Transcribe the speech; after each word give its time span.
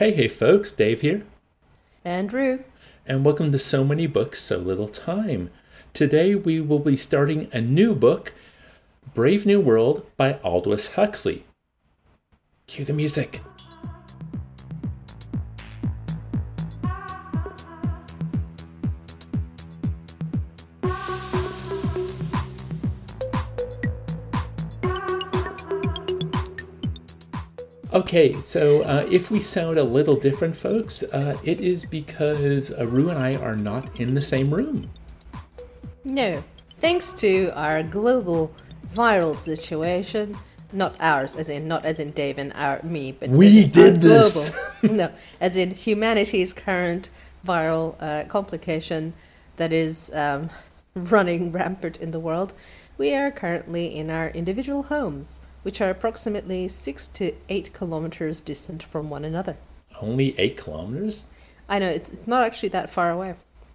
Hey, 0.00 0.12
hey, 0.12 0.28
folks, 0.28 0.72
Dave 0.72 1.02
here. 1.02 1.26
Andrew. 2.06 2.60
And 3.06 3.22
welcome 3.22 3.52
to 3.52 3.58
So 3.58 3.84
Many 3.84 4.06
Books, 4.06 4.40
So 4.40 4.56
Little 4.56 4.88
Time. 4.88 5.50
Today 5.92 6.34
we 6.34 6.58
will 6.58 6.78
be 6.78 6.96
starting 6.96 7.50
a 7.52 7.60
new 7.60 7.94
book, 7.94 8.32
Brave 9.12 9.44
New 9.44 9.60
World 9.60 10.06
by 10.16 10.38
Aldous 10.42 10.94
Huxley. 10.94 11.44
Cue 12.66 12.86
the 12.86 12.94
music. 12.94 13.42
Okay, 28.00 28.40
so 28.40 28.80
uh, 28.84 29.06
if 29.12 29.30
we 29.30 29.42
sound 29.42 29.76
a 29.76 29.84
little 29.84 30.16
different, 30.16 30.56
folks, 30.56 31.02
uh, 31.02 31.36
it 31.44 31.60
is 31.60 31.84
because 31.84 32.74
Rue 32.80 33.10
and 33.10 33.18
I 33.18 33.34
are 33.36 33.56
not 33.56 34.00
in 34.00 34.14
the 34.14 34.22
same 34.22 34.48
room. 34.48 34.90
No, 36.04 36.42
thanks 36.78 37.12
to 37.14 37.52
our 37.54 37.82
global 37.82 38.52
viral 38.94 39.36
situation, 39.36 40.34
not 40.72 40.96
ours, 40.98 41.36
as 41.36 41.50
in 41.50 41.68
not 41.68 41.84
as 41.84 42.00
in 42.00 42.12
Dave 42.12 42.38
and 42.38 42.54
our 42.54 42.82
me, 42.82 43.12
but 43.12 43.28
we 43.28 43.66
did 43.66 44.00
this. 44.00 44.58
no, 44.82 45.12
as 45.42 45.58
in 45.58 45.72
humanity's 45.72 46.54
current 46.54 47.10
viral 47.46 47.96
uh, 48.00 48.24
complication 48.28 49.12
that 49.56 49.74
is 49.74 50.10
um, 50.14 50.48
running 50.94 51.52
rampant 51.52 51.98
in 51.98 52.12
the 52.12 52.20
world. 52.20 52.54
We 52.96 53.14
are 53.14 53.30
currently 53.30 53.94
in 53.94 54.08
our 54.08 54.30
individual 54.30 54.84
homes 54.84 55.40
which 55.62 55.80
are 55.80 55.90
approximately 55.90 56.68
six 56.68 57.08
to 57.08 57.32
eight 57.48 57.72
kilometers 57.72 58.40
distant 58.40 58.82
from 58.82 59.10
one 59.10 59.24
another. 59.24 59.56
Only 60.00 60.38
eight 60.38 60.56
kilometers? 60.56 61.26
I 61.68 61.78
know, 61.78 61.88
it's, 61.88 62.10
it's 62.10 62.26
not 62.26 62.44
actually 62.44 62.70
that 62.70 62.90
far 62.90 63.10
away. 63.10 63.34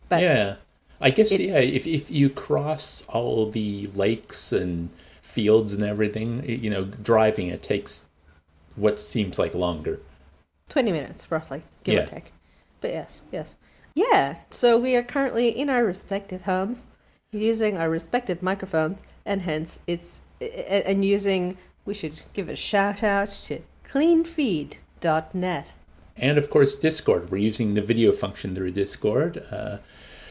But 0.09 0.21
yeah. 0.21 0.55
I 1.01 1.09
guess, 1.09 1.31
it, 1.31 1.41
yeah, 1.41 1.59
if, 1.59 1.85
if 1.85 2.09
you 2.09 2.29
cross 2.29 3.05
all 3.07 3.49
the 3.49 3.87
lakes 3.95 4.51
and 4.51 4.89
fields 5.21 5.73
and 5.73 5.83
everything, 5.83 6.43
you 6.47 6.69
know, 6.69 6.85
driving 6.85 7.47
it 7.47 7.61
takes 7.61 8.07
what 8.75 8.99
seems 8.99 9.37
like 9.37 9.53
longer. 9.53 9.99
20 10.69 10.91
minutes, 10.91 11.29
roughly, 11.31 11.63
give 11.83 11.95
yeah. 11.95 12.03
or 12.03 12.07
take. 12.07 12.31
But 12.81 12.91
yes, 12.91 13.21
yes. 13.31 13.55
Yeah, 13.93 14.39
so 14.49 14.77
we 14.77 14.95
are 14.95 15.03
currently 15.03 15.49
in 15.49 15.69
our 15.69 15.85
respective 15.85 16.43
homes 16.43 16.79
using 17.31 17.77
our 17.77 17.89
respective 17.89 18.41
microphones, 18.41 19.05
and 19.25 19.41
hence 19.41 19.79
it's 19.87 20.21
and 20.41 21.05
using 21.05 21.57
we 21.85 21.93
should 21.93 22.21
give 22.33 22.49
a 22.49 22.55
shout 22.55 23.03
out 23.03 23.29
to 23.29 23.61
cleanfeed.net. 23.85 25.73
And 26.17 26.37
of 26.37 26.49
course, 26.49 26.75
Discord. 26.75 27.29
We're 27.29 27.37
using 27.37 27.73
the 27.73 27.81
video 27.81 28.11
function 28.11 28.55
through 28.55 28.71
Discord. 28.71 29.45
Uh, 29.51 29.77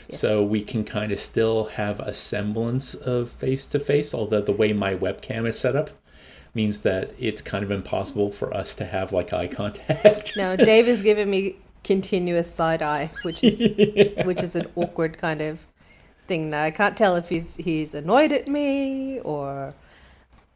yes. 0.08 0.20
So 0.20 0.42
we 0.42 0.62
can 0.62 0.84
kind 0.84 1.12
of 1.12 1.20
still 1.20 1.64
have 1.64 2.00
a 2.00 2.12
semblance 2.12 2.94
of 2.94 3.30
face 3.30 3.66
to 3.66 3.78
face, 3.78 4.14
although 4.14 4.40
the 4.40 4.52
way 4.52 4.72
my 4.72 4.94
webcam 4.94 5.48
is 5.48 5.58
set 5.58 5.76
up 5.76 5.90
means 6.54 6.80
that 6.80 7.12
it's 7.18 7.42
kind 7.42 7.64
of 7.64 7.70
impossible 7.70 8.30
for 8.30 8.54
us 8.54 8.74
to 8.76 8.84
have 8.84 9.12
like 9.12 9.32
eye 9.32 9.48
contact. 9.48 10.36
no, 10.36 10.56
Dave 10.56 10.88
is 10.88 11.02
giving 11.02 11.28
me 11.28 11.56
continuous 11.82 12.52
side 12.52 12.82
eye, 12.82 13.10
which 13.22 13.44
is 13.44 13.60
yeah. 13.60 14.24
which 14.24 14.42
is 14.42 14.56
an 14.56 14.66
awkward 14.76 15.18
kind 15.18 15.42
of 15.42 15.58
thing. 16.26 16.50
Now 16.50 16.62
I 16.62 16.70
can't 16.70 16.96
tell 16.96 17.16
if 17.16 17.28
he's 17.28 17.56
he's 17.56 17.94
annoyed 17.94 18.32
at 18.32 18.48
me 18.48 19.20
or 19.20 19.74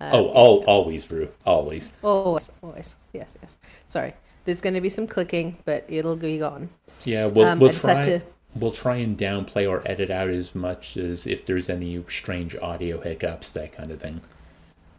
um, 0.00 0.10
oh, 0.12 0.26
all, 0.28 0.64
always, 0.64 1.10
Rue. 1.10 1.28
Always. 1.44 1.92
Always, 2.02 2.52
always. 2.62 2.96
Yes, 3.12 3.36
yes. 3.42 3.58
Sorry. 3.88 4.14
There's 4.44 4.60
going 4.60 4.74
to 4.74 4.80
be 4.80 4.88
some 4.88 5.06
clicking, 5.06 5.58
but 5.64 5.84
it'll 5.88 6.16
be 6.16 6.38
gone. 6.38 6.70
Yeah, 7.04 7.26
we'll, 7.26 7.46
um, 7.46 7.58
we'll 7.58 7.72
try. 7.72 8.02
To... 8.02 8.20
We'll 8.54 8.72
try 8.72 8.96
and 8.96 9.18
downplay 9.18 9.68
or 9.68 9.82
edit 9.84 10.10
out 10.10 10.30
as 10.30 10.54
much 10.54 10.96
as 10.96 11.26
if 11.26 11.44
there's 11.44 11.68
any 11.68 12.02
strange 12.08 12.56
audio 12.56 13.00
hiccups, 13.00 13.52
that 13.52 13.72
kind 13.72 13.90
of 13.90 14.00
thing. 14.00 14.20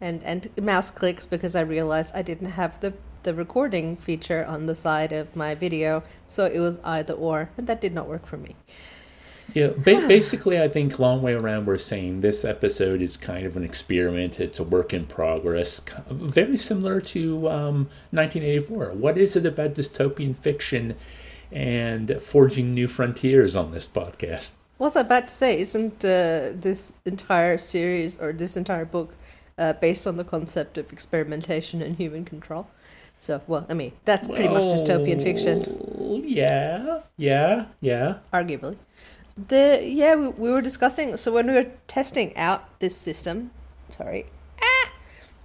And 0.00 0.22
and 0.22 0.48
mouse 0.60 0.90
clicks 0.90 1.26
because 1.26 1.54
I 1.56 1.60
realized 1.60 2.14
I 2.14 2.22
didn't 2.22 2.52
have 2.52 2.80
the 2.80 2.92
the 3.22 3.34
recording 3.34 3.96
feature 3.96 4.44
on 4.46 4.66
the 4.66 4.74
side 4.74 5.12
of 5.12 5.36
my 5.36 5.54
video, 5.54 6.02
so 6.26 6.46
it 6.46 6.58
was 6.58 6.80
either 6.84 7.12
or, 7.12 7.50
and 7.58 7.66
that 7.66 7.80
did 7.80 7.92
not 7.92 8.08
work 8.08 8.26
for 8.26 8.36
me. 8.36 8.56
Yeah, 9.54 9.68
ba- 9.68 10.06
basically, 10.06 10.60
I 10.60 10.68
think 10.68 10.98
long 10.98 11.22
way 11.22 11.34
around, 11.34 11.66
we're 11.66 11.78
saying 11.78 12.20
this 12.20 12.44
episode 12.44 13.00
is 13.00 13.16
kind 13.16 13.46
of 13.46 13.56
an 13.56 13.64
experiment. 13.64 14.38
It's 14.38 14.58
a 14.58 14.64
work 14.64 14.92
in 14.92 15.06
progress, 15.06 15.80
very 16.10 16.56
similar 16.56 17.00
to 17.00 17.48
um, 17.48 17.88
1984. 18.10 18.92
What 18.92 19.18
is 19.18 19.36
it 19.36 19.46
about 19.46 19.74
dystopian 19.74 20.36
fiction 20.36 20.94
and 21.50 22.20
forging 22.20 22.74
new 22.74 22.88
frontiers 22.88 23.56
on 23.56 23.72
this 23.72 23.88
podcast? 23.88 24.52
What 24.78 24.86
I 24.86 24.88
was 24.88 24.96
about 24.96 25.26
to 25.26 25.34
say, 25.34 25.60
isn't 25.60 26.04
uh, 26.04 26.52
this 26.54 26.94
entire 27.04 27.58
series 27.58 28.20
or 28.20 28.32
this 28.32 28.56
entire 28.56 28.84
book 28.84 29.16
uh, 29.58 29.74
based 29.74 30.06
on 30.06 30.16
the 30.16 30.24
concept 30.24 30.78
of 30.78 30.92
experimentation 30.92 31.82
and 31.82 31.96
human 31.96 32.24
control? 32.24 32.68
So, 33.20 33.42
well, 33.46 33.66
I 33.68 33.74
mean, 33.74 33.92
that's 34.06 34.28
pretty 34.28 34.48
well, 34.48 34.62
much 34.62 34.80
dystopian 34.80 35.22
fiction. 35.22 36.22
Yeah, 36.24 37.00
yeah, 37.18 37.66
yeah. 37.82 38.18
Arguably 38.32 38.78
the 39.36 39.80
yeah 39.82 40.14
we, 40.14 40.28
we 40.28 40.50
were 40.50 40.60
discussing 40.60 41.16
so 41.16 41.32
when 41.32 41.46
we 41.46 41.54
were 41.54 41.66
testing 41.86 42.36
out 42.36 42.78
this 42.80 42.96
system 42.96 43.50
sorry 43.88 44.26
ah, 44.62 44.90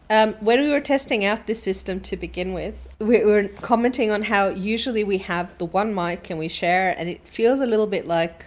um, 0.09 0.33
when 0.35 0.59
we 0.59 0.69
were 0.69 0.81
testing 0.81 1.23
out 1.25 1.47
this 1.47 1.61
system 1.61 1.99
to 1.99 2.17
begin 2.17 2.53
with 2.53 2.87
we 2.99 3.23
were 3.23 3.47
commenting 3.61 4.11
on 4.11 4.23
how 4.23 4.47
usually 4.47 5.03
we 5.03 5.17
have 5.17 5.57
the 5.57 5.65
one 5.65 5.93
mic 5.93 6.29
and 6.29 6.39
we 6.39 6.47
share 6.47 6.95
and 6.97 7.09
it 7.09 7.27
feels 7.27 7.59
a 7.61 7.65
little 7.65 7.87
bit 7.87 8.05
like 8.05 8.45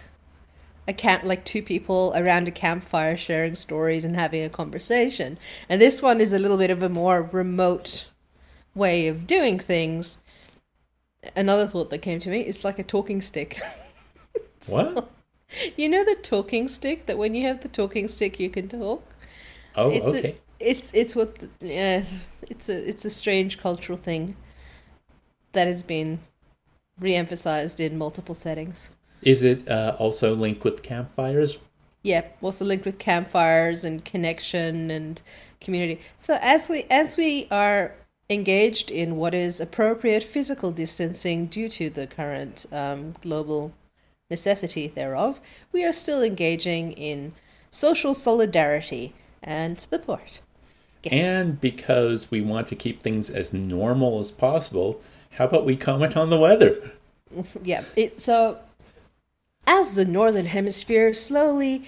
a 0.89 0.93
camp 0.93 1.23
like 1.23 1.45
two 1.45 1.61
people 1.61 2.11
around 2.15 2.47
a 2.47 2.51
campfire 2.51 3.15
sharing 3.15 3.55
stories 3.55 4.03
and 4.03 4.15
having 4.15 4.43
a 4.43 4.49
conversation. 4.49 5.37
And 5.69 5.79
this 5.79 6.01
one 6.01 6.19
is 6.19 6.33
a 6.33 6.39
little 6.39 6.57
bit 6.57 6.71
of 6.71 6.81
a 6.81 6.89
more 6.89 7.21
remote 7.21 8.07
way 8.73 9.07
of 9.07 9.27
doing 9.27 9.59
things. 9.59 10.17
Another 11.35 11.67
thought 11.67 11.91
that 11.91 11.99
came 11.99 12.19
to 12.21 12.29
me 12.29 12.41
is 12.41 12.63
like 12.63 12.79
a 12.79 12.83
talking 12.83 13.21
stick. 13.21 13.61
What 14.67 15.09
you 15.77 15.89
know 15.89 16.03
the 16.03 16.15
talking 16.15 16.67
stick 16.67 17.05
that 17.05 17.17
when 17.17 17.33
you 17.35 17.47
have 17.47 17.61
the 17.61 17.67
talking 17.67 18.07
stick 18.07 18.39
you 18.39 18.49
can 18.49 18.67
talk. 18.67 19.03
Oh, 19.75 19.89
it's 19.89 20.05
okay. 20.05 20.35
A, 20.59 20.69
it's 20.71 20.93
it's 20.93 21.15
what 21.15 21.37
yeah, 21.61 22.03
it's 22.41 22.69
a 22.69 22.87
it's 22.87 23.05
a 23.05 23.09
strange 23.09 23.59
cultural 23.59 23.97
thing 23.97 24.35
that 25.53 25.67
has 25.67 25.83
been 25.83 26.19
re-emphasized 26.99 27.79
in 27.79 27.97
multiple 27.97 28.35
settings. 28.35 28.91
Is 29.21 29.43
it 29.43 29.67
uh, 29.67 29.95
also 29.99 30.35
linked 30.35 30.63
with 30.63 30.83
campfires? 30.83 31.57
Yeah, 32.03 32.25
also 32.41 32.63
linked 32.63 32.85
with 32.85 32.99
campfires 32.99 33.83
and 33.83 34.03
connection 34.05 34.89
and 34.89 35.21
community. 35.59 36.01
So 36.23 36.37
as 36.41 36.69
we 36.69 36.85
as 36.89 37.17
we 37.17 37.47
are 37.51 37.93
engaged 38.29 38.91
in 38.91 39.17
what 39.17 39.33
is 39.33 39.59
appropriate 39.59 40.23
physical 40.23 40.71
distancing 40.71 41.47
due 41.47 41.67
to 41.69 41.89
the 41.89 42.05
current 42.05 42.65
um, 42.71 43.15
global 43.21 43.73
necessity 44.29 44.87
thereof, 44.87 45.39
we 45.71 45.83
are 45.83 45.93
still 45.93 46.21
engaging 46.21 46.91
in 46.93 47.33
social 47.71 48.13
solidarity 48.13 49.13
and 49.43 49.79
support. 49.79 50.39
Yes. 51.03 51.13
And 51.13 51.61
because 51.61 52.29
we 52.29 52.41
want 52.41 52.67
to 52.67 52.75
keep 52.75 53.01
things 53.01 53.29
as 53.29 53.53
normal 53.53 54.19
as 54.19 54.31
possible, 54.31 55.01
how 55.31 55.45
about 55.45 55.65
we 55.65 55.75
comment 55.75 56.17
on 56.17 56.29
the 56.29 56.39
weather? 56.39 56.91
yeah, 57.63 57.83
it, 57.95 58.19
so 58.19 58.59
as 59.65 59.93
the 59.93 60.05
northern 60.05 60.45
hemisphere 60.45 61.13
slowly 61.13 61.85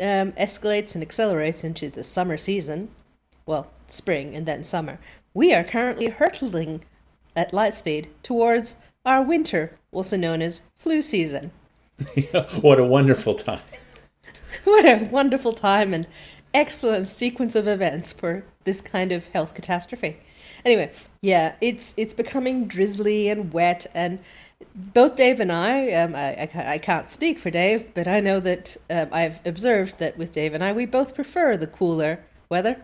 um, 0.00 0.32
escalates 0.32 0.94
and 0.94 1.02
accelerates 1.02 1.64
into 1.64 1.90
the 1.90 2.04
summer 2.04 2.38
season, 2.38 2.88
well, 3.46 3.68
spring 3.88 4.34
and 4.34 4.46
then 4.46 4.62
summer, 4.62 4.98
we 5.34 5.52
are 5.52 5.64
currently 5.64 6.08
hurtling 6.08 6.82
at 7.34 7.54
light 7.54 7.74
speed 7.74 8.08
towards 8.22 8.76
our 9.04 9.22
winter, 9.22 9.76
also 9.90 10.16
known 10.16 10.42
as 10.42 10.62
flu 10.76 11.02
season. 11.02 11.50
what 12.60 12.78
a 12.78 12.84
wonderful 12.84 13.34
time. 13.34 13.60
What 14.64 14.84
a 14.84 15.08
wonderful 15.10 15.54
time 15.54 15.94
and 15.94 16.06
excellent 16.52 17.08
sequence 17.08 17.56
of 17.56 17.66
events 17.66 18.12
for 18.12 18.44
this 18.64 18.82
kind 18.82 19.10
of 19.10 19.26
health 19.28 19.54
catastrophe. 19.54 20.20
Anyway, 20.64 20.92
yeah, 21.22 21.54
it's 21.62 21.94
it's 21.96 22.12
becoming 22.14 22.66
drizzly 22.66 23.28
and 23.28 23.52
wet, 23.52 23.86
and 23.94 24.18
both 24.74 25.16
Dave 25.16 25.40
and 25.40 25.50
I, 25.50 25.92
um, 25.92 26.14
I, 26.14 26.34
I, 26.34 26.72
I, 26.74 26.78
can't 26.78 27.10
speak 27.10 27.38
for 27.38 27.50
Dave, 27.50 27.92
but 27.94 28.06
I 28.06 28.20
know 28.20 28.40
that 28.40 28.76
um, 28.90 29.08
I've 29.10 29.40
observed 29.44 29.98
that 29.98 30.16
with 30.16 30.32
Dave 30.32 30.54
and 30.54 30.62
I, 30.62 30.72
we 30.72 30.86
both 30.86 31.14
prefer 31.14 31.56
the 31.56 31.66
cooler 31.66 32.20
weather. 32.48 32.76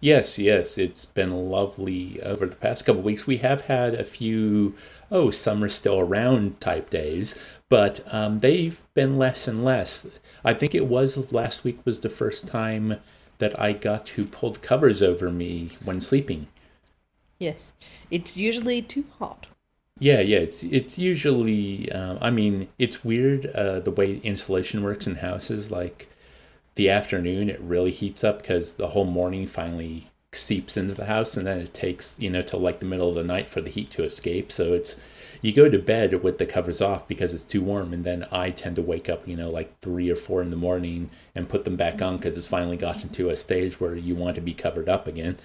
Yes, 0.00 0.36
yes, 0.36 0.78
it's 0.78 1.04
been 1.04 1.50
lovely 1.50 2.20
over 2.22 2.46
the 2.46 2.56
past 2.56 2.84
couple 2.84 3.02
weeks. 3.02 3.26
We 3.26 3.36
have 3.38 3.62
had 3.62 3.94
a 3.94 4.02
few, 4.02 4.74
oh, 5.12 5.30
summer 5.30 5.68
still 5.68 6.00
around 6.00 6.60
type 6.60 6.90
days, 6.90 7.38
but 7.72 8.04
um, 8.12 8.40
they've 8.40 8.82
been 8.92 9.16
less 9.16 9.48
and 9.48 9.64
less. 9.64 10.06
I 10.44 10.52
think 10.52 10.74
it 10.74 10.88
was 10.88 11.32
last 11.32 11.64
week 11.64 11.78
was 11.86 12.00
the 12.00 12.10
first 12.10 12.46
time 12.46 12.98
that 13.38 13.58
I 13.58 13.72
got 13.72 14.04
to 14.08 14.26
pull 14.26 14.50
the 14.50 14.58
covers 14.58 15.00
over 15.02 15.30
me 15.30 15.70
when 15.82 16.02
sleeping. 16.02 16.48
Yes, 17.38 17.72
it's 18.10 18.36
usually 18.36 18.82
too 18.82 19.06
hot. 19.18 19.46
Yeah, 19.98 20.20
yeah. 20.20 20.40
It's 20.40 20.62
it's 20.64 20.98
usually. 20.98 21.90
Um, 21.90 22.18
I 22.20 22.30
mean, 22.30 22.68
it's 22.78 23.02
weird 23.02 23.46
uh, 23.46 23.80
the 23.80 23.90
way 23.90 24.18
insulation 24.18 24.82
works 24.82 25.06
in 25.06 25.14
houses. 25.14 25.70
Like 25.70 26.10
the 26.74 26.90
afternoon, 26.90 27.48
it 27.48 27.60
really 27.62 27.90
heats 27.90 28.22
up 28.22 28.42
because 28.42 28.74
the 28.74 28.88
whole 28.88 29.06
morning 29.06 29.46
finally 29.46 30.10
seeps 30.32 30.76
into 30.76 30.92
the 30.92 31.06
house, 31.06 31.38
and 31.38 31.46
then 31.46 31.58
it 31.58 31.72
takes 31.72 32.20
you 32.20 32.28
know 32.28 32.42
till 32.42 32.60
like 32.60 32.80
the 32.80 32.86
middle 32.86 33.08
of 33.08 33.14
the 33.14 33.24
night 33.24 33.48
for 33.48 33.62
the 33.62 33.70
heat 33.70 33.90
to 33.92 34.04
escape. 34.04 34.52
So 34.52 34.74
it's 34.74 35.00
you 35.42 35.52
go 35.52 35.68
to 35.68 35.78
bed 35.78 36.22
with 36.22 36.38
the 36.38 36.46
covers 36.46 36.80
off 36.80 37.06
because 37.06 37.34
it's 37.34 37.42
too 37.42 37.60
warm, 37.60 37.92
and 37.92 38.04
then 38.04 38.26
I 38.32 38.50
tend 38.50 38.76
to 38.76 38.82
wake 38.82 39.08
up 39.08 39.28
you 39.28 39.36
know 39.36 39.50
like 39.50 39.78
three 39.80 40.08
or 40.08 40.16
four 40.16 40.40
in 40.40 40.50
the 40.50 40.56
morning 40.56 41.10
and 41.34 41.48
put 41.48 41.64
them 41.64 41.76
back 41.76 42.00
on 42.00 42.16
because 42.16 42.38
it's 42.38 42.46
finally 42.46 42.76
gotten 42.76 43.10
to 43.10 43.28
a 43.28 43.36
stage 43.36 43.80
where 43.80 43.94
you 43.96 44.14
want 44.14 44.36
to 44.36 44.40
be 44.40 44.54
covered 44.54 44.88
up 44.88 45.06
again. 45.06 45.38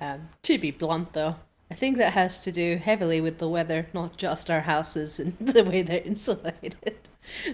Um, 0.00 0.28
to 0.42 0.58
be 0.58 0.70
blunt, 0.70 1.12
though, 1.12 1.36
I 1.70 1.74
think 1.74 1.96
that 1.96 2.12
has 2.12 2.42
to 2.42 2.52
do 2.52 2.76
heavily 2.76 3.20
with 3.20 3.38
the 3.38 3.48
weather, 3.48 3.88
not 3.94 4.16
just 4.16 4.50
our 4.50 4.60
houses 4.60 5.18
and 5.18 5.36
the 5.40 5.64
way 5.64 5.82
they're 5.82 6.02
insulated. 6.02 6.96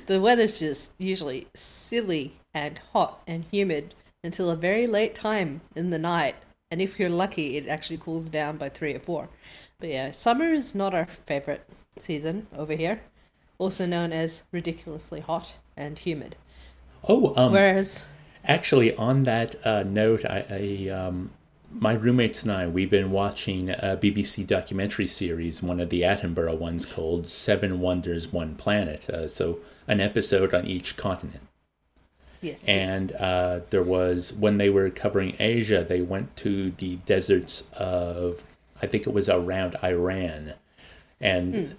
The 0.07 0.21
weather's 0.21 0.59
just 0.59 0.95
usually 0.99 1.47
silly 1.55 2.41
and 2.53 2.81
hot 2.93 3.23
and 3.29 3.45
humid 3.53 3.95
until 4.25 4.51
a 4.51 4.57
very 4.57 4.89
late 4.89 5.15
time 5.15 5.61
in 5.77 5.91
the 5.91 5.99
night. 5.99 6.35
And 6.73 6.83
if 6.83 6.99
you're 6.99 7.09
lucky, 7.09 7.57
it 7.57 7.69
actually 7.69 7.99
cools 7.99 8.31
down 8.31 8.57
by 8.57 8.69
three 8.69 8.95
or 8.95 8.99
four. 8.99 9.29
But 9.81 9.89
yeah, 9.89 10.11
summer 10.11 10.53
is 10.53 10.75
not 10.75 10.95
our 10.95 11.07
favorite 11.07 11.67
season 11.99 12.47
over 12.57 12.75
here, 12.75 13.01
also 13.59 13.87
known 13.87 14.13
as 14.13 14.45
ridiculously 14.53 15.21
hot 15.21 15.55
and 15.77 15.99
humid. 15.99 16.37
Oh, 17.09 17.35
um, 17.37 17.53
Whereas, 17.53 18.05
Actually, 18.45 18.95
on 18.97 19.25
that 19.25 19.55
uh, 19.67 19.83
note, 19.83 20.25
I, 20.25 20.45
I 20.51 20.89
um, 20.91 21.31
my 21.73 21.93
roommates 21.93 22.43
and 22.43 22.53
I 22.53 22.67
we've 22.67 22.91
been 22.91 23.11
watching 23.11 23.71
a 23.71 23.99
BBC 24.01 24.47
documentary 24.47 25.07
series, 25.07 25.63
one 25.63 25.79
of 25.81 25.91
the 25.91 26.03
Attenborough 26.03 26.59
ones 26.59 26.87
called 26.87 27.27
Seven 27.29 27.81
Wonders, 27.81 28.33
One 28.33 28.55
Planet. 28.55 29.09
Uh, 29.11 29.29
so 29.29 29.59
an 29.87 30.01
episode 30.01 30.55
on 30.55 30.67
each 30.67 30.97
continent. 30.97 31.43
yes, 32.41 32.61
And 32.67 33.13
uh, 33.13 33.61
there 33.71 33.83
was 33.83 34.33
when 34.33 34.57
they 34.57 34.71
were 34.71 34.89
covering 34.89 35.37
Asia, 35.39 35.85
they 35.87 36.01
went 36.01 36.35
to 36.39 36.71
the 36.71 36.97
deserts 36.97 37.65
of 37.75 38.43
I 38.83 38.87
think 38.87 39.07
it 39.07 39.13
was 39.13 39.29
around 39.29 39.77
Iran, 39.83 40.55
and 41.21 41.77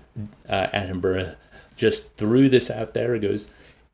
uh, 0.48 0.68
Attenborough 0.68 1.36
just 1.76 2.14
threw 2.14 2.50
this 2.50 2.70
out 2.70 2.94
there. 2.94 3.16
It 3.16 3.22
goes. 3.22 3.50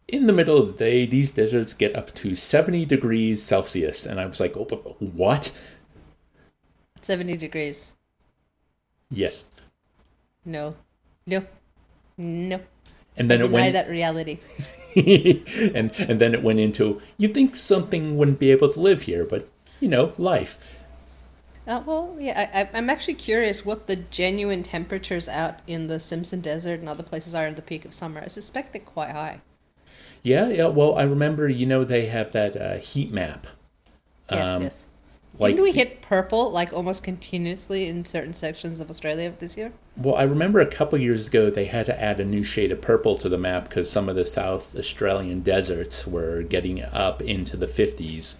In 0.07 0.25
the 0.25 0.33
middle 0.33 0.57
of 0.57 0.67
the 0.67 0.77
day, 0.77 1.05
these 1.05 1.31
deserts 1.31 1.73
get 1.73 1.93
up 1.93 2.13
to 2.15 2.33
70 2.33 2.85
degrees 2.85 3.43
Celsius. 3.43 4.05
And 4.05 4.21
I 4.21 4.25
was 4.25 4.39
like, 4.39 4.55
oh, 4.55 4.63
but 4.63 5.01
what? 5.01 5.51
70 7.01 7.35
degrees. 7.35 7.91
Yes. 9.11 9.49
No. 10.45 10.75
No. 11.25 11.43
No. 12.17 12.61
And 13.17 13.29
then 13.29 13.41
it 13.41 13.47
Deny 13.47 13.53
went, 13.53 13.73
that 13.73 13.89
reality. 13.89 14.39
and 14.95 15.91
and 15.97 16.19
then 16.21 16.33
it 16.33 16.43
went 16.43 16.59
into 16.59 17.01
you'd 17.17 17.33
think 17.33 17.55
something 17.55 18.17
wouldn't 18.17 18.39
be 18.39 18.51
able 18.51 18.71
to 18.71 18.79
live 18.79 19.03
here, 19.03 19.25
but 19.25 19.49
you 19.79 19.87
know, 19.87 20.13
life. 20.17 20.57
Uh, 21.67 21.83
well, 21.85 22.15
yeah, 22.17 22.49
I, 22.73 22.77
I'm 22.77 22.89
actually 22.89 23.13
curious 23.15 23.63
what 23.65 23.85
the 23.87 23.95
genuine 23.97 24.63
temperatures 24.63 25.27
out 25.27 25.59
in 25.67 25.85
the 25.87 25.99
Simpson 25.99 26.41
Desert 26.41 26.79
and 26.79 26.89
other 26.89 27.03
places 27.03 27.35
are 27.35 27.45
in 27.45 27.53
the 27.55 27.61
peak 27.61 27.85
of 27.85 27.93
summer. 27.93 28.21
I 28.21 28.27
suspect 28.27 28.73
they're 28.73 28.81
quite 28.81 29.11
high. 29.11 29.41
Yeah, 30.23 30.49
yeah. 30.49 30.67
Well, 30.67 30.95
I 30.95 31.03
remember, 31.03 31.47
you 31.49 31.65
know, 31.65 31.83
they 31.83 32.05
have 32.07 32.31
that 32.33 32.55
uh, 32.55 32.77
heat 32.77 33.11
map. 33.11 33.47
Yes, 34.29 34.57
Um, 34.57 34.61
yes. 34.61 34.87
Like, 35.39 35.57
Didn't 35.57 35.63
we 35.63 35.71
hit 35.73 36.01
purple 36.01 36.51
like 36.51 36.73
almost 36.73 37.03
continuously 37.03 37.87
in 37.87 38.05
certain 38.05 38.33
sections 38.33 38.79
of 38.79 38.89
Australia 38.89 39.33
this 39.37 39.57
year? 39.57 39.73
well, 39.97 40.15
I 40.15 40.23
remember 40.23 40.59
a 40.59 40.65
couple 40.65 40.97
years 40.99 41.27
ago 41.27 41.49
they 41.49 41.65
had 41.65 41.87
to 41.87 42.01
add 42.01 42.19
a 42.21 42.25
new 42.25 42.43
shade 42.43 42.71
of 42.71 42.79
purple 42.81 43.17
to 43.17 43.27
the 43.29 43.37
map 43.37 43.67
because 43.67 43.89
some 43.91 44.07
of 44.07 44.15
the 44.15 44.23
South 44.25 44.75
Australian 44.75 45.41
deserts 45.41 46.07
were 46.07 46.41
getting 46.43 46.81
up 46.83 47.21
into 47.21 47.57
the 47.57 47.67
50s. 47.67 48.37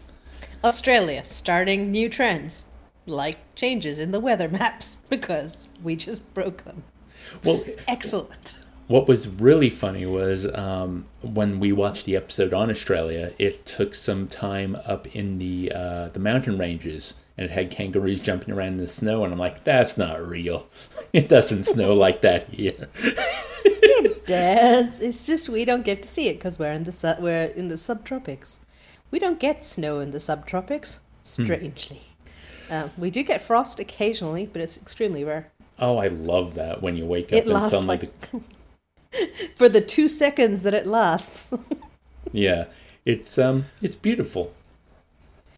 Australia 0.64 1.24
starting 1.26 1.90
new 1.90 2.08
trends, 2.08 2.67
like 3.08 3.38
changes 3.56 4.00
in 4.00 4.12
the 4.12 4.20
weather 4.20 4.50
maps 4.50 5.00
because 5.10 5.68
we 5.84 5.96
just 5.96 6.34
broke 6.34 6.64
them. 6.64 6.84
Well, 7.44 7.64
Excellent. 7.88 8.56
What 8.88 9.06
was 9.06 9.28
really 9.28 9.70
funny 9.70 10.06
was 10.06 10.48
um, 10.56 11.08
when 11.22 11.60
we 11.60 11.74
watched 11.74 12.06
the 12.06 12.16
episode 12.16 12.54
on 12.54 12.70
Australia, 12.70 13.34
it 13.38 13.66
took 13.66 13.94
some 13.94 14.30
time 14.30 14.78
up 14.86 15.14
in 15.14 15.40
the 15.40 15.74
uh, 15.76 16.08
the 16.10 16.20
mountain 16.20 16.58
ranges, 16.58 17.16
and 17.38 17.44
it 17.44 17.52
had 17.52 17.70
kangaroos 17.70 18.22
jumping 18.22 18.54
around 18.54 18.68
in 18.74 18.78
the 18.78 18.88
snow, 18.88 19.26
and 19.26 19.34
I'm 19.34 19.40
like, 19.40 19.66
that's 19.66 19.98
not 19.98 20.26
real. 20.26 20.68
It 21.14 21.30
doesn't 21.30 21.64
snow 21.64 21.94
like 22.06 22.22
that 22.22 22.50
here. 22.50 22.90
It 23.64 24.26
does. 24.28 25.00
It's 25.02 25.26
just 25.26 25.48
we 25.50 25.64
don't 25.66 25.84
get 25.84 26.02
to 26.04 26.08
see 26.08 26.28
it 26.28 26.34
because 26.34 26.60
we're 26.60 26.72
in 26.74 26.84
the 26.84 26.92
su- 26.92 27.16
we're 27.20 27.46
in 27.46 27.70
the 27.70 27.76
subtropics. 27.76 28.58
We 29.10 29.18
don't 29.20 29.40
get 29.40 29.64
snow 29.64 30.00
in 30.00 30.12
the 30.12 30.18
subtropics. 30.18 31.00
Strangely, 31.24 32.02
uh, 32.70 32.90
we 32.98 33.10
do 33.12 33.24
get 33.24 33.42
frost 33.42 33.80
occasionally, 33.80 34.46
but 34.48 34.62
it's 34.62 34.78
extremely 34.78 35.24
rare. 35.24 35.52
Oh, 35.80 35.98
I 35.98 36.08
love 36.08 36.56
that 36.56 36.82
when 36.82 36.98
you 36.98 37.06
wake 37.06 37.34
up 37.34 37.46
It 37.46 37.48
and 37.48 37.62
suddenly, 37.62 37.88
like 37.88 38.02
the, 38.32 38.42
for 39.56 39.70
the 39.70 39.82
two 39.82 40.10
seconds 40.10 40.64
that 40.64 40.74
it 40.74 40.88
lasts. 40.88 41.54
yeah, 42.32 42.66
it's 43.06 43.38
um, 43.38 43.66
it's 43.82 43.96
beautiful. 43.96 44.54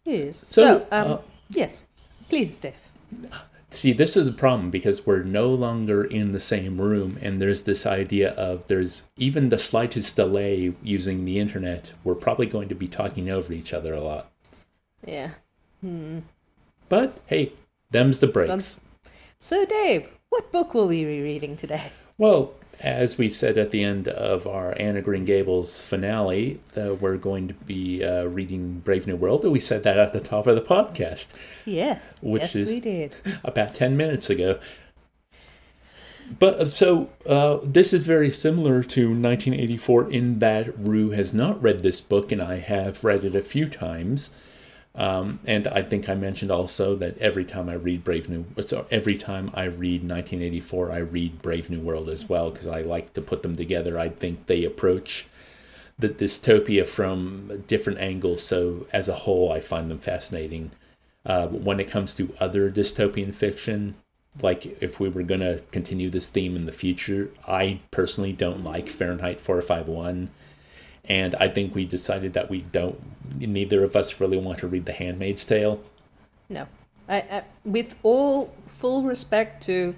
yes. 0.04 0.40
So, 0.42 0.62
So, 0.62 0.86
um, 0.90 1.12
uh, 1.12 1.18
yes, 1.50 1.84
please, 2.28 2.58
Dave. 2.60 2.74
See, 3.72 3.92
this 3.92 4.16
is 4.16 4.28
a 4.28 4.32
problem 4.32 4.70
because 4.70 5.06
we're 5.06 5.22
no 5.22 5.52
longer 5.54 6.04
in 6.04 6.32
the 6.32 6.40
same 6.40 6.80
room, 6.80 7.18
and 7.22 7.40
there's 7.40 7.62
this 7.62 7.86
idea 7.86 8.30
of 8.34 8.66
there's 8.68 9.04
even 9.16 9.48
the 9.48 9.58
slightest 9.58 10.16
delay 10.16 10.74
using 10.82 11.24
the 11.24 11.38
internet. 11.38 11.92
We're 12.04 12.14
probably 12.16 12.46
going 12.46 12.68
to 12.68 12.74
be 12.74 12.88
talking 12.88 13.30
over 13.30 13.52
each 13.52 13.72
other 13.72 13.94
a 13.94 14.00
lot. 14.00 14.30
Yeah. 15.06 15.30
But 16.90 17.16
hey, 17.26 17.52
them's 17.90 18.18
the 18.18 18.26
breaks. 18.26 18.80
So, 19.38 19.64
Dave, 19.64 20.06
what 20.28 20.52
book 20.52 20.74
will 20.74 20.86
we 20.86 21.04
be 21.04 21.22
reading 21.22 21.56
today? 21.56 21.92
Well, 22.18 22.52
as 22.80 23.16
we 23.16 23.30
said 23.30 23.56
at 23.56 23.70
the 23.70 23.82
end 23.82 24.08
of 24.08 24.46
our 24.46 24.74
Anne 24.78 24.96
of 24.98 25.04
Green 25.04 25.24
Gables 25.24 25.86
finale, 25.86 26.60
uh, 26.76 26.94
we're 26.94 27.16
going 27.16 27.48
to 27.48 27.54
be 27.54 28.04
uh, 28.04 28.24
reading 28.24 28.80
Brave 28.80 29.06
New 29.06 29.16
World. 29.16 29.44
We 29.44 29.60
said 29.60 29.84
that 29.84 29.98
at 29.98 30.12
the 30.12 30.20
top 30.20 30.46
of 30.46 30.54
the 30.56 30.60
podcast 30.60 31.28
Yes. 31.64 32.16
Which 32.20 32.42
yes, 32.42 32.54
is- 32.56 32.68
we 32.68 32.80
did. 32.80 33.16
about 33.44 33.74
10 33.74 33.96
minutes 33.96 34.28
ago. 34.28 34.58
But 36.38 36.54
uh, 36.60 36.66
so 36.68 37.08
uh, 37.26 37.58
this 37.62 37.92
is 37.92 38.04
very 38.06 38.30
similar 38.30 38.82
to 38.82 39.08
1984 39.08 40.10
in 40.10 40.38
that 40.40 40.78
Rue 40.78 41.10
has 41.10 41.32
not 41.32 41.62
read 41.62 41.82
this 41.82 42.00
book, 42.00 42.30
and 42.30 42.42
I 42.42 42.56
have 42.58 43.02
read 43.02 43.24
it 43.24 43.34
a 43.34 43.42
few 43.42 43.68
times. 43.68 44.30
Um, 44.94 45.38
and 45.46 45.68
I 45.68 45.82
think 45.82 46.08
I 46.08 46.14
mentioned 46.14 46.50
also 46.50 46.96
that 46.96 47.16
every 47.18 47.44
time 47.44 47.68
I 47.68 47.74
read 47.74 48.02
Brave 48.02 48.28
New, 48.28 48.44
so 48.66 48.86
every 48.90 49.16
time 49.16 49.50
I 49.54 49.64
read 49.64 50.02
1984, 50.02 50.92
I 50.92 50.98
read 50.98 51.42
Brave 51.42 51.70
New 51.70 51.80
World 51.80 52.08
as 52.08 52.28
well 52.28 52.50
because 52.50 52.66
I 52.66 52.80
like 52.80 53.12
to 53.14 53.22
put 53.22 53.42
them 53.42 53.54
together. 53.54 53.98
I 53.98 54.08
think 54.08 54.46
they 54.46 54.64
approach 54.64 55.26
the 55.98 56.08
dystopia 56.08 56.86
from 56.86 57.62
different 57.66 58.00
angles. 58.00 58.42
So 58.42 58.86
as 58.92 59.08
a 59.08 59.14
whole, 59.14 59.52
I 59.52 59.60
find 59.60 59.90
them 59.90 59.98
fascinating. 59.98 60.72
Uh, 61.24 61.46
when 61.48 61.78
it 61.78 61.90
comes 61.90 62.14
to 62.14 62.34
other 62.40 62.70
dystopian 62.70 63.34
fiction, 63.34 63.94
like 64.42 64.82
if 64.82 64.98
we 64.98 65.08
were 65.08 65.22
going 65.22 65.40
to 65.40 65.62
continue 65.70 66.08
this 66.08 66.28
theme 66.28 66.56
in 66.56 66.66
the 66.66 66.72
future, 66.72 67.30
I 67.46 67.80
personally 67.90 68.32
don't 68.32 68.64
like 68.64 68.88
Fahrenheit 68.88 69.40
451. 69.40 70.30
And 71.04 71.34
I 71.36 71.48
think 71.48 71.74
we 71.74 71.84
decided 71.84 72.32
that 72.34 72.50
we 72.50 72.60
don't, 72.72 73.00
neither 73.38 73.82
of 73.82 73.96
us 73.96 74.20
really 74.20 74.38
want 74.38 74.58
to 74.58 74.68
read 74.68 74.86
The 74.86 74.92
Handmaid's 74.92 75.44
Tale. 75.44 75.82
No. 76.48 76.66
I, 77.08 77.16
I, 77.16 77.44
with 77.64 77.96
all 78.02 78.52
full 78.68 79.02
respect 79.02 79.62
to 79.64 79.94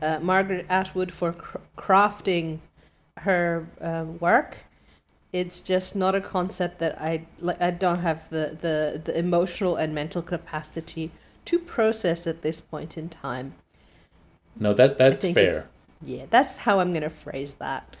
uh, 0.00 0.20
Margaret 0.20 0.66
Atwood 0.68 1.12
for 1.12 1.32
cr- 1.32 1.58
crafting 1.76 2.58
her 3.18 3.66
um, 3.80 4.18
work, 4.18 4.56
it's 5.32 5.60
just 5.60 5.96
not 5.96 6.14
a 6.14 6.20
concept 6.20 6.78
that 6.78 7.00
I 7.00 7.26
like. 7.40 7.60
I 7.60 7.72
don't 7.72 7.98
have 7.98 8.28
the, 8.30 8.56
the, 8.60 9.02
the 9.04 9.18
emotional 9.18 9.76
and 9.76 9.92
mental 9.92 10.22
capacity 10.22 11.10
to 11.46 11.58
process 11.58 12.26
at 12.26 12.42
this 12.42 12.60
point 12.60 12.96
in 12.96 13.08
time. 13.08 13.54
No, 14.58 14.72
that 14.74 14.96
that's 14.96 15.28
fair. 15.28 15.68
Yeah, 16.02 16.26
that's 16.30 16.56
how 16.56 16.78
I'm 16.78 16.92
going 16.92 17.02
to 17.02 17.10
phrase 17.10 17.54
that. 17.54 17.96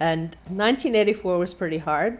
And 0.00 0.36
1984 0.46 1.38
was 1.38 1.54
pretty 1.54 1.78
hard. 1.78 2.18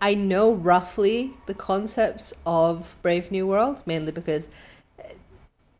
I 0.00 0.14
know 0.14 0.52
roughly 0.52 1.32
the 1.46 1.54
concepts 1.54 2.34
of 2.44 2.96
Brave 3.02 3.30
New 3.30 3.46
World, 3.46 3.80
mainly 3.86 4.12
because, 4.12 4.50
uh, 4.98 5.04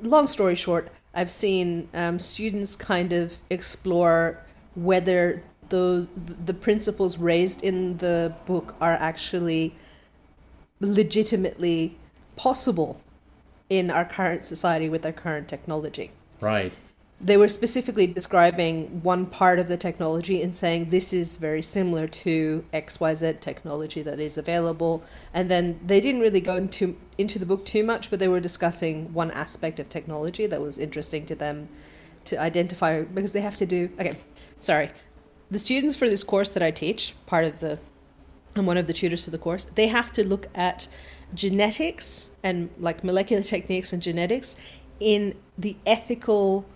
long 0.01 0.27
story 0.27 0.55
short, 0.55 0.89
I've 1.15 1.31
seen 1.31 1.89
um, 1.93 2.19
students 2.19 2.77
kind 2.77 3.13
of 3.13 3.39
explore 3.51 4.39
whether 4.75 5.43
those 5.69 6.09
the 6.45 6.55
principles 6.55 7.19
raised 7.19 7.65
in 7.65 7.97
the 7.99 8.33
book 8.47 8.77
are 8.81 8.93
actually 8.93 9.75
legitimately 10.81 11.97
possible 12.37 13.01
in 13.69 13.91
our 13.91 14.05
current 14.05 14.45
society 14.45 14.89
with 14.89 15.05
our 15.05 15.13
current 15.13 15.49
technology. 15.49 16.11
Right. 16.41 16.73
They 17.21 17.39
were 17.39 17.49
specifically 17.49 18.07
describing 18.07 19.03
one 19.03 19.25
part 19.25 19.59
of 19.59 19.69
the 19.69 19.77
technology 19.77 20.43
and 20.43 20.55
saying 20.55 20.91
this 20.91 21.15
is 21.15 21.39
very 21.39 21.63
similar 21.63 22.07
to 22.07 22.63
XYZ 22.75 23.41
technology 23.41 24.03
that 24.03 24.21
is 24.21 24.37
available. 24.37 25.03
And 25.33 25.51
then 25.51 25.81
they 25.87 26.01
didn't 26.01 26.21
really 26.21 26.43
go 26.43 26.57
into 26.57 26.97
into 27.17 27.39
the 27.39 27.47
book 27.47 27.65
too 27.65 27.83
much, 27.83 28.11
but 28.11 28.19
they 28.19 28.29
were 28.29 28.41
discussing 28.41 29.13
one 29.15 29.31
aspect 29.31 29.81
of 29.81 29.89
technology 29.89 30.47
that 30.47 30.61
was 30.61 30.79
interesting 30.79 31.25
to 31.27 31.35
them 31.35 31.69
to 32.27 32.39
identify 32.39 33.01
because 33.03 33.33
they 33.33 33.41
have 33.41 33.57
to 33.57 33.67
do 33.67 33.89
okay, 33.99 34.17
sorry. 34.61 34.91
The 35.51 35.59
students 35.59 35.97
for 35.97 36.09
this 36.11 36.25
course 36.25 36.51
that 36.51 36.63
I 36.63 36.71
teach, 36.71 37.15
part 37.25 37.45
of 37.45 37.61
the 37.61 37.79
I'm 38.57 38.67
one 38.67 38.77
of 38.77 38.87
the 38.87 38.93
tutors 38.93 39.25
for 39.25 39.31
the 39.31 39.39
course, 39.39 39.65
they 39.75 39.87
have 39.87 40.13
to 40.15 40.27
look 40.27 40.49
at 40.55 40.87
genetics 41.35 42.31
and 42.43 42.69
like 42.79 43.05
molecular 43.05 43.43
techniques 43.43 43.93
and 43.93 44.03
genetics 44.03 44.57
in 45.01 45.35
the 45.59 45.77
ethical 45.87 46.67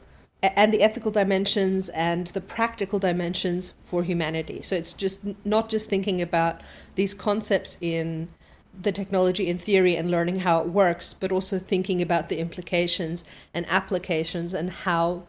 and 0.43 0.73
the 0.73 0.83
ethical 0.83 1.11
dimensions 1.11 1.89
and 1.91 2.29
the 2.29 2.41
practical 2.41 2.99
dimensions 2.99 3.75
for 3.85 4.03
humanity. 4.03 4.63
So 4.63 4.75
it's 4.75 4.93
just 4.93 5.25
not 5.45 5.69
just 5.69 5.89
thinking 5.89 6.23
about 6.23 6.61
these 6.95 7.13
concepts 7.13 7.77
in 7.81 8.29
the 8.79 8.93
technology 8.93 9.49
in 9.49 9.59
theory 9.59 9.97
and 9.97 10.11
learning 10.11 10.41
how 10.41 10.61
it 10.63 10.69
works, 10.69 11.13
but 11.13 11.33
also 11.33 11.59
thinking 11.59 12.01
about 12.01 12.29
the 12.29 12.39
implications 12.39 13.25
and 13.53 13.67
applications 13.69 14.55
and 14.55 14.71
how 14.71 15.27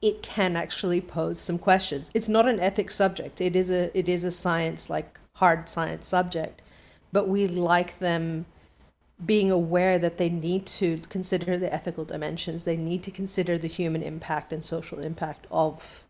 it 0.00 0.22
can 0.22 0.56
actually 0.56 1.00
pose 1.00 1.40
some 1.40 1.58
questions. 1.58 2.10
It's 2.12 2.28
not 2.28 2.46
an 2.46 2.60
ethics 2.60 2.94
subject. 2.94 3.40
It 3.40 3.56
is 3.56 3.70
a 3.70 3.96
it 3.96 4.08
is 4.08 4.24
a 4.24 4.30
science 4.30 4.90
like 4.90 5.18
hard 5.36 5.68
science 5.68 6.06
subject, 6.06 6.60
but 7.12 7.28
we 7.28 7.46
like 7.46 7.98
them 7.98 8.46
being 9.24 9.50
aware 9.50 9.98
that 9.98 10.18
they 10.18 10.28
need 10.28 10.66
to 10.66 11.00
consider 11.08 11.58
the 11.58 11.72
ethical 11.72 12.04
dimensions, 12.04 12.64
they 12.64 12.76
need 12.76 13.02
to 13.04 13.10
consider 13.10 13.58
the 13.58 13.68
human 13.68 14.02
impact 14.02 14.52
and 14.52 14.62
social 14.62 15.00
impact 15.00 15.46
of 15.50 16.04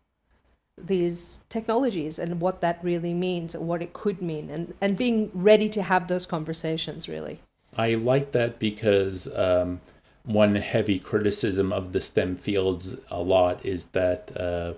these 0.77 1.41
technologies 1.49 2.17
and 2.17 2.41
what 2.41 2.61
that 2.61 2.79
really 2.83 3.13
means 3.13 3.53
and 3.53 3.67
what 3.67 3.81
it 3.81 3.93
could 3.93 4.21
mean 4.21 4.49
and, 4.49 4.73
and 4.81 4.97
being 4.97 5.29
ready 5.33 5.69
to 5.69 5.83
have 5.83 6.07
those 6.07 6.25
conversations 6.25 7.07
really. 7.07 7.39
I 7.77 7.93
like 7.93 8.31
that 8.31 8.57
because 8.59 9.27
um, 9.35 9.81
one 10.25 10.55
heavy 10.55 10.99
criticism 10.99 11.71
of 11.71 11.91
the 11.91 12.01
STEM 12.01 12.35
fields 12.35 12.95
a 13.11 13.21
lot 13.21 13.65
is 13.65 13.87
that 13.87 14.31
uh, 14.35 14.73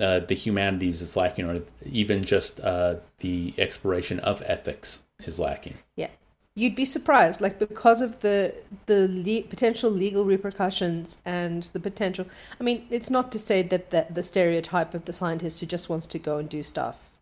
uh, 0.00 0.20
the 0.20 0.34
humanities 0.34 1.02
is 1.02 1.16
lacking, 1.16 1.44
or 1.44 1.60
even 1.84 2.24
just 2.24 2.60
uh, 2.60 2.96
the 3.18 3.52
exploration 3.58 4.18
of 4.20 4.42
ethics 4.46 5.02
is 5.24 5.38
lacking. 5.38 5.74
Yeah, 5.96 6.08
you'd 6.54 6.76
be 6.76 6.84
surprised 6.84 7.40
like 7.40 7.58
because 7.58 8.02
of 8.02 8.20
the 8.20 8.54
the 8.86 9.08
le- 9.08 9.48
potential 9.48 9.90
legal 9.90 10.24
repercussions 10.24 11.18
and 11.24 11.64
the 11.72 11.80
potential 11.80 12.26
i 12.60 12.62
mean 12.62 12.86
it's 12.90 13.08
not 13.08 13.32
to 13.32 13.38
say 13.38 13.62
that 13.62 13.90
the, 13.90 14.06
the 14.10 14.22
stereotype 14.22 14.92
of 14.92 15.04
the 15.06 15.12
scientist 15.12 15.60
who 15.60 15.66
just 15.66 15.88
wants 15.88 16.06
to 16.06 16.18
go 16.18 16.36
and 16.38 16.48
do 16.48 16.62
stuff 16.62 17.12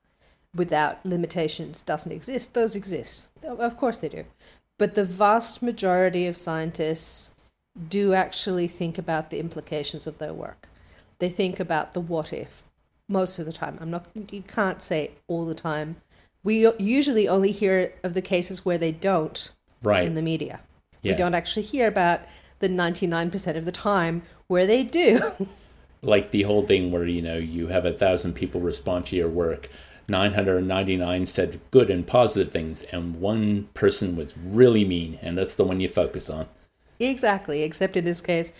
without 0.54 1.04
limitations 1.04 1.82
doesn't 1.82 2.12
exist 2.12 2.54
those 2.54 2.74
exist. 2.74 3.28
Of 3.42 3.76
course 3.76 3.98
they 3.98 4.08
do. 4.08 4.24
But 4.78 4.94
the 4.94 5.04
vast 5.04 5.62
majority 5.62 6.26
of 6.26 6.36
scientists 6.36 7.30
do 7.88 8.14
actually 8.14 8.66
think 8.66 8.98
about 8.98 9.30
the 9.30 9.38
implications 9.38 10.06
of 10.06 10.18
their 10.18 10.34
work. 10.34 10.68
They 11.18 11.28
think 11.28 11.60
about 11.60 11.92
the 11.92 12.00
what 12.00 12.32
if 12.32 12.62
most 13.08 13.38
of 13.38 13.46
the 13.46 13.52
time. 13.52 13.78
I'm 13.80 13.90
not 13.90 14.06
you 14.30 14.42
can't 14.42 14.82
say 14.82 15.12
all 15.28 15.44
the 15.44 15.54
time 15.54 15.96
we 16.42 16.70
usually 16.78 17.28
only 17.28 17.50
hear 17.50 17.92
of 18.02 18.14
the 18.14 18.22
cases 18.22 18.64
where 18.64 18.78
they 18.78 18.92
don't 18.92 19.50
right. 19.82 20.04
in 20.04 20.14
the 20.14 20.22
media. 20.22 20.60
Yeah. 21.02 21.12
We 21.12 21.16
don't 21.16 21.34
actually 21.34 21.62
hear 21.62 21.86
about 21.86 22.20
the 22.60 22.68
99% 22.68 23.56
of 23.56 23.64
the 23.64 23.72
time 23.72 24.22
where 24.46 24.66
they 24.66 24.82
do. 24.82 25.48
like 26.02 26.30
the 26.30 26.42
whole 26.42 26.66
thing 26.66 26.90
where, 26.90 27.06
you 27.06 27.22
know, 27.22 27.36
you 27.36 27.66
have 27.68 27.84
a 27.84 27.92
thousand 27.92 28.34
people 28.34 28.60
respond 28.60 29.06
to 29.06 29.16
your 29.16 29.28
work. 29.28 29.68
999 30.08 31.26
said 31.26 31.60
good 31.70 31.88
and 31.88 32.06
positive 32.06 32.52
things, 32.52 32.82
and 32.84 33.20
one 33.20 33.68
person 33.74 34.16
was 34.16 34.36
really 34.36 34.84
mean, 34.84 35.18
and 35.22 35.38
that's 35.38 35.54
the 35.54 35.64
one 35.64 35.78
you 35.78 35.88
focus 35.88 36.28
on. 36.28 36.48
Exactly, 36.98 37.62
except 37.62 37.96
in 37.96 38.04
this 38.04 38.20
case, 38.20 38.52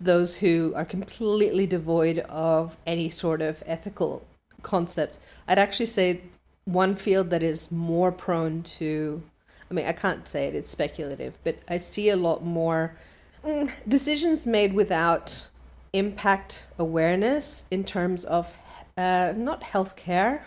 those 0.00 0.36
who 0.36 0.72
are 0.74 0.84
completely 0.84 1.66
devoid 1.66 2.18
of 2.28 2.76
any 2.86 3.08
sort 3.08 3.40
of 3.40 3.62
ethical 3.66 4.26
concepts. 4.62 5.18
I'd 5.46 5.60
actually 5.60 5.86
say 5.86 6.22
one 6.66 6.94
field 6.94 7.30
that 7.30 7.42
is 7.42 7.72
more 7.72 8.12
prone 8.12 8.62
to 8.62 9.22
I 9.70 9.74
mean, 9.74 9.86
I 9.86 9.92
can't 9.92 10.26
say 10.28 10.46
it, 10.46 10.54
it's 10.54 10.68
speculative, 10.68 11.38
but 11.42 11.56
I 11.68 11.76
see 11.76 12.10
a 12.10 12.16
lot 12.16 12.44
more 12.44 12.96
mm, 13.44 13.70
decisions 13.88 14.46
made 14.46 14.72
without 14.72 15.48
impact 15.92 16.66
awareness 16.78 17.64
in 17.70 17.82
terms 17.82 18.24
of 18.26 18.52
uh, 18.96 19.32
not 19.36 19.60
healthcare, 19.62 20.42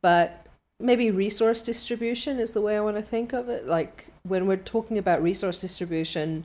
but 0.00 0.46
maybe 0.80 1.10
resource 1.10 1.62
distribution 1.62 2.38
is 2.38 2.52
the 2.52 2.60
way 2.60 2.76
I 2.76 2.80
want 2.80 2.96
to 2.96 3.02
think 3.02 3.32
of 3.32 3.48
it. 3.48 3.66
Like 3.66 4.10
when 4.22 4.46
we're 4.46 4.56
talking 4.56 4.98
about 4.98 5.22
resource 5.22 5.60
distribution 5.60 6.44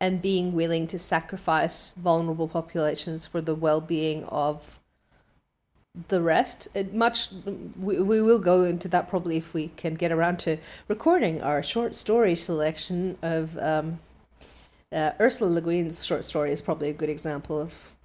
and 0.00 0.20
being 0.20 0.52
willing 0.52 0.86
to 0.88 0.98
sacrifice 0.98 1.92
vulnerable 1.96 2.48
populations 2.48 3.26
for 3.26 3.40
the 3.40 3.54
well 3.54 3.80
being 3.80 4.24
of 4.24 4.79
the 6.08 6.20
rest. 6.20 6.68
It 6.74 6.94
much 6.94 7.30
we, 7.78 8.00
we 8.00 8.20
will 8.22 8.38
go 8.38 8.64
into 8.64 8.88
that 8.88 9.08
probably 9.08 9.36
if 9.36 9.52
we 9.54 9.68
can 9.68 9.94
get 9.94 10.12
around 10.12 10.38
to 10.40 10.56
recording 10.88 11.42
our 11.42 11.62
short 11.62 11.94
story 11.94 12.36
selection 12.36 13.18
of 13.22 13.56
um, 13.58 13.98
uh, 14.92 15.12
Ursula 15.20 15.50
Le 15.50 15.60
Guin's 15.60 16.04
short 16.04 16.24
story 16.24 16.52
is 16.52 16.62
probably 16.62 16.90
a 16.90 16.92
good 16.92 17.08
example 17.08 17.60
of 17.60 17.96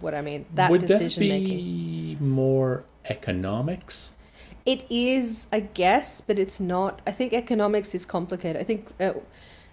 what 0.00 0.14
I 0.14 0.20
mean. 0.20 0.44
That 0.54 0.70
Would 0.70 0.82
decision 0.82 1.22
that 1.22 1.28
be 1.28 1.40
making 1.40 2.28
more 2.28 2.84
economics. 3.06 4.16
It 4.66 4.86
is, 4.90 5.46
I 5.52 5.60
guess, 5.60 6.20
but 6.20 6.38
it's 6.38 6.60
not. 6.60 7.00
I 7.06 7.12
think 7.12 7.32
economics 7.32 7.94
is 7.94 8.04
complicated. 8.04 8.60
I 8.60 8.64
think. 8.64 8.88
Uh, 9.00 9.14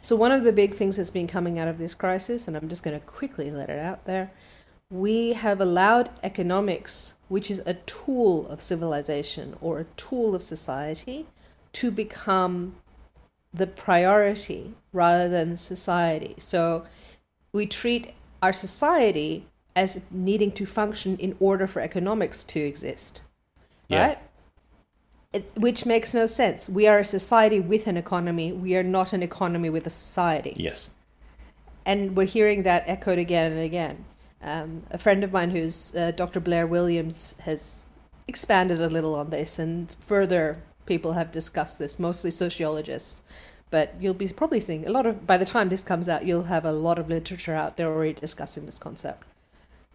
so 0.03 0.15
one 0.15 0.31
of 0.31 0.43
the 0.43 0.51
big 0.51 0.73
things 0.73 0.97
that's 0.97 1.11
been 1.11 1.27
coming 1.27 1.59
out 1.59 1.67
of 1.67 1.77
this 1.77 1.93
crisis, 1.93 2.47
and 2.47 2.57
I'm 2.57 2.67
just 2.69 2.81
going 2.81 2.99
to 2.99 3.05
quickly 3.05 3.51
let 3.51 3.69
it 3.69 3.77
out 3.77 4.03
there, 4.05 4.31
we 4.91 5.31
have 5.33 5.61
allowed 5.61 6.09
economics, 6.23 7.13
which 7.29 7.49
is 7.49 7.63
a 7.65 7.73
tool 7.73 8.47
of 8.49 8.61
civilization 8.61 9.55
or 9.61 9.79
a 9.79 9.85
tool 9.95 10.35
of 10.35 10.43
society, 10.43 11.25
to 11.73 11.89
become 11.89 12.75
the 13.53 13.67
priority 13.67 14.73
rather 14.91 15.29
than 15.29 15.55
society. 15.55 16.35
So 16.37 16.85
we 17.53 17.65
treat 17.65 18.13
our 18.41 18.53
society 18.53 19.45
as 19.77 20.01
needing 20.11 20.51
to 20.51 20.65
function 20.65 21.17
in 21.17 21.35
order 21.39 21.67
for 21.67 21.81
economics 21.81 22.43
to 22.43 22.59
exist. 22.59 23.23
Yeah. 23.87 24.07
Right? 24.07 24.19
It, 25.31 25.49
which 25.55 25.85
makes 25.85 26.13
no 26.13 26.25
sense. 26.25 26.67
We 26.67 26.87
are 26.87 26.99
a 26.99 27.05
society 27.05 27.61
with 27.61 27.87
an 27.87 27.95
economy. 27.95 28.51
We 28.51 28.75
are 28.75 28.83
not 28.83 29.13
an 29.13 29.23
economy 29.23 29.69
with 29.69 29.87
a 29.87 29.89
society. 29.89 30.53
Yes. 30.57 30.93
And 31.85 32.17
we're 32.17 32.25
hearing 32.25 32.63
that 32.63 32.83
echoed 32.87 33.17
again 33.17 33.53
and 33.53 33.61
again. 33.61 34.03
Um, 34.43 34.83
a 34.91 34.97
friend 34.97 35.23
of 35.23 35.31
mine 35.31 35.51
who's 35.51 35.95
uh, 35.95 36.11
Dr. 36.11 36.39
Blair 36.39 36.67
Williams 36.67 37.35
has 37.41 37.85
expanded 38.27 38.81
a 38.81 38.89
little 38.89 39.15
on 39.15 39.29
this, 39.29 39.59
and 39.59 39.89
further 39.99 40.61
people 40.85 41.13
have 41.13 41.31
discussed 41.31 41.77
this, 41.79 41.99
mostly 41.99 42.31
sociologists. 42.31 43.21
But 43.69 43.93
you'll 43.99 44.13
be 44.13 44.27
probably 44.27 44.59
seeing 44.59 44.85
a 44.85 44.91
lot 44.91 45.05
of, 45.05 45.25
by 45.25 45.37
the 45.37 45.45
time 45.45 45.69
this 45.69 45.83
comes 45.83 46.09
out, 46.09 46.25
you'll 46.25 46.43
have 46.43 46.65
a 46.65 46.71
lot 46.71 46.99
of 46.99 47.07
literature 47.07 47.53
out 47.53 47.77
there 47.77 47.87
already 47.87 48.13
discussing 48.13 48.65
this 48.65 48.77
concept. 48.77 49.23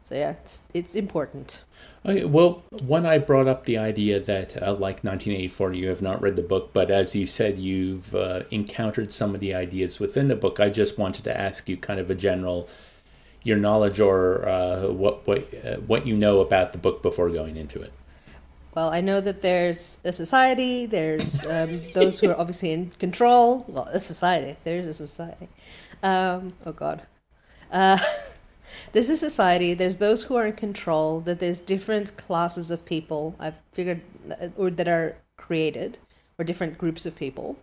So 0.02 0.14
yeah, 0.14 0.30
it's, 0.30 0.62
it's 0.72 0.94
important. 0.94 1.64
Okay, 2.06 2.24
well, 2.24 2.62
when 2.84 3.04
I 3.04 3.18
brought 3.18 3.48
up 3.48 3.64
the 3.64 3.76
idea 3.76 4.20
that, 4.20 4.56
uh, 4.62 4.72
like 4.72 5.02
1984, 5.02 5.72
you 5.72 5.88
have 5.88 6.00
not 6.00 6.22
read 6.22 6.36
the 6.36 6.42
book, 6.42 6.70
but 6.72 6.90
as 6.90 7.14
you 7.14 7.26
said, 7.26 7.58
you've 7.58 8.14
uh, 8.14 8.44
encountered 8.52 9.10
some 9.10 9.34
of 9.34 9.40
the 9.40 9.52
ideas 9.52 9.98
within 9.98 10.28
the 10.28 10.36
book, 10.36 10.60
I 10.60 10.70
just 10.70 10.96
wanted 10.96 11.24
to 11.24 11.36
ask 11.36 11.68
you 11.68 11.76
kind 11.76 11.98
of 11.98 12.08
a 12.08 12.14
general 12.14 12.68
your 13.46 13.56
knowledge 13.56 14.00
or 14.00 14.46
uh, 14.48 14.88
what 14.88 15.26
what 15.26 15.54
uh, 15.64 15.76
what 15.86 16.06
you 16.06 16.16
know 16.16 16.40
about 16.40 16.72
the 16.72 16.78
book 16.78 17.00
before 17.00 17.30
going 17.30 17.56
into 17.56 17.80
it. 17.80 17.92
Well, 18.74 18.90
I 18.90 19.00
know 19.00 19.20
that 19.20 19.40
there's 19.40 19.98
a 20.04 20.12
society. 20.12 20.84
There's 20.84 21.46
um, 21.46 21.80
those 21.94 22.18
who 22.18 22.28
are 22.28 22.38
obviously 22.38 22.72
in 22.72 22.90
control. 22.98 23.64
Well, 23.68 23.84
a 23.84 24.00
society. 24.00 24.56
There's 24.64 24.88
a 24.88 24.92
society. 24.92 25.48
Um, 26.02 26.52
oh 26.66 26.72
God. 26.72 27.02
Uh, 27.70 27.98
there's 28.92 29.08
a 29.08 29.16
society. 29.16 29.74
There's 29.74 29.96
those 29.96 30.24
who 30.24 30.34
are 30.36 30.46
in 30.46 30.54
control. 30.54 31.20
That 31.20 31.38
there's 31.38 31.60
different 31.60 32.16
classes 32.16 32.70
of 32.70 32.84
people. 32.84 33.34
I've 33.38 33.60
figured, 33.72 34.02
uh, 34.40 34.48
or 34.56 34.70
that 34.70 34.88
are 34.88 35.16
created, 35.36 35.98
or 36.38 36.44
different 36.44 36.76
groups 36.76 37.06
of 37.06 37.14
people. 37.16 37.56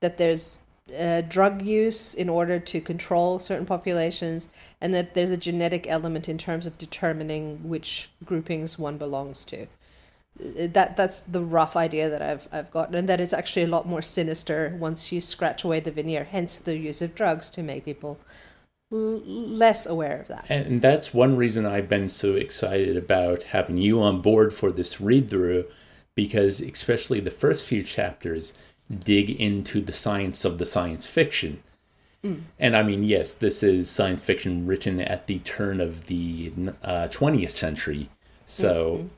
That 0.00 0.18
there's 0.18 0.64
uh, 0.98 1.20
drug 1.22 1.62
use 1.62 2.14
in 2.14 2.28
order 2.28 2.58
to 2.58 2.80
control 2.80 3.38
certain 3.38 3.66
populations, 3.66 4.48
and 4.80 4.92
that 4.92 5.14
there's 5.14 5.30
a 5.30 5.36
genetic 5.36 5.86
element 5.86 6.28
in 6.28 6.38
terms 6.38 6.66
of 6.66 6.76
determining 6.78 7.68
which 7.68 8.10
groupings 8.24 8.78
one 8.78 8.98
belongs 8.98 9.44
to. 9.44 9.62
Uh, 9.62 10.66
that 10.72 10.96
that's 10.96 11.20
the 11.20 11.40
rough 11.40 11.76
idea 11.76 12.10
that 12.10 12.22
I've 12.22 12.48
I've 12.52 12.70
gotten, 12.70 12.94
and 12.96 13.08
that 13.08 13.20
it's 13.20 13.32
actually 13.32 13.62
a 13.62 13.68
lot 13.68 13.86
more 13.86 14.02
sinister 14.02 14.76
once 14.78 15.12
you 15.12 15.20
scratch 15.20 15.64
away 15.64 15.80
the 15.80 15.92
veneer. 15.92 16.24
Hence 16.24 16.58
the 16.58 16.76
use 16.76 17.00
of 17.00 17.14
drugs 17.14 17.48
to 17.50 17.62
make 17.62 17.84
people 17.84 18.18
l- 18.90 19.22
less 19.26 19.86
aware 19.86 20.20
of 20.20 20.28
that. 20.28 20.46
And 20.48 20.82
that's 20.82 21.14
one 21.14 21.36
reason 21.36 21.64
I've 21.64 21.88
been 21.88 22.08
so 22.08 22.34
excited 22.34 22.96
about 22.96 23.44
having 23.44 23.76
you 23.76 24.00
on 24.00 24.20
board 24.20 24.52
for 24.52 24.72
this 24.72 25.00
read 25.00 25.30
through, 25.30 25.66
because 26.16 26.60
especially 26.60 27.20
the 27.20 27.30
first 27.30 27.66
few 27.66 27.82
chapters 27.82 28.54
dig 28.90 29.30
into 29.30 29.80
the 29.80 29.92
science 29.92 30.44
of 30.44 30.58
the 30.58 30.66
science 30.66 31.06
fiction. 31.06 31.62
And 32.58 32.76
I 32.76 32.82
mean, 32.82 33.02
yes, 33.02 33.32
this 33.32 33.62
is 33.62 33.90
science 33.90 34.22
fiction 34.22 34.66
written 34.66 35.00
at 35.00 35.26
the 35.26 35.40
turn 35.40 35.80
of 35.80 36.06
the 36.06 36.52
uh, 36.82 37.08
20th 37.08 37.50
century. 37.50 38.10
So 38.46 39.08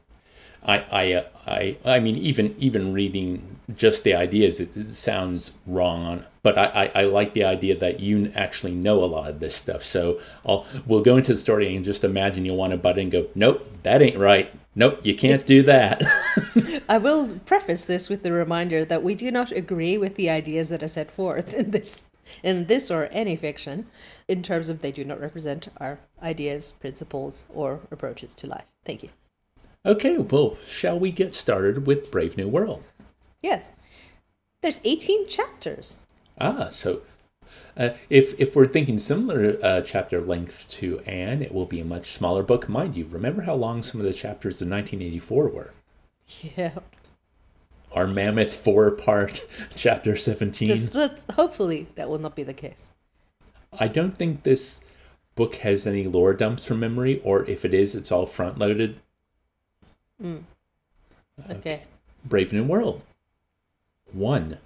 I, 0.65 0.79
I, 0.91 1.13
uh, 1.13 1.25
I, 1.47 1.77
I 1.85 2.01
mean, 2.01 2.17
even 2.17 2.55
even 2.59 2.95
reading 2.95 3.59
just 3.77 4.05
the 4.05 4.15
ideas, 4.15 4.61
it, 4.61 4.77
it 4.77 4.95
sounds 4.95 5.53
wrong 5.67 6.05
on. 6.05 6.25
But 6.43 6.57
I, 6.57 6.65
I, 6.95 7.03
I 7.03 7.05
like 7.05 7.35
the 7.35 7.45
idea 7.45 7.77
that 7.77 8.01
you 8.01 8.33
actually 8.35 8.73
know 8.73 9.03
a 9.03 9.07
lot 9.07 9.29
of 9.29 9.41
this 9.41 9.55
stuff. 9.55 9.83
So 9.83 10.21
I'll 10.47 10.67
we'll 10.87 11.03
go 11.03 11.17
into 11.17 11.33
the 11.33 11.39
story 11.39 11.75
and 11.75 11.85
just 11.85 12.05
imagine 12.05 12.47
you 12.47 12.55
want 12.55 12.71
to 12.71 12.79
butt 12.79 12.97
in 12.97 13.05
and 13.05 13.13
go, 13.13 13.27
nope, 13.35 13.69
that 13.83 14.01
ain't 14.01 14.19
right. 14.19 14.51
Nope, 14.77 15.01
you 15.05 15.15
can't 15.15 15.47
do 15.47 15.63
that. 15.63 16.03
I 16.89 16.99
will 16.99 17.39
preface 17.41 17.85
this 17.85 18.09
with 18.09 18.23
the 18.23 18.33
reminder 18.33 18.85
that 18.85 19.03
we 19.03 19.15
do 19.15 19.31
not 19.31 19.53
agree 19.53 19.97
with 19.97 20.17
the 20.17 20.29
ideas 20.31 20.69
that 20.71 20.83
are 20.83 20.89
set 20.89 21.11
forth 21.11 21.55
in 21.55 21.71
this 21.71 22.11
in 22.43 22.67
this 22.67 22.91
or 22.91 23.05
any 23.13 23.37
fiction 23.37 23.87
in 24.29 24.43
terms 24.43 24.69
of 24.71 24.81
they 24.81 24.91
do 24.91 25.05
not 25.05 25.21
represent 25.21 25.69
our 25.77 25.99
ideas, 26.23 26.73
principles, 26.81 27.47
or 27.53 27.81
approaches 27.91 28.35
to 28.35 28.47
life. 28.47 28.65
Thank 28.85 29.03
you. 29.03 29.11
okay, 29.85 30.17
well, 30.17 30.57
shall 30.63 30.99
we 30.99 31.13
get 31.13 31.35
started 31.35 31.87
with 31.87 32.11
Brave 32.11 32.37
New 32.37 32.49
World? 32.49 32.83
Yes. 33.43 33.71
There's 34.63 34.81
18 34.85 35.29
chapters. 35.29 35.99
Ah, 36.41 36.71
so 36.71 37.03
uh, 37.77 37.91
if 38.09 38.39
if 38.41 38.55
we're 38.55 38.67
thinking 38.67 38.99
similar 38.99 39.59
uh, 39.63 39.81
chapter 39.81 40.21
length 40.21 40.69
to 40.71 41.01
Anne, 41.01 41.43
it 41.43 41.53
will 41.53 41.67
be 41.67 41.81
a 41.81 41.85
much 41.85 42.13
smaller 42.13 42.43
book. 42.43 42.69
Mind 42.69 42.95
you, 42.95 43.05
remember 43.07 43.43
how 43.43 43.55
long 43.55 43.83
some 43.83 44.01
of 44.01 44.07
the 44.07 44.13
chapters 44.13 44.63
in 44.63 44.71
1984 44.71 45.49
were? 45.49 45.71
Yeah. 46.57 46.79
Our 47.93 48.07
mammoth 48.07 48.55
four 48.55 48.91
part 48.91 49.47
chapter 49.77 50.17
17. 50.17 50.91
Let's, 50.95 51.25
hopefully 51.33 51.87
that 51.95 52.09
will 52.09 52.19
not 52.19 52.35
be 52.35 52.43
the 52.43 52.55
case. 52.55 52.91
I 53.79 53.89
don't 53.89 54.17
think 54.17 54.43
this 54.43 54.81
book 55.35 55.57
has 55.57 55.87
any 55.87 56.05
lore 56.05 56.33
dumps 56.33 56.65
from 56.65 56.81
memory, 56.81 57.21
or 57.25 57.45
if 57.47 57.65
it 57.65 57.75
is, 57.75 57.95
it's 57.95 58.13
all 58.13 58.27
front 58.27 58.59
loaded. 58.59 59.01
Mm. 60.23 60.43
Okay. 61.51 61.83
Brave 62.25 62.53
New 62.53 62.65
World. 62.65 63.03
1. 64.13 64.59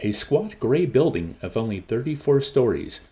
A 0.00 0.12
squat 0.12 0.58
gray 0.58 0.86
building 0.86 1.36
of 1.40 1.56
only 1.56 1.80
34 1.80 2.40
stories. 2.40 3.02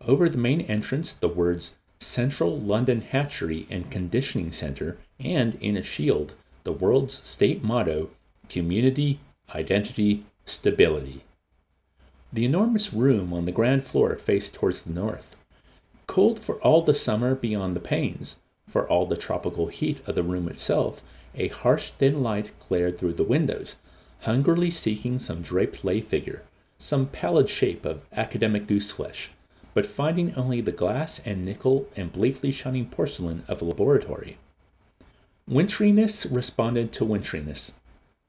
Over 0.00 0.28
the 0.28 0.38
main 0.38 0.60
entrance, 0.62 1.12
the 1.12 1.28
words 1.28 1.76
Central 1.98 2.58
London 2.58 3.00
Hatchery 3.00 3.66
and 3.68 3.90
Conditioning 3.90 4.52
Center, 4.52 4.98
and 5.18 5.56
in 5.60 5.76
a 5.76 5.82
shield, 5.82 6.34
the 6.62 6.72
world's 6.72 7.26
state 7.26 7.64
motto 7.64 8.10
Community, 8.48 9.18
Identity, 9.52 10.24
Stability. 10.46 11.24
The 12.32 12.44
enormous 12.44 12.92
room 12.92 13.32
on 13.32 13.44
the 13.44 13.52
ground 13.52 13.82
floor 13.82 14.14
faced 14.16 14.54
towards 14.54 14.82
the 14.82 14.92
north. 14.92 15.34
Cold 16.06 16.38
for 16.38 16.56
all 16.56 16.82
the 16.82 16.94
summer 16.94 17.34
beyond 17.34 17.74
the 17.74 17.80
panes, 17.80 18.36
for 18.68 18.88
all 18.88 19.06
the 19.06 19.16
tropical 19.16 19.66
heat 19.66 20.00
of 20.06 20.14
the 20.14 20.22
room 20.22 20.48
itself, 20.48 21.02
a 21.34 21.48
harsh 21.48 21.90
thin 21.90 22.22
light 22.22 22.52
glared 22.68 22.96
through 22.98 23.14
the 23.14 23.24
windows, 23.24 23.76
hungrily 24.20 24.70
seeking 24.70 25.18
some 25.18 25.42
draped 25.42 25.84
lay 25.84 26.00
figure, 26.00 26.42
some 26.78 27.06
pallid 27.06 27.48
shape 27.48 27.84
of 27.84 28.02
academic 28.12 28.66
gooseflesh, 28.66 29.28
but 29.74 29.86
finding 29.86 30.34
only 30.34 30.60
the 30.60 30.72
glass 30.72 31.20
and 31.24 31.44
nickel 31.44 31.88
and 31.96 32.12
bleakly 32.12 32.50
shining 32.50 32.86
porcelain 32.86 33.44
of 33.48 33.62
a 33.62 33.64
laboratory. 33.64 34.38
Winteriness 35.48 36.26
responded 36.26 36.92
to 36.92 37.04
winteriness. 37.04 37.72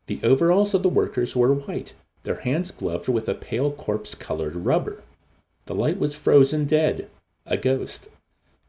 The 0.07 0.19
overalls 0.23 0.73
of 0.73 0.83
the 0.83 0.89
workers 0.89 1.35
were 1.35 1.53
white, 1.53 1.93
their 2.23 2.41
hands 2.41 2.71
gloved 2.71 3.07
with 3.07 3.27
a 3.27 3.35
pale 3.35 3.71
corpse 3.71 4.15
colored 4.15 4.55
rubber. 4.55 5.03
The 5.65 5.75
light 5.75 5.99
was 5.99 6.15
frozen 6.15 6.65
dead, 6.65 7.09
a 7.45 7.57
ghost. 7.57 8.07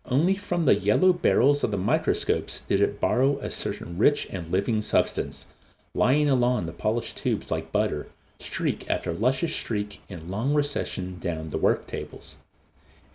Only 0.05 0.35
from 0.35 0.65
the 0.65 0.75
yellow 0.75 1.13
barrels 1.13 1.63
of 1.63 1.71
the 1.71 1.79
microscopes 1.79 2.61
did 2.63 2.81
it 2.81 3.01
borrow 3.01 3.39
a 3.39 3.51
certain 3.51 3.99
rich 3.99 4.27
and 4.31 4.51
living 4.51 4.83
substance, 4.83 5.47
lying 5.95 6.31
along 6.31 6.67
the 6.67 6.73
polished 6.73 7.17
tubes 7.17 7.51
like 7.51 7.73
butter, 7.73 8.07
streak 8.39 8.89
after 8.89 9.13
luscious 9.13 9.55
streak 9.55 10.01
in 10.09 10.31
long 10.31 10.55
recession 10.55 11.19
down 11.19 11.51
the 11.51 11.59
work 11.59 11.87
tables. 11.87 12.37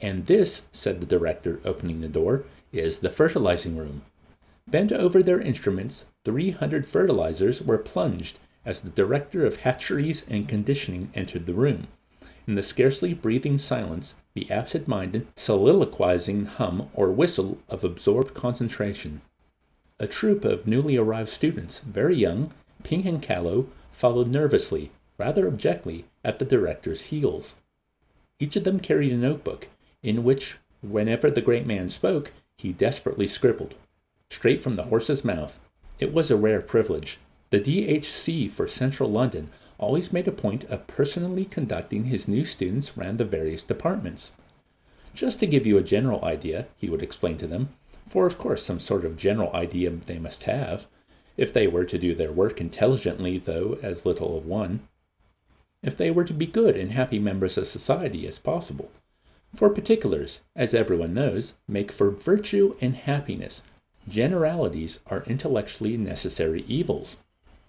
And 0.02 0.26
this, 0.26 0.68
said 0.72 1.00
the 1.00 1.06
director, 1.06 1.62
opening 1.64 2.02
the 2.02 2.10
door, 2.10 2.44
is 2.74 3.00
the 3.00 3.10
fertilizing 3.10 3.78
room. 3.78 4.04
Bent 4.68 4.92
over 4.92 5.24
their 5.24 5.40
instruments, 5.40 6.06
300 6.26 6.86
fertilizers 6.86 7.62
were 7.62 7.78
plunged 7.78 8.40
as 8.66 8.82
the 8.82 8.90
director 8.90 9.46
of 9.46 9.58
hatcheries 9.58 10.26
and 10.30 10.48
conditioning 10.50 11.12
entered 11.14 11.46
the 11.46 11.54
room. 11.54 11.88
In 12.48 12.56
the 12.56 12.64
scarcely 12.64 13.14
breathing 13.14 13.58
silence, 13.58 14.16
the 14.34 14.52
absent 14.52 14.88
minded, 14.88 15.28
soliloquizing 15.36 16.46
hum 16.46 16.90
or 16.94 17.10
whistle 17.10 17.58
of 17.70 17.84
absorbed 17.84 18.34
concentration. 18.34 19.22
A 19.98 20.08
troop 20.08 20.44
of 20.44 20.68
newly 20.68 20.98
arrived 20.98 21.30
students, 21.30 21.80
very 21.80 22.16
young, 22.16 22.52
pink 22.86 23.06
and 23.06 23.22
callow, 23.22 23.68
followed 23.92 24.28
nervously, 24.28 24.92
rather 25.18 25.48
abjectly, 25.48 26.06
at 26.24 26.38
the 26.38 26.46
director's 26.46 27.04
heels. 27.04 27.56
Each 28.40 28.56
of 28.56 28.64
them 28.64 28.80
carried 28.80 29.12
a 29.12 29.18
notebook, 29.18 29.68
in 30.04 30.24
which, 30.24 30.58
whenever 30.82 31.32
the 31.32 31.42
great 31.42 31.66
man 31.66 31.90
spoke, 31.90 32.32
he 32.58 32.72
desperately 32.72 33.28
scribbled. 33.28 33.74
Straight 34.30 34.62
from 34.62 34.76
the 34.76 34.84
horse's 34.84 35.26
mouth. 35.26 35.60
It 36.00 36.14
was 36.14 36.30
a 36.30 36.38
rare 36.38 36.62
privilege. 36.62 37.18
The 37.50 37.60
DHC 37.60 38.52
for 38.52 38.68
Central 38.68 39.10
London 39.10 39.50
always 39.80 40.14
made 40.14 40.28
a 40.28 40.32
point 40.32 40.64
of 40.66 40.86
personally 40.88 41.46
conducting 41.46 42.06
his 42.06 42.28
new 42.28 42.46
students 42.46 42.96
round 42.96 43.18
the 43.18 43.26
various 43.26 43.64
departments. 43.64 44.34
Just 45.16 45.40
to 45.40 45.48
give 45.48 45.66
you 45.66 45.78
a 45.78 45.84
general 45.84 46.24
idea, 46.24 46.68
he 46.78 46.90
would 46.90 47.02
explain 47.02 47.38
to 47.38 47.48
them, 47.48 47.70
for 48.08 48.28
of 48.28 48.38
course 48.38 48.64
some 48.64 48.80
sort 48.80 49.06
of 49.06 49.18
general 49.18 49.52
idea 49.54 49.90
they 49.90 50.20
must 50.20 50.44
have, 50.44 50.86
if 51.38 51.52
they 51.52 51.68
were 51.68 51.86
to 51.86 51.98
do 51.98 52.16
their 52.16 52.32
work 52.32 52.62
intelligently, 52.62 53.38
though 53.38 53.78
as 53.82 54.06
little 54.06 54.38
of 54.38 54.46
one. 54.46 54.82
If 55.84 55.98
they 55.98 56.10
were 56.12 56.24
to 56.24 56.34
be 56.34 56.46
good 56.46 56.76
and 56.76 56.92
happy 56.92 57.20
members 57.20 57.58
of 57.58 57.68
society 57.68 58.28
as 58.28 58.40
possible. 58.40 58.90
For 59.54 59.70
particulars, 59.70 60.44
as 60.56 60.74
everyone 60.74 61.14
knows, 61.14 61.54
make 61.68 61.92
for 61.92 62.10
virtue 62.10 62.76
and 62.82 62.94
happiness. 62.94 63.64
Generalities 64.08 65.00
are 65.08 65.24
intellectually 65.28 65.98
necessary 65.98 66.64
evils. 66.68 67.18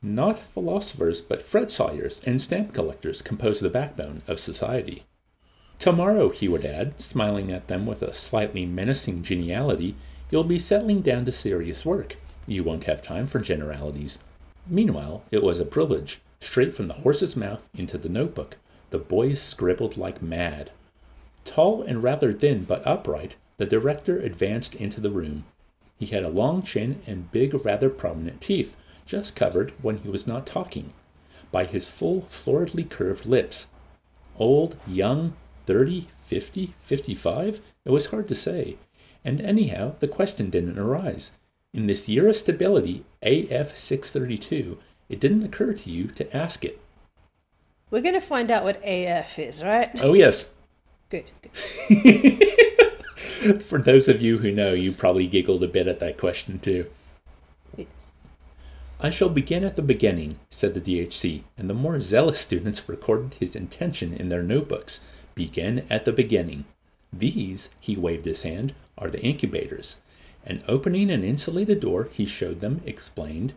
Not 0.03 0.39
philosophers, 0.39 1.21
but 1.21 1.43
fret 1.43 1.71
sawyers 1.71 2.21
and 2.27 2.41
stamp 2.41 2.75
collectors 2.75 3.23
compose 3.23 3.61
the 3.61 3.71
backbone 3.71 4.23
of 4.27 4.41
society. 4.41 5.05
Tomorrow, 5.79 6.31
he 6.31 6.49
would 6.49 6.65
add, 6.65 7.01
smiling 7.01 7.53
at 7.53 7.69
them 7.69 7.87
with 7.87 8.03
a 8.03 8.15
slightly 8.15 8.67
menacing 8.67 9.23
geniality, 9.23 9.95
you'll 10.31 10.45
be 10.45 10.59
settling 10.59 11.03
down 11.03 11.25
to 11.27 11.33
serious 11.33 11.85
work. 11.85 12.17
You 12.47 12.63
won't 12.63 12.85
have 12.85 13.03
time 13.03 13.27
for 13.27 13.41
generalities. 13.41 14.21
Meanwhile, 14.67 15.25
it 15.31 15.43
was 15.43 15.61
a 15.61 15.65
privilege. 15.65 16.21
Straight 16.41 16.75
from 16.75 16.87
the 16.87 16.95
horse's 16.95 17.35
mouth 17.37 17.69
into 17.75 17.99
the 17.99 18.09
notebook, 18.09 18.57
the 18.91 18.99
boys 18.99 19.41
scribbled 19.41 19.97
like 19.97 20.23
mad. 20.23 20.71
Tall 21.45 21.83
and 21.83 22.03
rather 22.03 22.33
thin 22.33 22.65
but 22.65 22.87
upright, 22.87 23.37
the 23.57 23.67
director 23.67 24.19
advanced 24.19 24.75
into 24.75 25.01
the 25.01 25.11
room. 25.11 25.45
He 25.99 26.07
had 26.07 26.25
a 26.25 26.29
long 26.29 26.63
chin 26.63 27.01
and 27.07 27.33
big, 27.33 27.65
rather 27.65 27.89
prominent 27.89 28.41
teeth, 28.41 28.77
just 29.07 29.35
covered, 29.35 29.73
when 29.81 29.99
he 29.99 30.09
was 30.09 30.27
not 30.27 30.47
talking, 30.47 30.93
by 31.51 31.65
his 31.65 31.89
full, 31.89 32.23
floridly 32.29 32.89
curved 32.89 33.25
lips. 33.25 33.69
Old, 34.39 34.77
young, 34.87 35.35
thirty, 35.65 36.09
fifty, 36.27 36.75
fifty-five? 36.81 37.61
It 37.85 37.91
was 37.91 38.07
hard 38.07 38.29
to 38.29 38.35
say. 38.35 38.77
And 39.25 39.41
anyhow, 39.41 39.95
the 40.01 40.09
question 40.09 40.51
didn't 40.51 40.79
arise. 40.79 41.33
In 41.77 41.87
this 41.89 42.09
year 42.09 42.27
of 42.27 42.37
stability, 42.37 43.05
AF 43.21 43.77
632, 43.77 44.79
it 45.11 45.21
didn't 45.21 45.45
occur 45.45 45.75
to 45.75 45.91
you 45.91 46.07
to 46.07 46.35
ask 46.35 46.65
it. 46.65 46.81
We're 47.91 48.01
going 48.01 48.15
to 48.15 48.21
find 48.23 48.51
out 48.51 48.65
what 48.65 48.81
AF 48.83 49.39
is, 49.39 49.63
right? 49.63 49.91
Oh, 50.01 50.15
yes. 50.15 50.55
Good. 51.11 51.27
good. 51.91 53.63
For 53.63 53.79
those 53.79 54.09
of 54.09 54.23
you 54.23 54.39
who 54.39 54.51
know, 54.53 54.73
you 54.73 54.91
probably 54.91 55.27
giggled 55.27 55.63
a 55.63 55.69
bit 55.69 55.87
at 55.87 56.01
that 56.01 56.17
question, 56.17 56.59
too. 56.61 56.87
Yes. 57.77 57.89
I 58.99 59.11
shall 59.11 59.29
begin 59.29 59.63
at 59.63 59.77
the 59.77 59.83
beginning, 59.83 60.39
said 60.49 60.73
the 60.73 60.81
DHC, 60.81 61.43
and 61.59 61.69
the 61.69 61.75
more 61.75 62.01
zealous 62.01 62.41
students 62.41 62.89
recorded 62.89 63.35
his 63.35 63.55
intention 63.55 64.15
in 64.15 64.31
their 64.31 64.43
notebooks. 64.43 65.01
Begin 65.35 65.87
at 65.91 66.07
the 66.07 66.13
beginning. 66.13 66.65
These, 67.13 67.69
he 67.79 67.99
waved 67.99 68.25
his 68.25 68.45
hand, 68.45 68.75
are 68.97 69.11
the 69.11 69.21
incubators. 69.23 70.01
And 70.47 70.63
opening 70.69 71.11
an 71.11 71.25
insulated 71.25 71.81
door, 71.81 72.09
he 72.13 72.25
showed 72.25 72.61
them, 72.61 72.81
explained, 72.87 73.53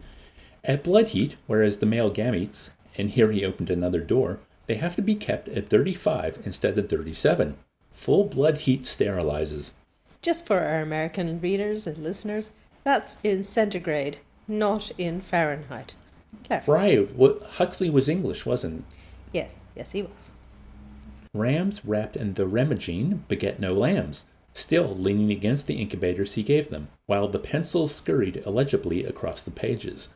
At 0.64 0.84
blood 0.84 1.10
heat, 1.10 1.36
whereas 1.46 1.78
the 1.78 1.86
male 1.86 2.12
gametes, 2.12 2.72
and 2.98 3.12
here 3.12 3.32
he 3.32 3.46
opened 3.46 3.70
another 3.70 4.02
door, 4.02 4.40
they 4.66 4.76
have 4.76 4.96
to 4.96 5.02
be 5.02 5.16
kept 5.16 5.48
at 5.50 5.70
35 5.70 6.40
instead 6.46 6.78
of 6.78 6.90
37. 6.90 7.58
Full 7.92 8.26
blood 8.26 8.60
heat 8.60 8.84
sterilizes. 8.84 9.72
Just 10.22 10.46
for 10.46 10.60
our 10.60 10.82
American 10.82 11.40
readers 11.40 11.88
and 11.88 11.98
listeners, 12.00 12.52
that's 12.84 13.18
in 13.24 13.44
centigrade, 13.44 14.18
not 14.48 14.92
in 14.98 15.22
Fahrenheit. 15.22 15.94
Right. 16.68 17.10
Huxley 17.52 17.90
was 17.90 18.10
English, 18.10 18.46
wasn't 18.46 18.84
he? 19.32 19.40
Yes, 19.40 19.60
yes, 19.76 19.92
he 19.92 20.02
was. 20.02 20.32
Rams 21.34 21.86
wrapped 21.86 22.16
in 22.16 22.34
thermogene 22.34 23.20
beget 23.28 23.60
no 23.60 23.74
lambs, 23.74 24.26
still 24.54 24.96
leaning 24.96 25.32
against 25.32 25.68
the 25.68 25.76
incubators 25.76 26.34
he 26.34 26.44
gave 26.44 26.70
them, 26.70 26.88
while 27.06 27.28
the 27.28 27.40
pencils 27.40 27.94
scurried 27.94 28.44
illegibly 28.46 29.04
across 29.04 29.42
the 29.42 29.52
pages. 29.52 30.10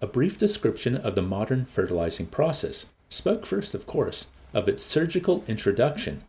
A 0.00 0.06
brief 0.06 0.38
description 0.38 0.96
of 0.96 1.14
the 1.14 1.22
modern 1.22 1.64
fertilizing 1.64 2.26
process 2.26 2.86
spoke 3.08 3.44
first, 3.44 3.74
of 3.74 3.86
course, 3.86 4.28
of 4.54 4.68
its 4.68 4.82
surgical 4.82 5.44
introduction, 5.46 6.22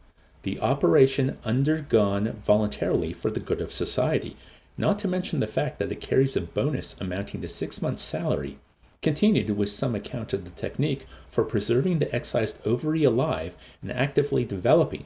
the 0.43 0.59
operation 0.59 1.37
undergone 1.45 2.33
voluntarily 2.45 3.13
for 3.13 3.29
the 3.29 3.39
good 3.39 3.61
of 3.61 3.71
society, 3.71 4.35
not 4.77 4.97
to 4.99 5.07
mention 5.07 5.39
the 5.39 5.47
fact 5.47 5.77
that 5.79 5.91
it 5.91 6.01
carries 6.01 6.35
a 6.35 6.41
bonus 6.41 6.95
amounting 6.99 7.41
to 7.41 7.49
six 7.49 7.81
months' 7.81 8.01
salary, 8.01 8.57
continued 9.01 9.51
with 9.51 9.69
some 9.69 9.95
account 9.95 10.33
of 10.33 10.43
the 10.43 10.51
technique 10.51 11.05
for 11.29 11.43
preserving 11.43 11.99
the 11.99 12.13
excised 12.13 12.57
ovary 12.65 13.03
alive 13.03 13.55
and 13.81 13.91
actively 13.91 14.43
developing, 14.43 15.05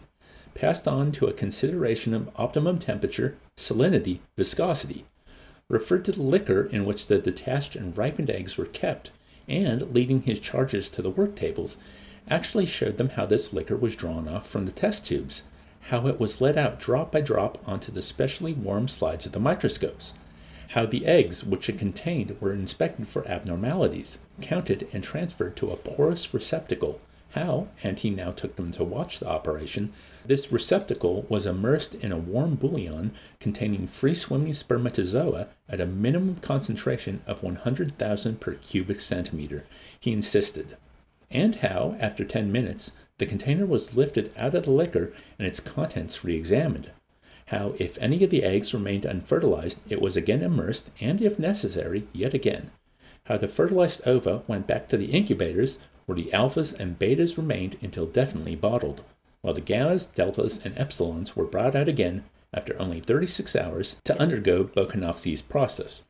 passed 0.56 0.88
on 0.88 1.12
to 1.12 1.28
a 1.28 1.34
consideration 1.34 2.14
of 2.14 2.30
optimum 2.38 2.80
temperature, 2.80 3.38
salinity, 3.58 4.20
viscosity, 4.36 5.06
referred 5.70 6.06
to 6.06 6.12
the 6.12 6.24
liquor 6.24 6.66
in 6.72 6.86
which 6.86 7.06
the 7.06 7.20
detached 7.20 7.76
and 7.76 7.98
ripened 7.98 8.30
eggs 8.30 8.58
were 8.58 8.66
kept, 8.66 9.12
and, 9.48 9.94
leading 9.94 10.24
his 10.24 10.40
charges 10.40 10.90
to 10.90 11.02
the 11.02 11.10
work 11.10 11.36
tables, 11.36 11.78
actually 12.30 12.66
showed 12.66 12.98
them 12.98 13.10
how 13.10 13.26
this 13.26 13.54
liquor 13.54 13.76
was 13.76 13.96
drawn 13.96 14.28
off 14.28 14.48
from 14.48 14.66
the 14.66 14.72
test 14.72 15.06
tubes, 15.06 15.44
how 15.90 16.08
it 16.08 16.20
was 16.20 16.42
let 16.42 16.58
out 16.58 16.80
drop 16.80 17.12
by 17.12 17.22
drop 17.22 17.58
onto 17.68 17.92
the 17.92 18.02
specially 18.02 18.54
warm 18.54 18.88
slides 18.88 19.26
of 19.26 19.32
the 19.34 19.40
microscopes, 19.40 20.14
how 20.70 20.86
the 20.86 21.06
eggs 21.06 21.44
which 21.44 21.70
it 21.70 21.78
contained 21.78 22.36
were 22.40 22.54
inspected 22.54 23.08
for 23.08 23.28
abnormalities, 23.28 24.18
counted, 24.42 24.88
and 24.94 25.04
transferred 25.04 25.56
to 25.56 25.70
a 25.70 25.78
porous 25.78 26.34
receptacle, 26.34 27.00
how, 27.32 27.68
and 27.84 28.00
he 28.00 28.10
now 28.10 28.32
took 28.32 28.56
them 28.56 28.72
to 28.72 28.84
watch 28.84 29.20
the 29.20 29.28
operation, 29.28 29.94
this 30.28 30.52
receptacle 30.52 31.26
was 31.30 31.46
immersed 31.46 31.96
in 31.96 32.12
a 32.12 32.18
warm 32.18 32.56
bouillon 32.56 33.12
containing 33.40 33.88
free 33.88 34.14
swimming 34.14 34.54
spermatozoa 34.54 35.48
at 35.70 35.82
a 35.82 35.86
minimum 35.86 36.38
concentration 36.38 37.22
of 37.28 37.44
100,000 37.44 38.40
per 38.40 38.54
cubic 38.54 39.00
centimeter, 39.00 39.66
he 40.00 40.12
insisted 40.12 40.78
and 41.32 41.56
how, 41.56 41.96
after 42.00 42.24
10 42.24 42.52
minutes, 42.52 42.92
the 43.18 43.26
container 43.26 43.66
was 43.66 43.96
lifted 43.96 44.34
out 44.38 44.56
of 44.56 44.64
the 44.64 44.72
liquor 44.72 45.14
and 45.38 45.48
its 45.48 45.60
contents 45.60 46.24
re 46.24 46.36
examined. 46.36 46.92
How, 47.48 47.76
if 47.78 47.98
any 48.00 48.24
of 48.24 48.30
the 48.30 48.44
eggs 48.44 48.74
remained 48.74 49.06
unfertilized, 49.06 49.80
it 49.90 50.02
was 50.02 50.18
again 50.18 50.42
immersed, 50.42 50.90
and 51.00 51.22
if 51.22 51.38
necessary, 51.38 52.08
yet 52.12 52.34
again. 52.34 52.72
How 53.26 53.38
the 53.38 53.48
fertilized 53.48 54.02
ova 54.08 54.44
went 54.48 54.66
back 54.66 54.88
to 54.90 54.98
the 54.98 55.12
incubators, 55.12 55.78
where 56.06 56.16
the 56.16 56.30
alphas 56.34 56.78
and 56.80 56.98
betas 56.98 57.38
remained 57.38 57.78
until 57.82 58.06
definitely 58.06 58.56
bottled, 58.56 59.04
while 59.46 59.54
the 59.54 59.62
gammas, 59.62 60.14
deltas, 60.14 60.66
and 60.66 60.76
epsilons 60.76 61.36
were 61.36 61.46
brought 61.46 61.76
out 61.76 61.88
again 61.88 62.24
after 62.54 62.80
only 62.82 63.00
36 63.00 63.56
hours 63.56 63.98
to 64.06 64.20
undergo 64.20 64.64
Bokanovsky's 64.66 65.42
process. 65.42 66.06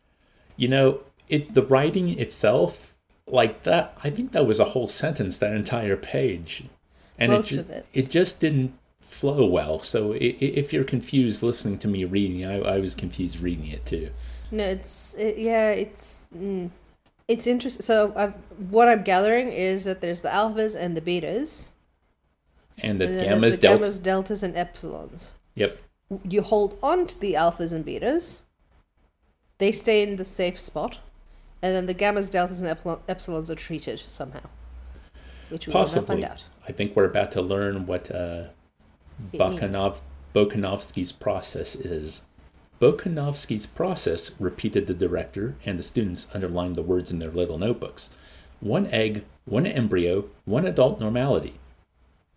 You 0.57 0.67
know, 0.69 0.99
it, 1.29 1.53
the 1.53 1.63
writing 1.63 2.09
itself 2.19 2.93
like 3.27 3.63
that 3.63 3.97
i 4.03 4.09
think 4.11 4.31
that 4.31 4.45
was 4.45 4.59
a 4.59 4.65
whole 4.65 4.87
sentence 4.87 5.39
that 5.39 5.51
entire 5.55 5.97
page 5.97 6.63
and 7.17 7.31
Most 7.31 7.51
it, 7.51 7.65
ju- 7.65 7.65
it. 7.69 7.85
it 7.93 8.09
just 8.11 8.39
didn't 8.39 8.77
flow 9.01 9.45
well 9.47 9.81
so 9.81 10.13
i- 10.13 10.17
i- 10.17 10.19
if 10.61 10.71
you're 10.71 10.83
confused 10.83 11.41
listening 11.41 11.79
to 11.79 11.87
me 11.87 12.05
reading 12.05 12.45
I, 12.45 12.59
I 12.59 12.79
was 12.79 12.93
confused 12.95 13.39
reading 13.39 13.67
it 13.67 13.85
too 13.85 14.11
No, 14.51 14.63
it's 14.65 15.13
it, 15.15 15.37
yeah, 15.37 15.69
it's 15.71 16.25
mm, 16.35 16.69
it's 17.27 17.47
interesting. 17.47 17.83
So 17.83 18.13
i 18.15 18.27
what 18.71 18.89
I'm 18.89 19.03
gathering 19.03 19.49
is 19.49 19.85
that 19.85 20.01
there's 20.01 20.21
the 20.21 20.29
alphas 20.29 20.75
and 20.75 20.95
the 20.97 21.01
betas, 21.01 21.71
and 22.79 22.99
the 22.99 23.07
and 23.07 23.41
gammas 23.41 23.59
the 23.59 23.67
gammas, 23.67 24.01
deltas, 24.01 24.43
and 24.43 24.55
epsilons. 24.55 25.31
yep 25.55 25.79
You 26.23 26.41
hold 26.41 26.77
on 26.83 27.07
to 27.07 27.19
the 27.19 27.33
alphas 27.33 27.73
and 27.73 27.85
betas. 27.85 28.41
They 29.57 29.71
stay 29.71 30.03
in 30.03 30.17
the 30.17 30.25
safe 30.25 30.59
spot, 30.59 30.99
and 31.61 31.73
then 31.73 31.85
the 31.85 31.95
gammas, 31.95 32.29
deltas, 32.29 32.59
and 32.59 32.69
epsilon- 32.69 32.99
epsilons 33.07 33.49
are 33.49 33.55
treated 33.55 34.01
somehow, 34.07 34.41
which 35.49 35.67
we 35.67 35.71
will 35.71 35.81
possibly 35.81 36.07
find 36.07 36.25
out. 36.25 36.43
i 36.67 36.71
think 36.71 36.95
we're 36.95 37.05
about 37.05 37.31
to 37.31 37.41
learn 37.41 37.85
what 37.85 38.11
uh, 38.11 38.45
Bakanov, 39.33 40.01
Bokanovsky's 40.33 41.11
process 41.13 41.75
is 41.75 42.23
Bokanovsky's 42.81 43.65
process, 43.65 44.31
repeated 44.39 44.87
the 44.87 44.93
director, 44.93 45.55
and 45.65 45.79
the 45.79 45.83
students 45.83 46.27
underlined 46.33 46.75
the 46.75 46.83
words 46.83 47.09
in 47.09 47.19
their 47.19 47.29
little 47.29 47.57
notebooks. 47.57 48.09
One 48.59 48.87
egg, 48.87 49.23
one 49.45 49.65
embryo, 49.65 50.25
one 50.43 50.65
adult 50.65 50.99
normality. 50.99 51.53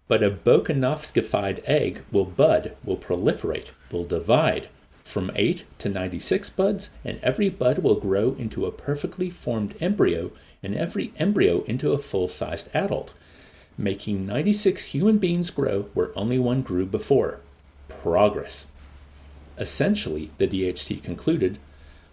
But 0.08 0.22
a 0.22 0.30
Bokanovskified 0.30 1.62
egg 1.66 2.02
will 2.10 2.24
bud, 2.24 2.74
will 2.82 2.96
proliferate, 2.96 3.70
will 3.92 4.04
divide 4.04 4.68
from 5.04 5.30
8 5.34 5.64
to 5.78 5.88
96 5.88 6.50
buds, 6.50 6.90
and 7.04 7.18
every 7.22 7.48
bud 7.48 7.78
will 7.78 7.94
grow 7.94 8.34
into 8.38 8.66
a 8.66 8.72
perfectly 8.72 9.30
formed 9.30 9.74
embryo, 9.80 10.32
and 10.62 10.74
every 10.74 11.12
embryo 11.18 11.62
into 11.62 11.92
a 11.92 11.98
full 11.98 12.28
sized 12.28 12.68
adult, 12.74 13.14
making 13.76 14.26
96 14.26 14.86
human 14.86 15.18
beings 15.18 15.50
grow 15.50 15.82
where 15.94 16.16
only 16.18 16.38
one 16.38 16.62
grew 16.62 16.84
before. 16.84 17.40
Progress. 17.88 18.72
Essentially, 19.56 20.30
the 20.38 20.46
DHC 20.46 21.02
concluded, 21.02 21.58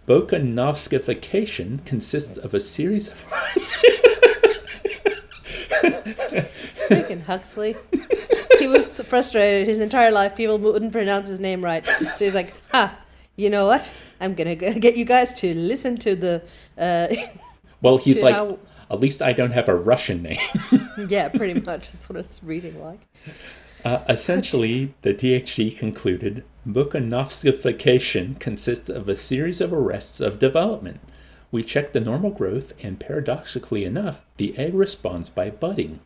Bokanovskification 0.06 1.84
consists 1.84 2.38
of 2.38 2.54
a 2.54 2.60
series 2.60 3.08
of 3.08 3.32
Freaking 5.82 7.22
Huxley. 7.22 7.76
he 8.58 8.66
was 8.66 9.00
frustrated 9.00 9.68
his 9.68 9.80
entire 9.80 10.10
life. 10.10 10.36
People 10.36 10.58
wouldn't 10.58 10.92
pronounce 10.92 11.28
his 11.28 11.40
name 11.40 11.64
right. 11.64 11.86
So 11.86 12.24
he's 12.24 12.34
like, 12.34 12.52
ha, 12.72 12.96
you 13.36 13.50
know 13.50 13.66
what? 13.66 13.90
I'm 14.20 14.34
going 14.34 14.58
to 14.58 14.78
get 14.80 14.96
you 14.96 15.04
guys 15.04 15.32
to 15.40 15.54
listen 15.54 15.96
to 15.98 16.16
the. 16.16 16.42
Uh, 16.78 17.08
Well, 17.82 17.98
he's 17.98 18.20
like, 18.22 18.34
how- 18.34 18.58
at 18.90 19.00
least 19.00 19.20
I 19.20 19.32
don't 19.34 19.50
have 19.52 19.68
a 19.68 19.74
Russian 19.76 20.22
name. 20.22 20.38
yeah, 21.08 21.28
pretty 21.28 21.60
much. 21.66 21.90
That's 21.92 22.08
what 22.08 22.18
it's 22.18 22.42
reading 22.42 22.82
like. 22.82 23.00
Uh, 23.84 24.02
essentially, 24.08 24.94
the 25.02 25.12
DHC 25.12 25.76
concluded 25.76 26.42
Bokanovskification 26.66 28.40
consists 28.40 28.88
of 28.88 29.08
a 29.08 29.16
series 29.16 29.60
of 29.60 29.72
arrests 29.72 30.20
of 30.20 30.38
development. 30.38 31.00
We 31.50 31.62
check 31.62 31.92
the 31.92 32.00
normal 32.00 32.30
growth, 32.30 32.72
and 32.82 32.98
paradoxically 32.98 33.84
enough, 33.84 34.24
the 34.36 34.56
egg 34.58 34.74
responds 34.74 35.30
by 35.30 35.50
budding. 35.50 36.00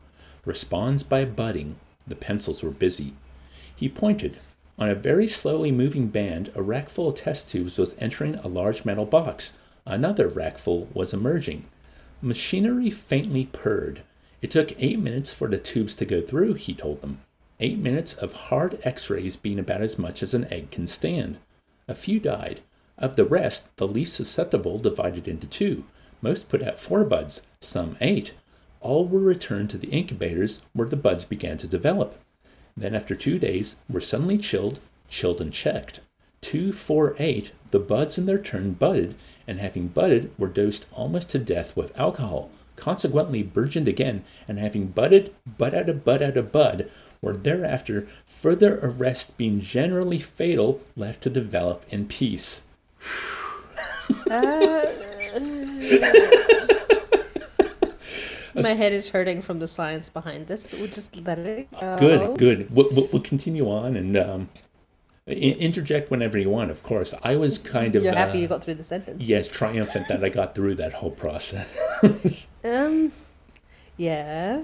Responds 0.44 1.02
by 1.02 1.24
budding. 1.24 1.76
The 2.06 2.14
pencils 2.14 2.62
were 2.62 2.70
busy. 2.70 3.14
He 3.74 3.88
pointed. 3.88 4.38
On 4.78 4.88
a 4.88 4.94
very 4.94 5.28
slowly 5.28 5.72
moving 5.72 6.08
band, 6.08 6.50
a 6.54 6.62
rack 6.62 6.88
full 6.88 7.08
of 7.08 7.14
test 7.14 7.50
tubes 7.50 7.78
was 7.78 7.96
entering 7.98 8.36
a 8.36 8.48
large 8.48 8.84
metal 8.84 9.06
box. 9.06 9.58
Another 9.86 10.28
rack 10.28 10.58
full 10.58 10.88
was 10.94 11.12
emerging. 11.12 11.64
Machinery 12.22 12.90
faintly 12.90 13.46
purred. 13.46 14.02
It 14.42 14.50
took 14.50 14.72
eight 14.82 14.98
minutes 14.98 15.32
for 15.32 15.48
the 15.48 15.58
tubes 15.58 15.94
to 15.96 16.04
go 16.04 16.20
through, 16.20 16.54
he 16.54 16.74
told 16.74 17.02
them. 17.02 17.20
Eight 17.60 17.78
minutes 17.78 18.14
of 18.14 18.32
hard 18.32 18.78
x 18.84 19.10
rays 19.10 19.36
being 19.36 19.58
about 19.58 19.82
as 19.82 19.98
much 19.98 20.22
as 20.22 20.32
an 20.32 20.50
egg 20.50 20.70
can 20.70 20.86
stand. 20.86 21.38
A 21.88 21.94
few 21.94 22.18
died. 22.18 22.60
Of 23.00 23.16
the 23.16 23.24
rest, 23.24 23.74
the 23.78 23.88
least 23.88 24.14
susceptible 24.14 24.78
divided 24.78 25.26
into 25.26 25.46
two. 25.46 25.84
Most 26.20 26.50
put 26.50 26.62
out 26.62 26.78
four 26.78 27.02
buds, 27.02 27.40
some 27.62 27.96
eight. 28.02 28.34
All 28.82 29.08
were 29.08 29.20
returned 29.20 29.70
to 29.70 29.78
the 29.78 29.88
incubators 29.88 30.60
where 30.74 30.86
the 30.86 30.96
buds 30.96 31.24
began 31.24 31.56
to 31.58 31.66
develop. 31.66 32.18
Then, 32.76 32.94
after 32.94 33.14
two 33.14 33.38
days, 33.38 33.76
were 33.88 34.02
suddenly 34.02 34.36
chilled, 34.36 34.80
chilled 35.08 35.40
and 35.40 35.50
checked. 35.50 36.00
Two, 36.42 36.74
four, 36.74 37.16
eight, 37.18 37.52
the 37.70 37.78
buds 37.78 38.18
in 38.18 38.26
their 38.26 38.38
turn 38.38 38.72
budded, 38.72 39.14
and 39.46 39.58
having 39.58 39.88
budded, 39.88 40.30
were 40.38 40.48
dosed 40.48 40.84
almost 40.92 41.30
to 41.30 41.38
death 41.38 41.74
with 41.74 41.98
alcohol, 41.98 42.50
consequently 42.76 43.42
burgeoned 43.42 43.88
again, 43.88 44.24
and 44.46 44.58
having 44.58 44.88
budded, 44.88 45.34
bud 45.58 45.74
out 45.74 45.88
a 45.88 45.94
bud 45.94 46.22
out 46.22 46.36
of 46.36 46.52
bud, 46.52 46.90
were 47.22 47.34
thereafter, 47.34 48.06
further 48.26 48.78
arrest 48.82 49.36
being 49.38 49.60
generally 49.60 50.18
fatal, 50.18 50.80
left 50.96 51.22
to 51.22 51.30
develop 51.30 51.84
in 51.90 52.06
peace. 52.06 52.66
Uh, 54.30 54.86
my 58.54 58.70
head 58.70 58.92
is 58.92 59.08
hurting 59.08 59.42
from 59.42 59.58
the 59.58 59.68
science 59.68 60.08
behind 60.10 60.46
this, 60.46 60.64
but 60.64 60.78
we'll 60.78 60.88
just 60.88 61.16
let 61.24 61.38
it 61.38 61.70
go. 61.72 61.96
Good, 61.98 62.38
good. 62.38 62.74
We'll, 62.74 62.88
we'll, 62.90 63.08
we'll 63.12 63.22
continue 63.22 63.68
on 63.68 63.96
and 63.96 64.16
um, 64.16 64.48
interject 65.26 66.10
whenever 66.10 66.38
you 66.38 66.50
want, 66.50 66.70
of 66.70 66.82
course. 66.82 67.14
I 67.22 67.36
was 67.36 67.58
kind 67.58 67.94
of 67.96 68.02
You're 68.02 68.14
happy 68.14 68.38
uh, 68.38 68.42
you 68.42 68.48
got 68.48 68.64
through 68.64 68.74
the 68.74 68.84
sentence. 68.84 69.22
yes, 69.24 69.48
triumphant 69.48 70.08
that 70.08 70.24
I 70.24 70.28
got 70.28 70.54
through 70.54 70.76
that 70.76 70.92
whole 70.94 71.12
process. 71.12 71.66
Um, 72.64 73.12
yeah. 73.96 74.62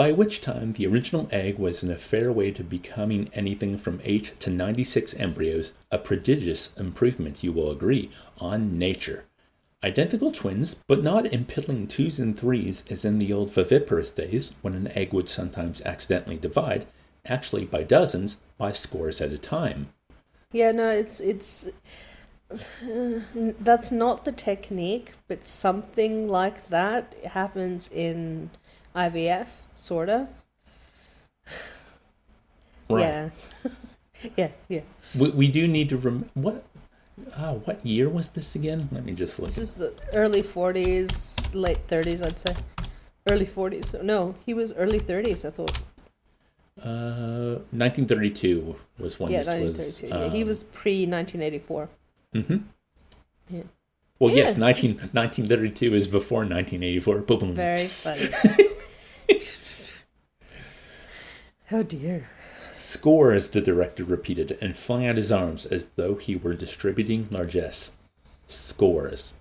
By 0.00 0.10
which 0.10 0.40
time 0.40 0.72
the 0.72 0.86
original 0.86 1.28
egg 1.30 1.58
was 1.58 1.82
in 1.82 1.90
a 1.90 1.94
fair 1.94 2.32
way 2.32 2.50
to 2.50 2.64
becoming 2.64 3.28
anything 3.34 3.76
from 3.76 4.00
8 4.02 4.32
to 4.40 4.48
96 4.48 5.14
embryos, 5.16 5.74
a 5.90 5.98
prodigious 5.98 6.74
improvement, 6.78 7.44
you 7.44 7.52
will 7.52 7.70
agree, 7.70 8.10
on 8.38 8.78
nature. 8.78 9.26
Identical 9.84 10.32
twins, 10.32 10.74
but 10.86 11.02
not 11.02 11.26
in 11.26 11.44
piddling 11.44 11.86
twos 11.86 12.18
and 12.18 12.34
threes 12.34 12.82
as 12.88 13.04
in 13.04 13.18
the 13.18 13.30
old 13.30 13.52
viviparous 13.52 14.10
days 14.10 14.54
when 14.62 14.72
an 14.72 14.88
egg 14.96 15.12
would 15.12 15.28
sometimes 15.28 15.82
accidentally 15.82 16.38
divide, 16.38 16.86
actually 17.26 17.66
by 17.66 17.82
dozens, 17.82 18.38
by 18.56 18.72
scores 18.72 19.20
at 19.20 19.34
a 19.34 19.36
time. 19.36 19.90
Yeah, 20.50 20.72
no, 20.72 20.88
it's 20.88 21.20
it's 21.20 21.68
that's 23.60 23.92
not 23.92 24.24
the 24.24 24.32
technique, 24.32 25.12
but 25.28 25.46
something 25.46 26.26
like 26.26 26.70
that 26.70 27.14
happens 27.22 27.90
in 27.92 28.48
IVF, 28.96 29.48
sorta. 29.80 30.28
Right. 32.88 33.00
Yeah, 33.00 33.28
yeah, 34.36 34.48
yeah. 34.68 34.80
We, 35.18 35.30
we 35.30 35.48
do 35.48 35.66
need 35.66 35.88
to 35.90 35.96
rem- 35.96 36.28
what 36.34 36.64
uh, 37.34 37.54
what 37.54 37.84
year 37.84 38.08
was 38.08 38.28
this 38.28 38.54
again? 38.54 38.88
Let 38.92 39.04
me 39.04 39.12
just 39.12 39.38
look. 39.38 39.48
This 39.48 39.58
is 39.58 39.74
the 39.74 39.94
early 40.12 40.42
forties, 40.42 41.38
late 41.54 41.78
thirties, 41.88 42.22
I'd 42.22 42.38
say. 42.38 42.54
Early 43.28 43.46
forties. 43.46 43.94
No, 44.02 44.34
he 44.44 44.54
was 44.54 44.74
early 44.74 44.98
thirties. 44.98 45.44
I 45.44 45.50
thought. 45.50 45.78
Uh, 46.82 47.60
1932 47.72 48.74
was 48.98 49.20
when 49.20 49.30
yeah, 49.30 49.38
this 49.38 49.48
nineteen 49.48 49.66
was. 49.72 49.98
thirty-two. 50.00 50.18
yeah, 50.18 50.30
he 50.30 50.42
um, 50.42 50.48
was 50.48 50.64
pre 50.64 51.04
nineteen 51.06 51.42
eighty-four. 51.42 51.88
Mm-hmm. 52.34 52.56
Yeah. 53.50 53.62
Well, 54.18 54.34
yes, 54.34 54.52
Yeah. 54.52 54.58
19, 54.60 54.90
1932 55.12 55.94
is 55.94 56.06
before 56.06 56.40
1984. 56.40 57.18
Boom, 57.20 57.38
boom. 57.38 57.54
Very 57.54 57.76
funny. 57.86 58.28
Oh 61.72 61.82
dear. 61.82 62.28
Scores, 62.72 63.50
the 63.50 63.60
director 63.60 64.04
repeated 64.04 64.56
and 64.60 64.76
flung 64.76 65.06
out 65.06 65.16
his 65.16 65.32
arms 65.32 65.66
as 65.66 65.86
though 65.96 66.14
he 66.14 66.36
were 66.36 66.54
distributing 66.54 67.28
largesse. 67.30 67.96
Scores. 68.46 69.34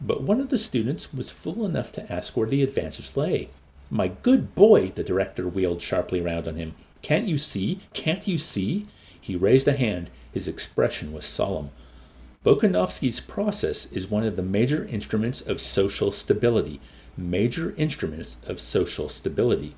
But 0.00 0.22
one 0.22 0.40
of 0.40 0.50
the 0.50 0.58
students 0.58 1.14
was 1.14 1.30
fool 1.30 1.64
enough 1.64 1.92
to 1.92 2.12
ask 2.12 2.36
where 2.36 2.48
the 2.48 2.62
advantage 2.62 3.16
lay. 3.16 3.48
My 3.90 4.08
good 4.08 4.54
boy, 4.54 4.90
the 4.90 5.04
director 5.04 5.48
wheeled 5.48 5.82
sharply 5.82 6.20
round 6.20 6.48
on 6.48 6.56
him. 6.56 6.74
Can't 7.02 7.28
you 7.28 7.38
see? 7.38 7.80
Can't 7.92 8.26
you 8.26 8.38
see? 8.38 8.84
He 9.20 9.36
raised 9.36 9.68
a 9.68 9.76
hand. 9.76 10.10
His 10.32 10.48
expression 10.48 11.12
was 11.12 11.24
solemn. 11.24 11.70
Bokanovsky's 12.44 13.20
process 13.20 13.90
is 13.92 14.10
one 14.10 14.24
of 14.24 14.36
the 14.36 14.42
major 14.42 14.84
instruments 14.86 15.40
of 15.40 15.60
social 15.60 16.12
stability. 16.12 16.80
Major 17.16 17.74
instruments 17.76 18.38
of 18.46 18.60
social 18.60 19.08
stability. 19.08 19.74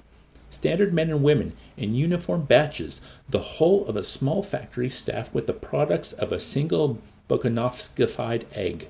Standard 0.56 0.94
men 0.94 1.10
and 1.10 1.22
women 1.22 1.52
in 1.76 1.94
uniform 1.94 2.44
batches, 2.44 3.02
the 3.28 3.38
whole 3.38 3.86
of 3.86 3.94
a 3.94 4.02
small 4.02 4.42
factory 4.42 4.88
staffed 4.88 5.34
with 5.34 5.46
the 5.46 5.52
products 5.52 6.14
of 6.14 6.32
a 6.32 6.40
single 6.40 6.98
Bokanovskified 7.28 8.44
egg. 8.54 8.88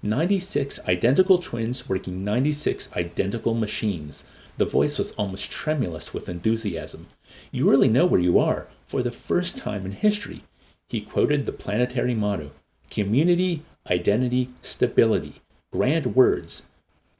96 0.00 0.78
identical 0.86 1.38
twins 1.38 1.88
working 1.88 2.22
96 2.22 2.94
identical 2.96 3.52
machines. 3.52 4.24
The 4.58 4.64
voice 4.64 4.96
was 4.96 5.10
almost 5.12 5.50
tremulous 5.50 6.14
with 6.14 6.28
enthusiasm. 6.28 7.08
You 7.50 7.68
really 7.68 7.88
know 7.88 8.06
where 8.06 8.20
you 8.20 8.38
are, 8.38 8.68
for 8.86 9.02
the 9.02 9.10
first 9.10 9.58
time 9.58 9.84
in 9.84 9.92
history. 9.92 10.44
He 10.88 11.00
quoted 11.00 11.46
the 11.46 11.52
planetary 11.52 12.14
motto 12.14 12.52
Community, 12.90 13.64
Identity, 13.90 14.50
Stability. 14.62 15.42
Grand 15.72 16.14
words. 16.14 16.66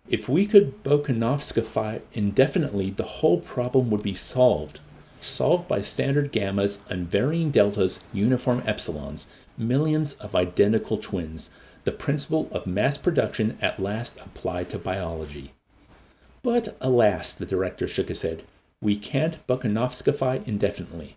If 0.09 0.29
we 0.29 0.47
could 0.47 0.83
Bokanovskify 0.83 2.03
indefinitely, 2.13 2.91
the 2.91 3.05
whole 3.05 3.41
problem 3.41 3.91
would 3.91 4.03
be 4.03 4.15
solved. 4.15 4.81
Solved 5.21 5.69
by 5.69 5.81
standard 5.81 6.33
gammas, 6.33 6.81
unvarying 6.89 7.51
deltas, 7.51 8.01
uniform 8.13 8.63
epsilons, 8.63 9.27
millions 9.57 10.15
of 10.15 10.35
identical 10.35 10.97
twins, 10.99 11.51
the 11.85 11.93
principle 11.93 12.49
of 12.51 12.67
mass 12.67 12.99
production 12.99 13.57
at 13.61 13.81
last 13.81 14.17
applied 14.19 14.69
to 14.71 14.79
biology. 14.79 15.53
But 16.43 16.77
alas, 16.81 17.35
the 17.35 17.47
director 17.47 17.87
shook 17.87 18.09
his 18.09 18.23
head, 18.23 18.43
we 18.81 18.97
can't 18.97 19.47
Bokanovskify 19.47 20.47
indefinitely. 20.47 21.17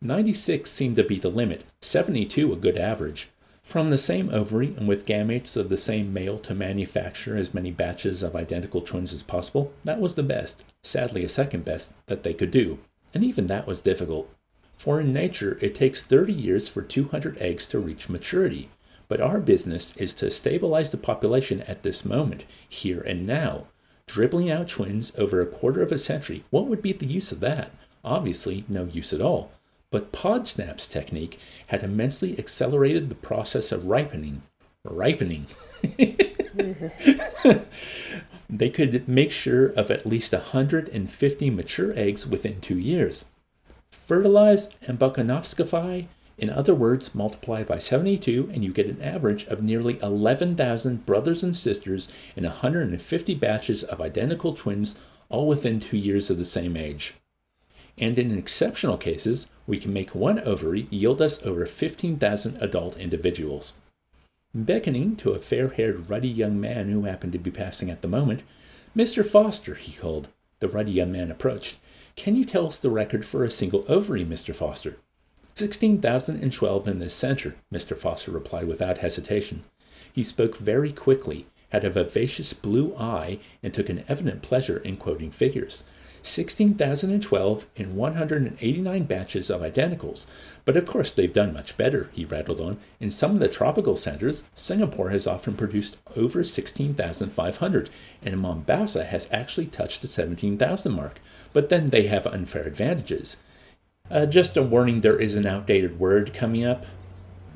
96 0.00 0.70
seemed 0.70 0.96
to 0.96 1.04
be 1.04 1.18
the 1.18 1.28
limit, 1.28 1.64
72 1.82 2.52
a 2.52 2.56
good 2.56 2.78
average. 2.78 3.28
From 3.68 3.90
the 3.90 3.98
same 3.98 4.30
ovary 4.30 4.68
and 4.78 4.88
with 4.88 5.04
gametes 5.04 5.54
of 5.54 5.68
the 5.68 5.76
same 5.76 6.10
male 6.10 6.38
to 6.38 6.54
manufacture 6.54 7.36
as 7.36 7.52
many 7.52 7.70
batches 7.70 8.22
of 8.22 8.34
identical 8.34 8.80
twins 8.80 9.12
as 9.12 9.22
possible, 9.22 9.74
that 9.84 10.00
was 10.00 10.14
the 10.14 10.22
best, 10.22 10.64
sadly 10.82 11.22
a 11.22 11.28
second 11.28 11.66
best, 11.66 11.94
that 12.06 12.22
they 12.22 12.32
could 12.32 12.50
do. 12.50 12.78
And 13.12 13.22
even 13.22 13.46
that 13.48 13.66
was 13.66 13.82
difficult. 13.82 14.34
For 14.78 14.98
in 14.98 15.12
nature, 15.12 15.58
it 15.60 15.74
takes 15.74 16.00
30 16.00 16.32
years 16.32 16.66
for 16.66 16.80
200 16.80 17.36
eggs 17.42 17.66
to 17.66 17.78
reach 17.78 18.08
maturity. 18.08 18.70
But 19.06 19.20
our 19.20 19.38
business 19.38 19.94
is 19.98 20.14
to 20.14 20.30
stabilize 20.30 20.90
the 20.90 20.96
population 20.96 21.60
at 21.64 21.82
this 21.82 22.06
moment, 22.06 22.46
here 22.66 23.02
and 23.02 23.26
now. 23.26 23.66
Dribbling 24.06 24.50
out 24.50 24.68
twins 24.68 25.12
over 25.18 25.42
a 25.42 25.46
quarter 25.46 25.82
of 25.82 25.92
a 25.92 25.98
century, 25.98 26.42
what 26.48 26.68
would 26.68 26.80
be 26.80 26.94
the 26.94 27.04
use 27.04 27.32
of 27.32 27.40
that? 27.40 27.72
Obviously, 28.02 28.64
no 28.66 28.84
use 28.84 29.12
at 29.12 29.20
all. 29.20 29.50
But 29.90 30.12
Podsnap's 30.12 30.86
technique 30.86 31.38
had 31.68 31.82
immensely 31.82 32.38
accelerated 32.38 33.08
the 33.08 33.14
process 33.14 33.72
of 33.72 33.86
ripening. 33.86 34.42
Ripening. 34.84 35.46
they 38.50 38.70
could 38.70 39.08
make 39.08 39.32
sure 39.32 39.66
of 39.68 39.90
at 39.90 40.06
least 40.06 40.32
150 40.32 41.50
mature 41.50 41.92
eggs 41.98 42.26
within 42.26 42.60
two 42.60 42.78
years. 42.78 43.26
Fertilize 43.90 44.68
and 44.86 44.98
Bokanovskify, 44.98 46.06
in 46.36 46.50
other 46.50 46.74
words, 46.74 47.14
multiply 47.14 47.64
by 47.64 47.78
72, 47.78 48.50
and 48.52 48.62
you 48.62 48.72
get 48.72 48.86
an 48.86 49.02
average 49.02 49.44
of 49.46 49.62
nearly 49.62 49.98
11,000 50.02 51.04
brothers 51.04 51.42
and 51.42 51.56
sisters 51.56 52.08
in 52.36 52.44
150 52.44 53.34
batches 53.34 53.82
of 53.84 54.00
identical 54.00 54.54
twins, 54.54 54.96
all 55.28 55.48
within 55.48 55.80
two 55.80 55.96
years 55.96 56.30
of 56.30 56.38
the 56.38 56.44
same 56.44 56.76
age. 56.76 57.14
And 58.00 58.18
in 58.18 58.36
exceptional 58.36 58.96
cases, 58.96 59.50
we 59.66 59.78
can 59.78 59.92
make 59.92 60.14
one 60.14 60.38
ovary 60.40 60.86
yield 60.90 61.20
us 61.20 61.42
over 61.44 61.66
15,000 61.66 62.62
adult 62.62 62.96
individuals. 62.96 63.74
Beckoning 64.54 65.16
to 65.16 65.32
a 65.32 65.38
fair 65.38 65.68
haired, 65.68 66.08
ruddy 66.08 66.28
young 66.28 66.60
man 66.60 66.88
who 66.88 67.04
happened 67.04 67.32
to 67.32 67.38
be 67.38 67.50
passing 67.50 67.90
at 67.90 68.02
the 68.02 68.08
moment, 68.08 68.42
Mr. 68.96 69.24
Foster, 69.24 69.74
he 69.74 69.92
called. 69.92 70.28
The 70.60 70.68
ruddy 70.68 70.92
young 70.92 71.12
man 71.12 71.30
approached. 71.30 71.76
Can 72.16 72.34
you 72.34 72.44
tell 72.44 72.66
us 72.66 72.78
the 72.78 72.90
record 72.90 73.26
for 73.26 73.44
a 73.44 73.50
single 73.50 73.84
ovary, 73.88 74.24
Mr. 74.24 74.54
Foster? 74.54 74.96
16,012 75.56 76.88
in 76.88 76.98
this 76.98 77.14
center, 77.14 77.56
Mr. 77.72 77.96
Foster 77.96 78.30
replied 78.30 78.66
without 78.66 78.98
hesitation. 78.98 79.64
He 80.12 80.22
spoke 80.22 80.56
very 80.56 80.92
quickly, 80.92 81.46
had 81.70 81.84
a 81.84 81.90
vivacious 81.90 82.52
blue 82.52 82.94
eye, 82.96 83.38
and 83.62 83.74
took 83.74 83.88
an 83.88 84.04
evident 84.08 84.42
pleasure 84.42 84.78
in 84.78 84.96
quoting 84.96 85.30
figures. 85.30 85.84
16,012 86.28 87.66
in 87.76 87.96
189 87.96 89.04
batches 89.04 89.50
of 89.50 89.62
identicals. 89.62 90.26
But 90.64 90.76
of 90.76 90.86
course, 90.86 91.12
they've 91.12 91.32
done 91.32 91.52
much 91.52 91.76
better, 91.76 92.10
he 92.12 92.24
rattled 92.24 92.60
on. 92.60 92.78
In 93.00 93.10
some 93.10 93.32
of 93.32 93.40
the 93.40 93.48
tropical 93.48 93.96
centers, 93.96 94.42
Singapore 94.54 95.10
has 95.10 95.26
often 95.26 95.54
produced 95.54 95.96
over 96.16 96.44
16,500, 96.44 97.90
and 98.22 98.38
Mombasa 98.38 99.04
has 99.04 99.28
actually 99.32 99.66
touched 99.66 100.02
the 100.02 100.08
17,000 100.08 100.92
mark. 100.92 101.20
But 101.52 101.68
then 101.70 101.88
they 101.88 102.06
have 102.06 102.26
unfair 102.26 102.64
advantages. 102.64 103.36
Uh, 104.10 104.26
just 104.26 104.56
a 104.56 104.62
warning 104.62 105.00
there 105.00 105.20
is 105.20 105.36
an 105.36 105.46
outdated 105.46 105.98
word 105.98 106.34
coming 106.34 106.64
up. 106.64 106.84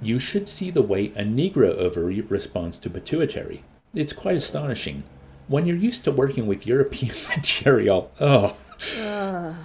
You 0.02 0.18
should 0.18 0.48
see 0.48 0.70
the 0.70 0.82
way 0.82 1.06
a 1.08 1.22
Negro 1.22 1.76
ovary 1.76 2.20
responds 2.22 2.78
to 2.78 2.90
pituitary. 2.90 3.62
It's 3.94 4.12
quite 4.12 4.36
astonishing. 4.36 5.04
When 5.48 5.66
you're 5.66 5.76
used 5.76 6.04
to 6.04 6.12
working 6.12 6.46
with 6.46 6.66
European 6.66 7.14
material, 7.36 8.10
oh. 8.20 8.56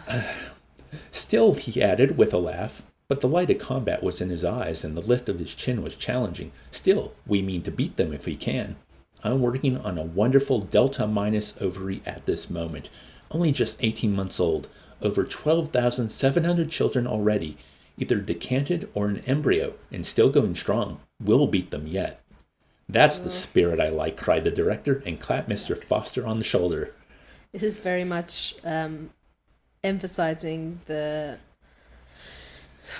Still, 1.12 1.54
he 1.54 1.82
added 1.82 2.18
with 2.18 2.34
a 2.34 2.38
laugh, 2.38 2.84
but 3.08 3.22
the 3.22 3.28
light 3.28 3.50
of 3.50 3.60
combat 3.60 4.04
was 4.04 4.22
in 4.22 4.30
his 4.30 4.44
eyes 4.44 4.84
and 4.84 4.96
the 4.96 5.02
lift 5.02 5.30
of 5.30 5.40
his 5.40 5.54
chin 5.54 5.82
was 5.82 5.96
challenging. 5.96 6.52
Still, 6.72 7.14
we 7.26 7.42
mean 7.42 7.62
to 7.64 7.72
beat 7.72 7.98
them 7.98 8.14
if 8.14 8.26
we 8.26 8.36
can. 8.36 8.76
I'm 9.24 9.42
working 9.42 9.78
on 9.78 9.98
a 9.98 10.04
wonderful 10.04 10.62
Delta 10.62 11.08
minus 11.08 11.60
ovary 11.62 12.02
at 12.06 12.26
this 12.26 12.50
moment, 12.50 12.90
only 13.32 13.52
just 13.52 13.84
18 13.84 14.16
months 14.16 14.40
old, 14.40 14.68
over 15.02 15.24
12,700 15.24 16.70
children 16.70 17.08
already, 17.08 17.58
either 17.98 18.18
decanted 18.18 18.90
or 18.94 19.08
an 19.08 19.24
embryo, 19.26 19.74
and 19.92 20.06
still 20.06 20.30
going 20.30 20.56
strong. 20.56 21.00
We'll 21.20 21.48
beat 21.48 21.72
them 21.72 21.88
yet. 21.88 22.22
That's 22.88 23.20
the 23.20 23.30
spirit 23.30 23.80
I 23.80 23.90
like, 23.90 24.16
cried 24.16 24.44
the 24.44 24.52
director, 24.52 25.02
and 25.06 25.20
clapped 25.20 25.50
Mr. 25.50 25.82
Foster 25.82 26.26
on 26.26 26.38
the 26.38 26.46
shoulder. 26.46 26.94
This 27.58 27.74
is 27.74 27.80
very 27.80 28.04
much 28.04 28.54
um, 28.64 29.10
emphasizing 29.84 30.80
the 30.86 31.40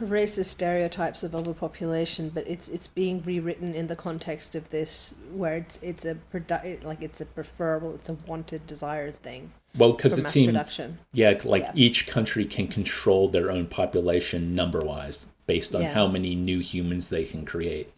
racist 0.00 0.44
stereotypes 0.44 1.24
of 1.24 1.34
overpopulation, 1.34 2.28
but 2.28 2.46
it's 2.46 2.68
it's 2.68 2.86
being 2.86 3.20
rewritten 3.24 3.74
in 3.74 3.88
the 3.88 3.96
context 3.96 4.54
of 4.54 4.70
this, 4.70 5.14
where 5.34 5.56
it's 5.56 5.80
it's 5.82 6.04
a 6.04 6.16
produ- 6.32 6.84
like 6.84 7.02
it's 7.02 7.20
a 7.20 7.26
preferable, 7.26 7.96
it's 7.96 8.08
a 8.08 8.12
wanted, 8.24 8.68
desired 8.68 9.16
thing 9.20 9.50
Well, 9.76 9.94
because 9.94 10.16
it 10.16 10.46
production. 10.46 11.00
yeah, 11.12 11.36
like 11.42 11.64
Yeah. 11.64 11.72
each 11.74 12.06
country 12.06 12.44
can 12.44 12.68
control 12.68 13.26
their 13.26 13.50
own 13.50 13.66
population 13.66 14.54
number 14.54 14.78
wise 14.78 15.26
based 15.48 15.74
on 15.74 15.82
Yeah. 15.82 15.92
how 15.92 16.06
many 16.06 16.36
new 16.36 16.60
humans 16.60 17.08
they 17.08 17.24
can 17.24 17.44
create. 17.44 17.92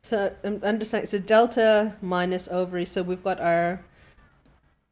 So 0.00 0.32
I'm 0.42 0.62
understanding. 0.64 1.08
So 1.08 1.18
delta 1.18 1.92
minus 2.00 2.48
ovary. 2.48 2.86
So 2.86 3.02
we've 3.02 3.22
got 3.22 3.38
our 3.38 3.80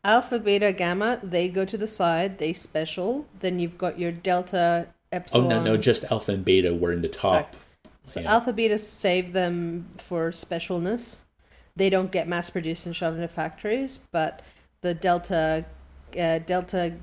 alpha, 0.05 0.39
beta, 0.39 0.73
gamma. 0.73 1.21
They 1.23 1.49
go 1.49 1.65
to 1.65 1.77
the 1.79 1.87
side. 1.87 2.39
They 2.39 2.53
special. 2.53 3.27
Then 3.41 3.59
you've 3.59 3.79
got 3.79 3.99
your 3.99 4.13
delta, 4.13 4.89
epsilon. 5.11 5.53
Oh 5.53 5.59
no, 5.59 5.65
no, 5.65 5.77
just 5.77 6.05
alpha 6.11 6.33
and 6.33 6.45
beta 6.45 6.75
were 6.75 6.93
in 6.93 7.03
the 7.03 7.09
top. 7.09 7.55
Sorry. 7.55 7.63
So 8.05 8.21
Yeah. 8.21 8.33
alpha, 8.33 8.53
beta 8.53 8.79
save 8.79 9.33
them 9.33 9.87
for 9.99 10.31
specialness. 10.31 11.23
They 11.77 11.89
don't 11.89 12.11
get 12.13 12.29
mass 12.29 12.51
produced 12.51 12.85
and 12.87 12.95
shoved 12.95 13.17
into 13.17 13.29
factories, 13.29 13.99
but 14.11 14.43
the 14.83 14.93
delta, 14.93 15.65
uh, 16.19 16.39
delta, 16.41 16.95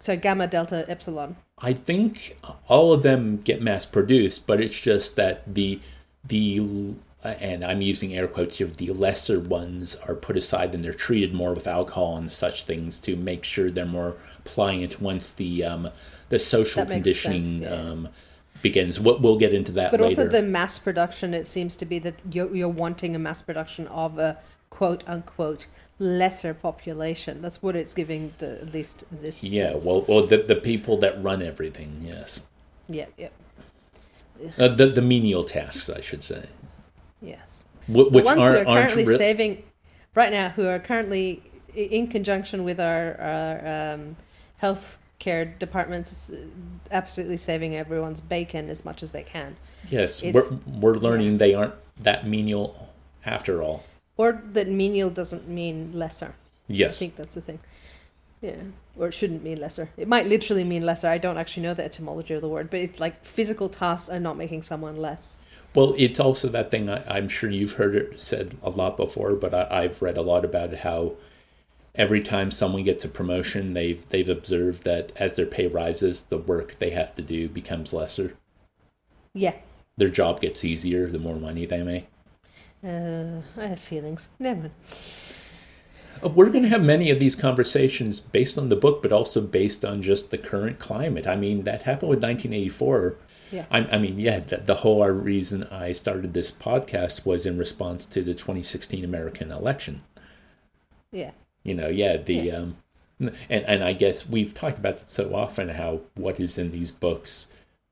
so 0.00 0.16
gamma, 0.16 0.46
delta, 0.46 0.84
epsilon. 0.88 1.36
I 1.58 1.72
think 1.72 2.36
all 2.68 2.92
of 2.92 3.02
them 3.02 3.40
get 3.42 3.62
mass 3.62 3.86
produced, 3.86 4.46
but 4.46 4.60
it's 4.60 4.78
just 4.78 5.16
that 5.16 5.54
the 5.54 5.80
the 6.26 6.94
and 7.24 7.64
I'm 7.64 7.80
using 7.80 8.14
air 8.14 8.28
quotes 8.28 8.58
here. 8.58 8.66
The 8.66 8.90
lesser 8.90 9.40
ones 9.40 9.96
are 10.06 10.14
put 10.14 10.36
aside 10.36 10.74
and 10.74 10.84
they're 10.84 10.92
treated 10.92 11.32
more 11.32 11.54
with 11.54 11.66
alcohol 11.66 12.16
and 12.16 12.30
such 12.30 12.64
things 12.64 12.98
to 13.00 13.16
make 13.16 13.44
sure 13.44 13.70
they're 13.70 13.86
more 13.86 14.16
pliant 14.44 15.00
once 15.00 15.32
the 15.32 15.64
um, 15.64 15.88
the 16.28 16.38
social 16.38 16.84
makes 16.84 17.20
sense, 17.20 17.24
conditioning 17.24 17.62
yeah. 17.62 17.70
um, 17.70 18.08
begins. 18.62 19.00
What 19.00 19.20
we'll 19.22 19.38
get 19.38 19.54
into 19.54 19.72
that 19.72 19.90
But 19.90 20.00
later. 20.00 20.22
also 20.22 20.28
the 20.28 20.42
mass 20.42 20.78
production. 20.78 21.32
It 21.34 21.48
seems 21.48 21.76
to 21.76 21.86
be 21.86 21.98
that 22.00 22.14
you're, 22.30 22.54
you're 22.54 22.68
wanting 22.68 23.16
a 23.16 23.18
mass 23.18 23.42
production 23.42 23.86
of 23.88 24.18
a 24.18 24.38
quote 24.70 25.04
unquote 25.06 25.66
lesser 25.98 26.52
population. 26.52 27.40
That's 27.40 27.62
what 27.62 27.76
it's 27.76 27.94
giving 27.94 28.34
the 28.38 28.60
at 28.60 28.72
least 28.74 29.04
this. 29.10 29.42
yeah, 29.42 29.72
sense. 29.72 29.84
well, 29.86 30.04
well, 30.08 30.26
the 30.26 30.38
the 30.38 30.56
people 30.56 30.98
that 30.98 31.22
run 31.22 31.42
everything, 31.42 32.02
yes, 32.02 32.46
yeah, 32.88 33.06
yeah, 33.16 33.28
uh, 34.58 34.68
the 34.68 34.86
the 34.86 35.02
menial 35.02 35.44
tasks, 35.44 35.88
I 35.88 36.00
should 36.00 36.22
say, 36.22 36.46
yes. 37.24 37.64
Wh- 37.86 38.10
The 38.10 38.22
ones 38.22 38.38
who 38.38 38.42
aren't 38.42 38.68
are 38.68 38.74
currently 38.80 39.04
re- 39.04 39.16
saving 39.16 39.62
right 40.14 40.32
now, 40.32 40.48
who 40.50 40.66
are 40.66 40.78
currently 40.78 41.42
in 41.74 42.06
conjunction 42.08 42.64
with 42.64 42.78
our, 42.80 43.16
our 43.20 43.94
um, 43.94 44.16
health 44.58 44.98
care 45.18 45.44
departments, 45.44 46.30
uh, 46.30 46.36
absolutely 46.90 47.36
saving 47.36 47.74
everyone's 47.76 48.20
bacon 48.20 48.68
as 48.70 48.84
much 48.84 49.02
as 49.02 49.10
they 49.12 49.22
can. 49.22 49.56
yes, 49.90 50.22
it's- 50.22 50.34
we're 50.34 50.58
we're 50.80 50.94
learning 50.98 51.38
they 51.38 51.54
aren't 51.54 51.74
that 52.02 52.26
menial 52.26 52.88
after 53.24 53.62
all. 53.62 53.84
Or 54.16 54.40
that 54.52 54.68
menial 54.68 55.10
doesn't 55.10 55.48
mean 55.48 55.90
lesser. 55.92 56.34
Yes. 56.68 56.96
I 56.96 56.98
think 57.00 57.16
that's 57.16 57.34
the 57.34 57.40
thing. 57.40 57.58
Yeah. 58.40 58.56
Or 58.96 59.08
it 59.08 59.12
shouldn't 59.14 59.42
mean 59.42 59.58
lesser. 59.60 59.88
It 59.96 60.06
might 60.06 60.26
literally 60.26 60.62
mean 60.64 60.84
lesser. 60.86 61.08
I 61.08 61.18
don't 61.18 61.36
actually 61.38 61.64
know 61.64 61.74
the 61.74 61.84
etymology 61.84 62.34
of 62.34 62.40
the 62.42 62.48
word, 62.48 62.70
but 62.70 62.80
it's 62.80 63.00
like 63.00 63.24
physical 63.24 63.68
tasks 63.68 64.08
are 64.08 64.20
not 64.20 64.36
making 64.36 64.62
someone 64.62 64.96
less. 64.96 65.40
Well, 65.74 65.94
it's 65.98 66.20
also 66.20 66.48
that 66.48 66.70
thing 66.70 66.88
I, 66.88 67.02
I'm 67.16 67.28
sure 67.28 67.50
you've 67.50 67.72
heard 67.72 67.96
it 67.96 68.20
said 68.20 68.56
a 68.62 68.70
lot 68.70 68.96
before, 68.96 69.34
but 69.34 69.52
I, 69.52 69.66
I've 69.70 70.02
read 70.02 70.16
a 70.16 70.22
lot 70.22 70.44
about 70.44 70.72
how 70.74 71.14
every 71.94 72.22
time 72.22 72.50
someone 72.50 72.84
gets 72.84 73.04
a 73.04 73.08
promotion, 73.08 73.74
they've 73.74 74.08
they've 74.08 74.28
observed 74.28 74.84
that 74.84 75.12
as 75.16 75.34
their 75.34 75.46
pay 75.46 75.66
rises, 75.66 76.22
the 76.22 76.38
work 76.38 76.78
they 76.78 76.90
have 76.90 77.14
to 77.16 77.22
do 77.22 77.48
becomes 77.48 77.92
lesser. 77.92 78.34
Yeah. 79.34 79.54
Their 79.96 80.08
job 80.08 80.40
gets 80.40 80.64
easier 80.64 81.08
the 81.08 81.18
more 81.18 81.36
money 81.36 81.66
they 81.66 81.82
make. 81.82 82.06
Uh, 82.84 83.40
I 83.56 83.66
have 83.66 83.80
feelings. 83.80 84.28
Never 84.38 84.60
mind. 84.60 84.72
Uh, 86.22 86.28
We're 86.28 86.50
going 86.50 86.62
to 86.62 86.68
have 86.68 86.84
many 86.84 87.10
of 87.10 87.18
these 87.18 87.34
conversations 87.34 88.20
based 88.20 88.58
on 88.58 88.68
the 88.68 88.76
book, 88.76 89.02
but 89.02 89.12
also 89.12 89.40
based 89.40 89.84
on 89.84 90.02
just 90.02 90.30
the 90.30 90.38
current 90.38 90.78
climate. 90.78 91.26
I 91.26 91.36
mean, 91.36 91.64
that 91.64 91.82
happened 91.82 92.10
with 92.10 92.22
1984. 92.22 93.16
Yeah. 93.54 93.66
I, 93.70 93.78
I 93.84 93.98
mean, 93.98 94.18
yeah, 94.18 94.40
the, 94.40 94.56
the 94.58 94.74
whole 94.74 95.06
reason 95.08 95.62
I 95.64 95.92
started 95.92 96.34
this 96.34 96.50
podcast 96.50 97.24
was 97.24 97.46
in 97.46 97.56
response 97.56 98.04
to 98.06 98.20
the 98.22 98.34
2016 98.34 99.04
American 99.04 99.52
election. 99.52 100.02
Yeah. 101.12 101.30
You 101.62 101.74
know, 101.74 101.88
yeah, 101.88 102.16
the 102.16 102.34
Yeah. 102.34 102.56
um, 102.56 102.76
and 103.20 103.64
and 103.64 103.84
I 103.84 103.92
guess 103.92 104.26
we've 104.28 104.52
talked 104.52 104.78
about 104.78 105.00
it 105.02 105.08
so 105.08 105.34
often 105.34 105.68
how 105.68 106.00
what 106.14 106.40
is 106.40 106.58
in 106.58 106.72
these 106.72 106.90
books 106.90 107.46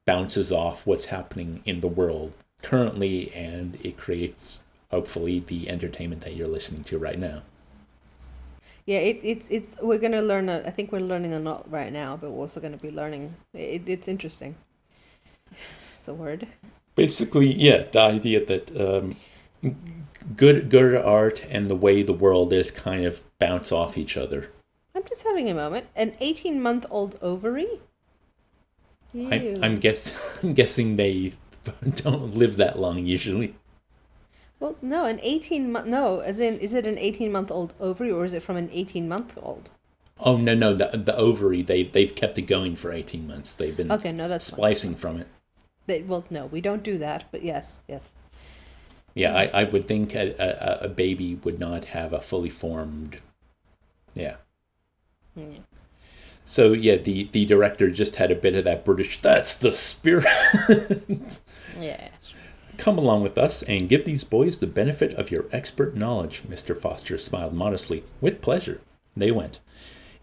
bounces 0.05 0.51
off 0.51 0.85
what's 0.87 1.07
happening 1.07 1.62
in 1.64 1.81
the 1.81 1.88
world 1.88 2.33
currently, 2.62 3.33
and 3.33 3.77
it 3.85 3.96
creates 3.96 4.64
hopefully 4.90 5.40
the 5.40 5.68
entertainment 5.68 6.22
that 6.22 6.35
you're 6.35 6.48
listening 6.48 6.83
to 6.85 6.98
right 6.98 7.18
now. 7.18 7.42
Yeah, 8.87 8.98
it, 8.98 9.20
it's 9.22 9.48
it's 9.51 9.77
we're 9.81 9.98
gonna 9.98 10.22
learn. 10.22 10.48
A, 10.48 10.62
I 10.66 10.70
think 10.70 10.92
we're 10.92 11.01
learning 11.01 11.35
a 11.35 11.38
lot 11.40 11.70
right 11.70 11.92
now, 11.92 12.16
but 12.16 12.31
we're 12.31 12.40
also 12.40 12.61
gonna 12.61 12.77
be 12.77 12.90
learning. 12.90 13.35
It, 13.55 13.88
it's 13.88 14.09
interesting. 14.09 14.57
It's 15.94 16.08
a 16.08 16.14
word. 16.14 16.46
Basically, 16.94 17.52
yeah, 17.52 17.84
the 17.90 18.00
idea 18.00 18.44
that 18.44 18.70
um, 18.76 19.16
good 20.36 20.68
good 20.68 20.94
art 20.96 21.44
and 21.50 21.68
the 21.70 21.76
way 21.76 22.02
the 22.02 22.12
world 22.12 22.52
is 22.52 22.70
kind 22.70 23.04
of 23.04 23.22
bounce 23.38 23.72
off 23.72 23.96
each 23.96 24.16
other. 24.16 24.50
I'm 24.94 25.04
just 25.04 25.22
having 25.22 25.48
a 25.48 25.54
moment. 25.54 25.86
An 25.96 26.14
18 26.20 26.60
month 26.60 26.86
old 26.90 27.18
ovary. 27.22 27.80
I, 29.14 29.58
I'm 29.62 29.78
guess 29.78 30.16
I'm 30.42 30.54
guessing 30.54 30.96
they 30.96 31.34
don't 31.94 32.34
live 32.34 32.56
that 32.56 32.78
long 32.78 33.06
usually. 33.06 33.54
Well, 34.60 34.76
no, 34.80 35.04
an 35.04 35.18
18 35.22 35.72
month. 35.72 35.86
No, 35.86 36.20
as 36.20 36.38
in, 36.40 36.58
is 36.58 36.72
it 36.74 36.86
an 36.86 36.98
18 36.98 37.32
month 37.32 37.50
old 37.50 37.74
ovary 37.80 38.12
or 38.12 38.24
is 38.24 38.34
it 38.34 38.42
from 38.42 38.56
an 38.56 38.70
18 38.72 39.08
month 39.08 39.38
old? 39.42 39.70
Oh 40.24 40.36
no 40.36 40.54
no 40.54 40.72
the 40.72 40.88
the 40.96 41.16
ovary 41.16 41.62
they 41.62 41.82
they've 41.82 42.14
kept 42.14 42.38
it 42.38 42.42
going 42.42 42.76
for 42.76 42.92
eighteen 42.92 43.26
months. 43.26 43.54
They've 43.54 43.76
been 43.76 43.90
Okay, 43.90 44.12
no, 44.12 44.28
that's 44.28 44.50
fine. 44.50 44.56
splicing 44.56 44.94
from 44.94 45.18
it. 45.18 45.26
They, 45.87 46.03
well, 46.03 46.25
no, 46.31 46.47
we 46.47 46.61
don't 46.61 46.83
do 46.83 46.99
that, 46.99 47.25
but 47.31 47.42
yes, 47.45 47.81
yes. 47.88 48.03
Yeah, 49.14 49.37
I, 49.37 49.62
I 49.62 49.64
would 49.64 49.87
think 49.87 50.14
a, 50.14 50.35
a, 50.38 50.87
a 50.87 50.88
baby 50.88 51.35
would 51.45 51.59
not 51.59 51.87
have 51.87 52.12
a 52.12 52.21
fully 52.21 52.49
formed. 52.49 53.18
Yeah. 54.14 54.37
Yeah. 55.35 55.59
So 56.45 56.73
yeah, 56.73 56.97
the 56.97 57.29
the 57.33 57.45
director 57.45 57.90
just 57.90 58.16
had 58.16 58.31
a 58.31 58.37
bit 58.37 58.55
of 58.55 58.64
that 58.64 58.85
British. 58.85 59.21
That's 59.21 59.55
the 59.55 59.73
spirit. 59.73 60.27
Yeah. 61.79 62.09
Come 62.77 62.99
along 62.99 63.23
with 63.23 63.38
us 63.38 63.62
and 63.62 63.88
give 63.88 64.05
these 64.05 64.25
boys 64.25 64.59
the 64.59 64.66
benefit 64.66 65.14
of 65.14 65.31
your 65.31 65.47
expert 65.53 65.95
knowledge. 65.97 66.42
Mr. 66.42 66.79
Foster 66.79 67.16
smiled 67.18 67.55
modestly. 67.55 68.05
With 68.21 68.42
pleasure. 68.42 68.81
They 69.16 69.31
went. 69.31 69.61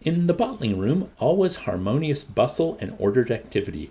In 0.00 0.26
the 0.26 0.34
bottling 0.34 0.78
room, 0.78 1.10
all 1.18 1.36
was 1.36 1.56
harmonious 1.56 2.24
bustle 2.24 2.78
and 2.80 2.94
ordered 2.98 3.30
activity. 3.30 3.90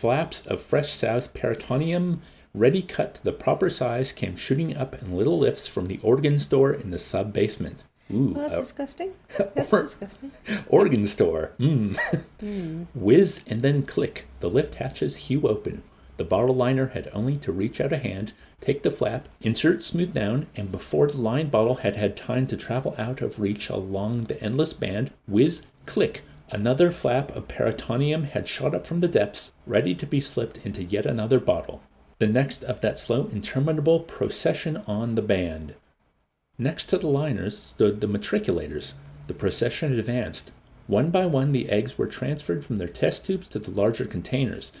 Flaps 0.00 0.46
of 0.46 0.60
fresh 0.60 0.92
sow's 0.92 1.26
peritoneum, 1.26 2.20
ready 2.52 2.82
cut 2.82 3.14
to 3.14 3.24
the 3.24 3.32
proper 3.32 3.70
size, 3.70 4.12
came 4.12 4.36
shooting 4.36 4.76
up 4.76 4.94
in 5.00 5.16
little 5.16 5.38
lifts 5.38 5.66
from 5.66 5.86
the 5.86 5.98
organ 6.02 6.38
store 6.38 6.70
in 6.70 6.90
the 6.90 6.98
sub 6.98 7.32
basement. 7.32 7.82
Ooh, 8.12 8.32
Well, 8.36 8.42
that's 8.42 8.54
a 8.54 8.58
disgusting. 8.60 9.12
That's 9.54 9.72
or- 9.72 9.82
disgusting. 9.84 10.32
organ 10.68 11.06
store. 11.06 11.52
Mm. 11.58 12.86
Whiz 12.94 13.42
and 13.46 13.62
then 13.62 13.84
click. 13.84 14.26
The 14.40 14.50
lift 14.50 14.74
hatches 14.74 15.16
hew 15.16 15.48
open. 15.48 15.82
The 16.18 16.24
bottle 16.24 16.54
liner 16.54 16.88
had 16.88 17.08
only 17.14 17.36
to 17.36 17.50
reach 17.50 17.80
out 17.80 17.92
a 17.94 17.98
hand, 17.98 18.34
take 18.60 18.82
the 18.82 18.90
flap, 18.90 19.28
insert 19.40 19.82
smooth 19.82 20.12
down, 20.12 20.46
and 20.56 20.70
before 20.70 21.06
the 21.06 21.16
lined 21.16 21.50
bottle 21.50 21.76
had 21.76 21.96
had 21.96 22.18
time 22.18 22.46
to 22.48 22.56
travel 22.58 22.94
out 22.98 23.22
of 23.22 23.40
reach 23.40 23.70
along 23.70 24.22
the 24.24 24.40
endless 24.42 24.74
band, 24.74 25.10
whiz, 25.26 25.62
click. 25.86 26.22
Another 26.50 26.92
flap 26.92 27.34
of 27.34 27.48
peritoneum 27.48 28.24
had 28.24 28.46
shot 28.46 28.74
up 28.74 28.86
from 28.86 29.00
the 29.00 29.08
depths, 29.08 29.52
ready 29.66 29.94
to 29.96 30.06
be 30.06 30.20
slipped 30.20 30.64
into 30.64 30.84
yet 30.84 31.04
another 31.04 31.40
bottle. 31.40 31.82
The 32.18 32.28
next 32.28 32.62
of 32.62 32.80
that 32.82 32.98
slow, 32.98 33.28
interminable 33.32 34.00
procession 34.00 34.76
on 34.86 35.16
the 35.16 35.22
band. 35.22 35.74
Next 36.56 36.84
to 36.90 36.98
the 36.98 37.08
liners 37.08 37.58
stood 37.58 38.00
the 38.00 38.06
matriculators. 38.06 38.94
The 39.26 39.34
procession 39.34 39.98
advanced. 39.98 40.52
One 40.86 41.10
by 41.10 41.26
one, 41.26 41.50
the 41.50 41.68
eggs 41.68 41.98
were 41.98 42.06
transferred 42.06 42.64
from 42.64 42.76
their 42.76 42.88
test 42.88 43.26
tubes 43.26 43.48
to 43.48 43.58
the 43.58 43.72
larger 43.72 44.04
containers. 44.04 44.72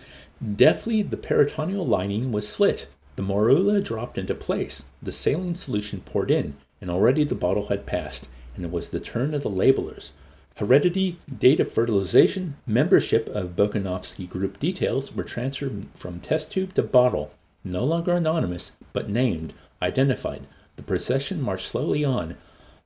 Deftly, 0.54 1.02
the 1.02 1.16
peritoneal 1.16 1.84
lining 1.84 2.30
was 2.30 2.48
slit. 2.48 2.86
The 3.16 3.22
morula 3.22 3.82
dropped 3.82 4.18
into 4.18 4.34
place. 4.34 4.84
The 5.02 5.10
saline 5.10 5.56
solution 5.56 6.00
poured 6.00 6.30
in, 6.30 6.56
and 6.80 6.90
already 6.90 7.24
the 7.24 7.34
bottle 7.34 7.68
had 7.68 7.86
passed, 7.86 8.28
and 8.54 8.64
it 8.64 8.70
was 8.70 8.90
the 8.90 9.00
turn 9.00 9.34
of 9.34 9.42
the 9.42 9.50
labelers. 9.50 10.12
Heredity, 10.56 11.18
date 11.38 11.60
of 11.60 11.70
fertilization, 11.70 12.56
membership 12.66 13.28
of 13.28 13.56
Bokanovsky 13.56 14.26
group 14.26 14.58
details 14.58 15.14
were 15.14 15.22
transferred 15.22 15.86
from 15.94 16.18
test 16.18 16.52
tube 16.52 16.72
to 16.74 16.82
bottle, 16.82 17.30
no 17.62 17.84
longer 17.84 18.14
anonymous, 18.14 18.72
but 18.94 19.10
named, 19.10 19.52
identified. 19.82 20.46
The 20.76 20.82
procession 20.82 21.42
marched 21.42 21.68
slowly 21.68 22.06
on, 22.06 22.38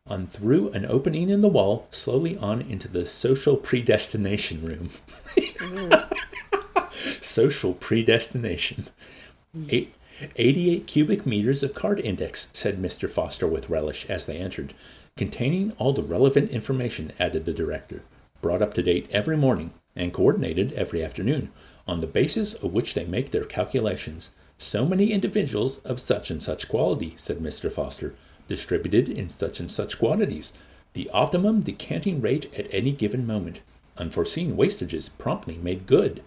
on 0.04 0.26
through 0.26 0.70
an 0.70 0.84
opening 0.84 1.30
in 1.30 1.38
the 1.38 1.48
wall, 1.48 1.86
slowly 1.92 2.36
on 2.38 2.60
into 2.60 2.88
the 2.88 3.06
social 3.06 3.56
predestination 3.56 4.64
room. 4.66 4.90
social 7.20 7.74
predestination. 7.74 8.86
Eight, 9.68 9.94
88 10.34 10.88
cubic 10.88 11.24
meters 11.24 11.62
of 11.62 11.74
card 11.74 12.00
index, 12.00 12.48
said 12.52 12.82
Mr. 12.82 13.08
Foster 13.08 13.46
with 13.46 13.70
relish 13.70 14.06
as 14.08 14.26
they 14.26 14.38
entered, 14.38 14.74
containing 15.20 15.70
all 15.76 15.92
the 15.92 16.02
relevant 16.02 16.50
information, 16.50 17.12
added 17.18 17.44
the 17.44 17.52
director, 17.52 18.02
brought 18.40 18.62
up 18.62 18.72
to 18.72 18.82
date 18.82 19.06
every 19.12 19.36
morning 19.36 19.70
and 19.94 20.14
coordinated 20.14 20.72
every 20.72 21.04
afternoon, 21.04 21.52
on 21.86 22.00
the 22.00 22.06
basis 22.06 22.54
of 22.54 22.72
which 22.72 22.94
they 22.94 23.04
make 23.04 23.30
their 23.30 23.44
calculations. 23.44 24.30
So 24.56 24.86
many 24.86 25.12
individuals 25.12 25.76
of 25.80 26.00
such 26.00 26.30
and 26.30 26.42
such 26.42 26.70
quality, 26.70 27.12
said 27.18 27.36
Mr. 27.36 27.70
Foster, 27.70 28.14
distributed 28.48 29.10
in 29.10 29.28
such 29.28 29.60
and 29.60 29.70
such 29.70 29.98
quantities, 29.98 30.54
the 30.94 31.10
optimum 31.10 31.60
decanting 31.60 32.22
rate 32.22 32.50
at 32.58 32.72
any 32.72 32.90
given 32.90 33.26
moment, 33.26 33.60
unforeseen 33.98 34.56
wastages 34.56 35.10
promptly 35.18 35.58
made 35.58 35.86
good. 35.86 36.22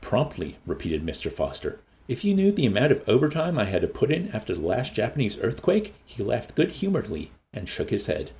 Promptly, 0.00 0.56
repeated 0.66 1.06
Mr. 1.06 1.30
Foster. 1.30 1.78
If 2.08 2.24
you 2.24 2.34
knew 2.34 2.50
the 2.50 2.66
amount 2.66 2.90
of 2.90 3.08
overtime 3.08 3.60
I 3.60 3.66
had 3.66 3.82
to 3.82 3.86
put 3.86 4.10
in 4.10 4.32
after 4.32 4.54
the 4.54 4.66
last 4.66 4.92
Japanese 4.92 5.38
earthquake, 5.38 5.94
he 6.04 6.24
laughed 6.24 6.56
good 6.56 6.72
humoredly 6.72 7.30
and 7.54 7.68
shook 7.68 7.90
his 7.90 8.06
head. 8.06 8.30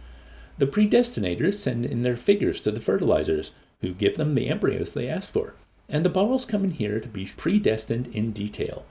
The 0.58 0.66
predestinators 0.66 1.54
send 1.54 1.86
in 1.86 2.02
their 2.02 2.16
figures 2.16 2.60
to 2.60 2.70
the 2.70 2.80
fertilizers, 2.80 3.52
who 3.80 3.92
give 3.92 4.16
them 4.16 4.34
the 4.34 4.48
embryos 4.48 4.94
they 4.94 5.08
ask 5.08 5.30
for, 5.30 5.54
and 5.88 6.04
the 6.04 6.10
bottles 6.10 6.44
come 6.44 6.64
in 6.64 6.70
here 6.72 7.00
to 7.00 7.08
be 7.08 7.30
predestined 7.36 8.06
in 8.08 8.32
detail, 8.32 8.86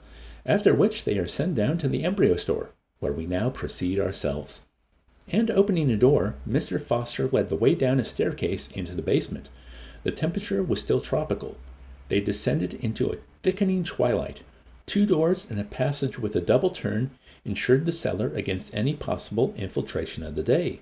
after 0.46 0.74
which 0.74 1.04
they 1.04 1.18
are 1.18 1.26
sent 1.26 1.54
down 1.54 1.78
to 1.78 1.88
the 1.88 2.04
embryo 2.04 2.36
store, 2.36 2.70
where 3.00 3.12
we 3.12 3.26
now 3.26 3.50
proceed 3.50 3.98
ourselves. 3.98 4.62
And 5.28 5.50
opening 5.50 5.90
a 5.90 5.96
door, 5.96 6.36
Mr. 6.48 6.80
Foster 6.80 7.28
led 7.28 7.48
the 7.48 7.56
way 7.56 7.74
down 7.74 7.98
a 7.98 8.04
staircase 8.04 8.68
into 8.70 8.94
the 8.94 9.02
basement. 9.02 9.48
The 10.02 10.12
temperature 10.12 10.62
was 10.62 10.80
still 10.80 11.00
tropical. 11.00 11.56
They 12.08 12.20
descended 12.20 12.74
into 12.74 13.10
a 13.10 13.16
thickening 13.42 13.84
twilight. 13.84 14.42
Two 14.86 15.06
doors 15.06 15.50
and 15.50 15.58
a 15.58 15.64
passage 15.64 16.18
with 16.18 16.36
a 16.36 16.42
double 16.42 16.68
turn 16.70 17.10
ensured 17.44 17.84
the 17.84 17.92
cellar 17.92 18.32
against 18.34 18.74
any 18.74 18.94
possible 18.94 19.52
infiltration 19.56 20.22
of 20.22 20.34
the 20.34 20.42
day. 20.42 20.80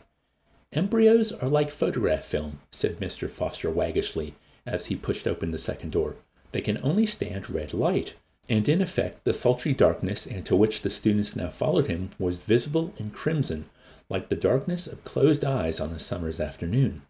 Embryos 0.72 1.32
are 1.32 1.48
like 1.48 1.70
photograph 1.70 2.24
film, 2.24 2.60
said 2.70 2.98
Mr. 2.98 3.28
Foster 3.28 3.70
waggishly 3.70 4.34
as 4.64 4.86
he 4.86 4.96
pushed 4.96 5.26
open 5.26 5.50
the 5.50 5.58
second 5.58 5.92
door. 5.92 6.16
They 6.52 6.60
can 6.60 6.78
only 6.82 7.06
stand 7.06 7.50
red 7.50 7.74
light. 7.74 8.14
And 8.48 8.68
in 8.68 8.82
effect, 8.82 9.24
the 9.24 9.34
sultry 9.34 9.72
darkness 9.72 10.26
into 10.26 10.56
which 10.56 10.82
the 10.82 10.90
students 10.90 11.36
now 11.36 11.48
followed 11.48 11.86
him 11.86 12.10
was 12.18 12.38
visible 12.38 12.92
in 12.96 13.10
crimson, 13.10 13.66
like 14.08 14.28
the 14.28 14.36
darkness 14.36 14.86
of 14.86 15.04
closed 15.04 15.44
eyes 15.44 15.80
on 15.80 15.90
a 15.90 15.98
summer's 15.98 16.40
afternoon. 16.40 17.02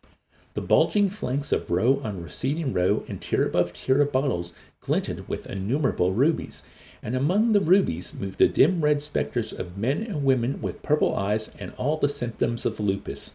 The 0.54 0.60
bulging 0.60 1.08
flanks 1.08 1.50
of 1.50 1.70
row 1.70 2.00
on 2.04 2.22
receding 2.22 2.72
row 2.72 3.04
and 3.08 3.20
tier 3.20 3.46
above 3.46 3.72
tier 3.72 4.02
of 4.02 4.12
bottles 4.12 4.52
glinted 4.80 5.26
with 5.26 5.46
innumerable 5.46 6.12
rubies, 6.12 6.62
and 7.02 7.16
among 7.16 7.52
the 7.52 7.60
rubies 7.60 8.14
moved 8.14 8.38
the 8.38 8.48
dim 8.48 8.80
red 8.80 9.02
specters 9.02 9.52
of 9.52 9.76
men 9.76 10.02
and 10.02 10.24
women 10.24 10.60
with 10.62 10.82
purple 10.82 11.16
eyes 11.16 11.50
and 11.58 11.72
all 11.76 11.96
the 11.96 12.08
symptoms 12.08 12.64
of 12.64 12.78
lupus. 12.78 13.34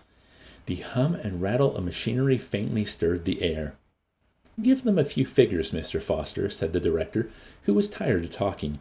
The 0.67 0.77
hum 0.77 1.15
and 1.15 1.41
rattle 1.41 1.75
of 1.75 1.83
machinery 1.83 2.37
faintly 2.37 2.85
stirred 2.85 3.25
the 3.25 3.41
air. 3.41 3.75
Give 4.61 4.83
them 4.83 4.97
a 4.97 5.05
few 5.05 5.25
figures, 5.25 5.71
Mr. 5.71 6.01
Foster, 6.01 6.49
said 6.49 6.73
the 6.73 6.79
director, 6.79 7.29
who 7.63 7.73
was 7.73 7.87
tired 7.87 8.25
of 8.25 8.31
talking. 8.31 8.79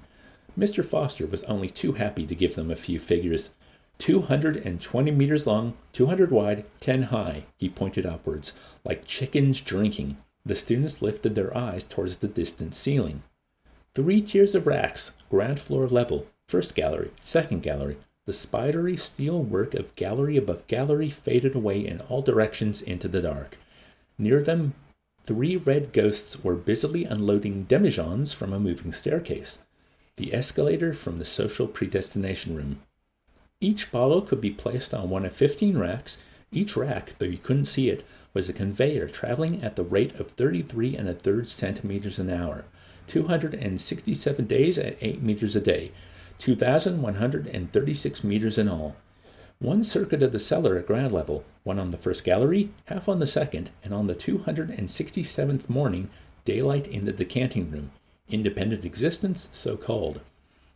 Mr. 0.58 0.84
Foster 0.84 1.26
was 1.26 1.44
only 1.44 1.68
too 1.68 1.92
happy 1.92 2.24
to 2.26 2.34
give 2.34 2.54
them 2.54 2.70
a 2.70 2.76
few 2.76 2.98
figures. 2.98 3.50
220 3.98 5.10
meters 5.10 5.46
long, 5.46 5.74
200 5.92 6.30
wide, 6.30 6.64
10 6.80 7.02
high, 7.04 7.44
he 7.56 7.68
pointed 7.68 8.06
upwards, 8.06 8.52
like 8.84 9.04
chickens 9.04 9.60
drinking. 9.60 10.16
The 10.44 10.54
students 10.54 11.02
lifted 11.02 11.34
their 11.34 11.54
eyes 11.56 11.84
towards 11.84 12.16
the 12.18 12.28
distant 12.28 12.74
ceiling. 12.74 13.22
Three 13.96 14.20
tiers 14.20 14.54
of 14.54 14.66
racks, 14.66 15.14
ground 15.30 15.58
floor 15.58 15.88
level, 15.88 16.26
first 16.48 16.74
gallery, 16.74 17.12
second 17.22 17.62
gallery. 17.62 17.96
The 18.26 18.34
spidery 18.34 18.94
steel 18.94 19.42
work 19.42 19.72
of 19.72 19.94
gallery 19.94 20.36
above 20.36 20.66
gallery 20.66 21.08
faded 21.08 21.54
away 21.54 21.86
in 21.86 22.02
all 22.02 22.20
directions 22.20 22.82
into 22.82 23.08
the 23.08 23.22
dark. 23.22 23.56
Near 24.18 24.42
them, 24.42 24.74
three 25.24 25.56
red 25.56 25.94
ghosts 25.94 26.44
were 26.44 26.56
busily 26.56 27.06
unloading 27.06 27.64
demijohns 27.64 28.34
from 28.34 28.52
a 28.52 28.60
moving 28.60 28.92
staircase. 28.92 29.60
The 30.18 30.34
escalator 30.34 30.92
from 30.92 31.18
the 31.18 31.24
social 31.24 31.66
predestination 31.66 32.54
room. 32.54 32.82
Each 33.62 33.90
bottle 33.90 34.20
could 34.20 34.42
be 34.42 34.50
placed 34.50 34.92
on 34.92 35.08
one 35.08 35.24
of 35.24 35.32
15 35.32 35.78
racks. 35.78 36.18
Each 36.52 36.76
rack, 36.76 37.16
though 37.16 37.24
you 37.24 37.38
couldn't 37.38 37.64
see 37.64 37.88
it, 37.88 38.04
was 38.34 38.50
a 38.50 38.52
conveyor 38.52 39.08
traveling 39.08 39.62
at 39.62 39.76
the 39.76 39.84
rate 39.84 40.20
of 40.20 40.32
33 40.32 40.94
and 40.98 41.08
a 41.08 41.14
third 41.14 41.48
centimeters 41.48 42.18
an 42.18 42.28
hour, 42.28 42.66
267 43.06 44.46
days 44.46 44.78
at 44.78 44.96
8 45.00 45.22
meters 45.22 45.56
a 45.56 45.60
day, 45.60 45.92
2,136 46.38 48.24
meters 48.24 48.58
in 48.58 48.68
all. 48.68 48.96
One 49.58 49.82
circuit 49.82 50.22
of 50.22 50.32
the 50.32 50.38
cellar 50.38 50.76
at 50.76 50.86
ground 50.86 51.12
level, 51.12 51.44
one 51.64 51.78
on 51.78 51.90
the 51.90 51.96
first 51.96 52.24
gallery, 52.24 52.68
half 52.86 53.08
on 53.08 53.20
the 53.20 53.26
second, 53.26 53.70
and 53.82 53.94
on 53.94 54.06
the 54.06 54.14
267th 54.14 55.70
morning, 55.70 56.10
daylight 56.44 56.86
in 56.86 57.06
the 57.06 57.12
decanting 57.12 57.70
room. 57.70 57.90
Independent 58.28 58.84
existence, 58.84 59.48
so 59.52 59.76
called. 59.76 60.20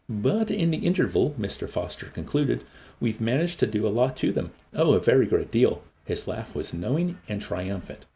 But 0.08 0.50
in 0.50 0.70
the 0.70 0.78
interval, 0.78 1.34
Mr. 1.38 1.68
Foster 1.68 2.06
concluded, 2.06 2.64
we've 3.00 3.20
managed 3.20 3.60
to 3.60 3.66
do 3.66 3.86
a 3.86 3.88
lot 3.88 4.16
to 4.16 4.32
them. 4.32 4.52
Oh, 4.74 4.94
a 4.94 5.00
very 5.00 5.26
great 5.26 5.50
deal. 5.50 5.82
His 6.04 6.26
laugh 6.26 6.54
was 6.54 6.74
knowing 6.74 7.18
and 7.28 7.40
triumphant. 7.40 8.06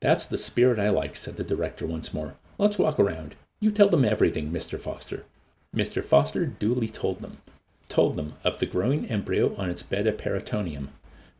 That's 0.00 0.26
the 0.26 0.38
spirit 0.38 0.78
I 0.78 0.90
like, 0.90 1.16
said 1.16 1.36
the 1.36 1.44
director 1.44 1.86
once 1.86 2.12
more. 2.12 2.34
Let's 2.58 2.78
walk 2.78 3.00
around. 3.00 3.36
You 3.60 3.70
tell 3.70 3.88
them 3.88 4.04
everything, 4.04 4.50
Mr. 4.50 4.78
Foster. 4.78 5.24
Mr. 5.74 6.04
Foster 6.04 6.46
duly 6.46 6.88
told 6.88 7.20
them. 7.20 7.38
Told 7.88 8.14
them 8.14 8.34
of 8.44 8.58
the 8.58 8.66
growing 8.66 9.06
embryo 9.06 9.54
on 9.56 9.70
its 9.70 9.82
bed 9.82 10.06
of 10.06 10.18
peritoneum. 10.18 10.90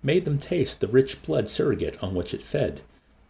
Made 0.02 0.24
them 0.24 0.38
taste 0.38 0.80
the 0.80 0.88
rich 0.88 1.22
blood 1.22 1.48
surrogate 1.48 2.02
on 2.02 2.14
which 2.14 2.34
it 2.34 2.42
fed. 2.42 2.80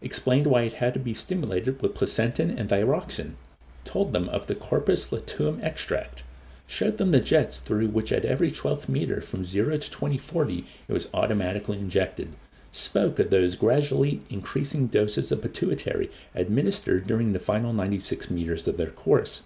Explained 0.01 0.47
why 0.47 0.63
it 0.63 0.73
had 0.73 0.93
to 0.93 0.99
be 0.99 1.13
stimulated 1.13 1.81
with 1.81 1.95
placentin 1.95 2.51
and 2.57 2.69
thyroxin. 2.69 3.35
Told 3.83 4.13
them 4.13 4.29
of 4.29 4.47
the 4.47 4.55
corpus 4.55 5.11
luteum 5.11 5.59
extract 5.61 6.23
showed 6.67 6.97
them 6.97 7.11
the 7.11 7.19
jets 7.19 7.59
through 7.59 7.87
which 7.87 8.11
at 8.11 8.25
every 8.25 8.49
12th 8.49 8.89
meter 8.89 9.21
from 9.21 9.45
0 9.45 9.77
to 9.77 9.89
2040 9.89 10.65
it 10.87 10.93
was 10.93 11.09
automatically 11.13 11.77
injected, 11.77 12.33
spoke 12.75 13.19
of 13.19 13.29
those 13.29 13.55
gradually 13.55 14.21
increasing 14.29 14.87
doses 14.87 15.31
of 15.31 15.41
pituitary 15.41 16.11
administered 16.33 17.07
during 17.07 17.31
the 17.31 17.39
final 17.39 17.71
96 17.71 18.29
meters 18.29 18.67
of 18.67 18.77
their 18.77 18.89
course, 18.89 19.43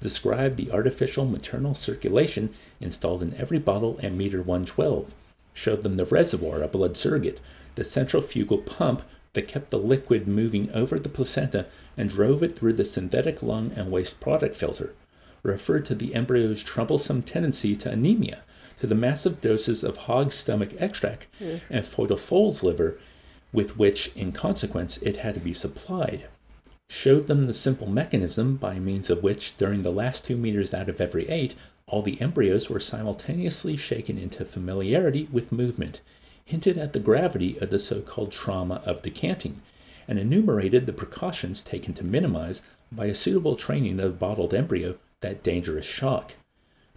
described 0.00 0.56
the 0.56 0.70
artificial 0.72 1.24
maternal 1.24 1.74
circulation 1.74 2.52
installed 2.80 3.22
in 3.22 3.34
every 3.34 3.58
bottle 3.58 3.98
at 4.02 4.12
meter 4.12 4.38
112, 4.38 5.14
showed 5.54 5.82
them 5.82 5.96
the 5.96 6.04
reservoir, 6.04 6.60
a 6.62 6.68
blood 6.68 6.96
surrogate, 6.96 7.40
the 7.76 7.84
centrifugal 7.84 8.58
pump 8.58 9.02
that 9.34 9.48
kept 9.48 9.70
the 9.70 9.78
liquid 9.78 10.26
moving 10.26 10.70
over 10.72 10.98
the 10.98 11.08
placenta 11.08 11.66
and 11.96 12.10
drove 12.10 12.42
it 12.42 12.56
through 12.56 12.72
the 12.72 12.84
synthetic 12.84 13.42
lung 13.42 13.70
and 13.76 13.90
waste 13.90 14.18
product 14.18 14.56
filter, 14.56 14.92
referred 15.42 15.86
to 15.86 15.94
the 15.94 16.14
embryo's 16.14 16.62
troublesome 16.62 17.22
tendency 17.22 17.76
to 17.76 17.90
anemia, 17.90 18.42
to 18.80 18.86
the 18.86 18.94
massive 18.94 19.40
doses 19.40 19.82
of 19.82 19.96
hog 19.96 20.32
stomach 20.32 20.70
extract 20.78 21.26
mm. 21.40 21.60
and 21.70 21.84
foal's 21.84 22.62
liver 22.62 22.98
with 23.52 23.78
which, 23.78 24.10
in 24.14 24.32
consequence, 24.32 24.98
it 24.98 25.18
had 25.18 25.34
to 25.34 25.40
be 25.40 25.52
supplied. 25.52 26.26
Showed 26.88 27.26
them 27.26 27.44
the 27.44 27.52
simple 27.52 27.88
mechanism 27.88 28.56
by 28.56 28.78
means 28.78 29.10
of 29.10 29.22
which, 29.22 29.56
during 29.56 29.82
the 29.82 29.90
last 29.90 30.26
two 30.26 30.36
meters 30.36 30.74
out 30.74 30.88
of 30.88 31.00
every 31.00 31.28
eight, 31.28 31.54
all 31.86 32.02
the 32.02 32.20
embryos 32.20 32.68
were 32.68 32.80
simultaneously 32.80 33.76
shaken 33.76 34.18
into 34.18 34.44
familiarity 34.44 35.28
with 35.32 35.52
movement, 35.52 36.00
hinted 36.44 36.76
at 36.76 36.92
the 36.92 37.00
gravity 37.00 37.58
of 37.58 37.70
the 37.70 37.78
so 37.78 38.00
called 38.00 38.30
trauma 38.30 38.82
of 38.84 39.02
decanting, 39.02 39.62
and 40.06 40.18
enumerated 40.18 40.86
the 40.86 40.92
precautions 40.92 41.62
taken 41.62 41.94
to 41.94 42.04
minimize, 42.04 42.62
by 42.92 43.06
a 43.06 43.14
suitable 43.14 43.56
training 43.56 43.98
of 43.98 44.12
the 44.12 44.18
bottled 44.18 44.54
embryo, 44.54 44.96
that 45.20 45.42
dangerous 45.42 45.86
shock. 45.86 46.34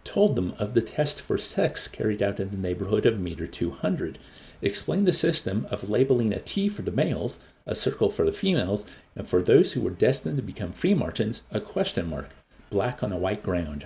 Told 0.10 0.36
them 0.36 0.56
of 0.58 0.74
the 0.74 0.82
test 0.82 1.22
for 1.22 1.38
sex 1.38 1.88
carried 1.88 2.24
out 2.24 2.40
in 2.40 2.50
the 2.50 2.58
neighborhood 2.58 3.06
of 3.06 3.20
meter 3.20 3.46
200. 3.46 4.18
Explained 4.60 5.08
the 5.08 5.14
system 5.14 5.68
of 5.70 5.88
labeling 5.88 6.34
a 6.34 6.40
T 6.40 6.68
for 6.68 6.82
the 6.82 6.92
males, 6.92 7.40
a 7.68 7.76
circle 7.76 8.10
for 8.10 8.26
the 8.26 8.34
females, 8.34 8.88
and 9.16 9.30
for 9.30 9.44
those 9.44 9.74
who 9.74 9.82
were 9.82 9.92
destined 9.92 10.38
to 10.38 10.42
become 10.42 10.72
free 10.72 10.96
martins, 10.96 11.44
a 11.52 11.62
question 11.62 12.10
mark, 12.10 12.32
black 12.72 13.04
on 13.04 13.14
a 13.14 13.20
white 13.20 13.44
ground. 13.44 13.86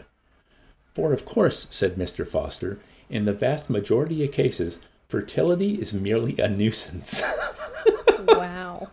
For, 0.94 1.12
of 1.12 1.26
course, 1.26 1.68
said 1.70 1.96
Mr. 1.96 2.26
Foster, 2.26 2.80
in 3.10 3.26
the 3.26 3.34
vast 3.34 3.70
majority 3.70 4.24
of 4.24 4.32
cases, 4.32 4.80
fertility 5.10 5.74
is 5.74 5.94
merely 5.94 6.38
a 6.38 6.48
nuisance. 6.48 7.22
wow 8.30 8.88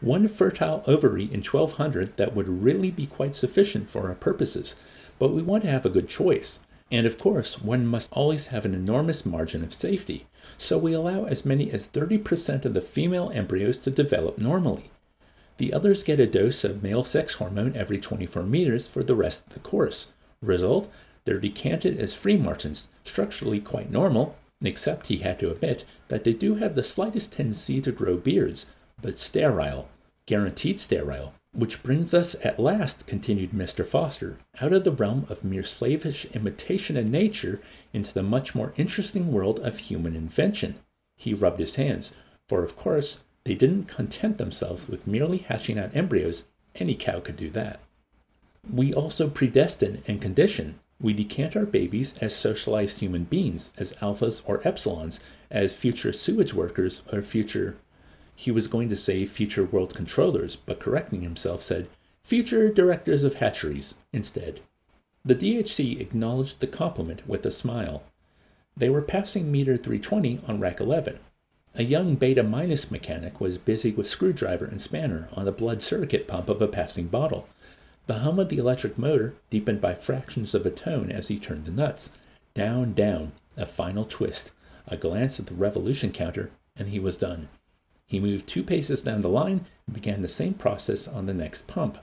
one 0.00 0.28
fertile 0.28 0.82
ovary 0.86 1.24
in 1.24 1.42
1200 1.42 2.16
that 2.16 2.34
would 2.34 2.62
really 2.62 2.90
be 2.90 3.06
quite 3.06 3.34
sufficient 3.34 3.88
for 3.88 4.08
our 4.08 4.14
purposes, 4.14 4.76
but 5.18 5.32
we 5.32 5.42
want 5.42 5.62
to 5.64 5.70
have 5.70 5.86
a 5.86 5.90
good 5.90 6.08
choice. 6.08 6.60
And 6.90 7.06
of 7.06 7.18
course, 7.18 7.60
one 7.60 7.86
must 7.86 8.12
always 8.12 8.48
have 8.48 8.64
an 8.64 8.74
enormous 8.74 9.24
margin 9.24 9.64
of 9.64 9.72
safety, 9.72 10.26
so 10.58 10.78
we 10.78 10.92
allow 10.92 11.24
as 11.24 11.44
many 11.44 11.70
as 11.70 11.88
30% 11.88 12.64
of 12.64 12.74
the 12.74 12.80
female 12.80 13.30
embryos 13.34 13.78
to 13.80 13.90
develop 13.90 14.38
normally. 14.38 14.90
The 15.56 15.72
others 15.72 16.02
get 16.02 16.20
a 16.20 16.26
dose 16.26 16.64
of 16.64 16.82
male 16.82 17.04
sex 17.04 17.34
hormone 17.34 17.76
every 17.76 17.98
24 17.98 18.42
meters 18.42 18.88
for 18.88 19.02
the 19.02 19.14
rest 19.14 19.46
of 19.46 19.54
the 19.54 19.60
course. 19.60 20.12
Result, 20.42 20.90
they're 21.24 21.38
decanted 21.38 21.98
as 21.98 22.12
free 22.12 22.36
martins, 22.36 22.88
structurally 23.04 23.60
quite 23.60 23.90
normal, 23.90 24.36
except 24.62 25.06
he 25.06 25.18
had 25.18 25.38
to 25.38 25.50
admit 25.50 25.84
that 26.08 26.24
they 26.24 26.32
do 26.32 26.56
have 26.56 26.74
the 26.74 26.84
slightest 26.84 27.32
tendency 27.32 27.80
to 27.80 27.92
grow 27.92 28.16
beards, 28.16 28.66
but 29.00 29.18
sterile, 29.18 29.88
guaranteed 30.26 30.80
sterile. 30.80 31.34
Which 31.54 31.84
brings 31.84 32.12
us 32.12 32.34
at 32.42 32.58
last, 32.58 33.06
continued 33.06 33.52
Mr. 33.52 33.86
Foster, 33.86 34.38
out 34.60 34.72
of 34.72 34.82
the 34.82 34.90
realm 34.90 35.24
of 35.28 35.44
mere 35.44 35.62
slavish 35.62 36.24
imitation 36.34 36.96
of 36.96 37.08
nature 37.08 37.60
into 37.92 38.12
the 38.12 38.24
much 38.24 38.56
more 38.56 38.74
interesting 38.76 39.32
world 39.32 39.60
of 39.60 39.78
human 39.78 40.16
invention. 40.16 40.74
He 41.16 41.32
rubbed 41.32 41.60
his 41.60 41.76
hands, 41.76 42.12
for 42.48 42.64
of 42.64 42.74
course 42.74 43.20
they 43.44 43.54
didn't 43.54 43.84
content 43.84 44.36
themselves 44.36 44.88
with 44.88 45.06
merely 45.06 45.38
hatching 45.38 45.78
out 45.78 45.94
embryos. 45.94 46.46
Any 46.74 46.96
cow 46.96 47.20
could 47.20 47.36
do 47.36 47.50
that. 47.50 47.78
We 48.68 48.92
also 48.92 49.28
predestine 49.28 50.02
and 50.08 50.20
condition. 50.20 50.80
We 51.00 51.12
decant 51.12 51.54
our 51.54 51.66
babies 51.66 52.16
as 52.20 52.34
socialized 52.34 52.98
human 52.98 53.24
beings, 53.24 53.70
as 53.76 53.92
alphas 53.94 54.42
or 54.44 54.58
epsilons, 54.62 55.20
as 55.52 55.76
future 55.76 56.12
sewage 56.12 56.52
workers 56.52 57.02
or 57.12 57.22
future 57.22 57.76
he 58.34 58.50
was 58.50 58.66
going 58.66 58.88
to 58.88 58.96
say 58.96 59.24
future 59.26 59.64
world 59.64 59.94
controllers, 59.94 60.56
but 60.56 60.80
correcting 60.80 61.22
himself 61.22 61.62
said 61.62 61.88
future 62.22 62.70
directors 62.70 63.24
of 63.24 63.34
hatcheries 63.34 63.94
instead. 64.12 64.60
The 65.24 65.34
DHC 65.34 66.00
acknowledged 66.00 66.60
the 66.60 66.66
compliment 66.66 67.26
with 67.28 67.46
a 67.46 67.50
smile. 67.50 68.02
They 68.76 68.90
were 68.90 69.02
passing 69.02 69.52
meter 69.52 69.76
320 69.76 70.40
on 70.46 70.60
rack 70.60 70.80
11. 70.80 71.18
A 71.76 71.82
young 71.82 72.14
beta 72.14 72.42
minus 72.42 72.90
mechanic 72.90 73.40
was 73.40 73.58
busy 73.58 73.92
with 73.92 74.08
screwdriver 74.08 74.64
and 74.64 74.80
spanner 74.80 75.28
on 75.32 75.44
the 75.44 75.52
blood 75.52 75.82
circuit 75.82 76.28
pump 76.28 76.48
of 76.48 76.62
a 76.62 76.68
passing 76.68 77.08
bottle. 77.08 77.48
The 78.06 78.18
hum 78.18 78.38
of 78.38 78.48
the 78.48 78.58
electric 78.58 78.98
motor 78.98 79.34
deepened 79.50 79.80
by 79.80 79.94
fractions 79.94 80.54
of 80.54 80.66
a 80.66 80.70
tone 80.70 81.10
as 81.10 81.28
he 81.28 81.38
turned 81.38 81.64
the 81.64 81.70
nuts. 81.70 82.10
Down, 82.52 82.92
down, 82.92 83.32
a 83.56 83.66
final 83.66 84.04
twist, 84.04 84.52
a 84.86 84.96
glance 84.96 85.40
at 85.40 85.46
the 85.46 85.54
revolution 85.54 86.12
counter, 86.12 86.50
and 86.76 86.88
he 86.88 87.00
was 87.00 87.16
done. 87.16 87.48
He 88.14 88.20
moved 88.20 88.46
two 88.46 88.62
paces 88.62 89.02
down 89.02 89.22
the 89.22 89.28
line 89.28 89.66
and 89.88 89.94
began 89.94 90.22
the 90.22 90.28
same 90.28 90.54
process 90.54 91.08
on 91.08 91.26
the 91.26 91.34
next 91.34 91.66
pump. 91.66 91.98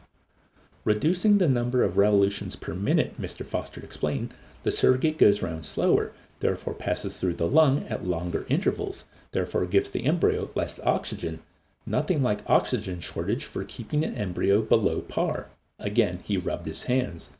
Reducing 0.83 1.37
the 1.37 1.47
number 1.47 1.85
of 1.85 1.95
revolutions 1.95 2.57
per 2.57 2.73
minute, 2.73 3.17
Mr. 3.17 3.45
Foster 3.45 3.79
explained, 3.79 4.33
the 4.63 4.71
surrogate 4.71 5.17
goes 5.17 5.41
round 5.41 5.65
slower, 5.65 6.11
therefore 6.41 6.73
passes 6.73 7.17
through 7.17 7.35
the 7.35 7.47
lung 7.47 7.87
at 7.87 8.05
longer 8.05 8.45
intervals, 8.49 9.05
therefore 9.31 9.65
gives 9.65 9.89
the 9.89 10.03
embryo 10.03 10.49
less 10.53 10.81
oxygen. 10.83 11.39
Nothing 11.85 12.21
like 12.21 12.49
oxygen 12.49 12.99
shortage 12.99 13.45
for 13.45 13.63
keeping 13.63 14.03
an 14.03 14.13
embryo 14.15 14.61
below 14.61 14.99
par. 14.99 15.47
Again, 15.79 16.19
he 16.25 16.35
rubbed 16.35 16.65
his 16.65 16.83
hands. 16.83 17.31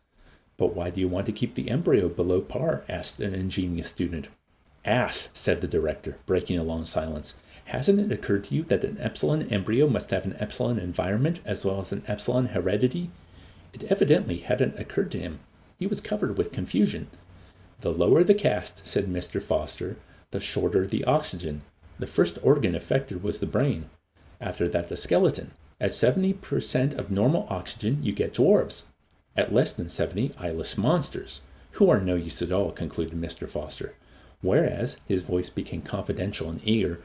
But 0.56 0.74
why 0.74 0.92
do 0.92 1.02
you 1.02 1.10
want 1.10 1.26
to 1.26 1.34
keep 1.34 1.56
the 1.56 1.70
embryo 1.70 2.08
below 2.08 2.40
par? 2.40 2.86
asked 2.88 3.20
an 3.20 3.36
ingenious 3.36 3.90
student. 3.90 4.30
Ass, 4.86 5.30
said 5.34 5.60
the 5.60 5.68
director, 5.68 6.20
breaking 6.26 6.58
a 6.58 6.64
long 6.64 6.86
silence. 6.86 7.36
Hasn't 7.66 8.00
it 8.00 8.12
occurred 8.12 8.44
to 8.46 8.56
you 8.56 8.64
that 8.64 8.84
an 8.84 8.98
epsilon 9.00 9.48
embryo 9.50 9.88
must 9.88 10.12
have 10.12 10.26
an 10.26 10.36
epsilon 10.40 10.80
environment 10.80 11.40
as 11.46 11.64
well 11.64 11.80
as 11.80 11.92
an 11.92 12.04
epsilon 12.08 12.48
heredity? 12.48 13.10
It 13.74 13.84
evidently 13.84 14.38
hadn't 14.38 14.80
occurred 14.80 15.12
to 15.12 15.20
him. 15.20 15.40
He 15.80 15.88
was 15.88 16.02
covered 16.02 16.38
with 16.38 16.52
confusion. 16.52 17.08
The 17.82 17.94
lower 17.94 18.24
the 18.24 18.34
caste, 18.34 18.86
said 18.86 19.08
Mr. 19.08 19.42
Foster, 19.42 19.98
the 20.32 20.40
shorter 20.40 20.86
the 20.86 21.04
oxygen. 21.06 21.62
The 21.98 22.08
first 22.08 22.38
organ 22.44 22.76
affected 22.76 23.24
was 23.24 23.40
the 23.40 23.46
brain. 23.46 23.90
After 24.40 24.68
that, 24.70 24.90
the 24.90 24.98
skeleton. 24.98 25.52
At 25.80 25.92
70% 25.92 26.98
of 26.98 27.10
normal 27.10 27.48
oxygen, 27.50 28.04
you 28.04 28.12
get 28.12 28.34
dwarves. 28.34 28.86
At 29.36 29.54
less 29.54 29.74
than 29.74 29.90
70, 29.90 30.34
eyeless 30.38 30.78
monsters, 30.78 31.42
who 31.72 31.90
are 31.90 32.00
no 32.00 32.16
use 32.16 32.42
at 32.42 32.52
all, 32.52 32.72
concluded 32.72 33.20
Mr. 33.20 33.50
Foster. 33.50 33.96
Whereas, 34.42 34.98
his 35.08 35.24
voice 35.24 35.50
became 35.50 35.82
confidential 35.82 36.50
and 36.50 36.62
eager, 36.64 37.02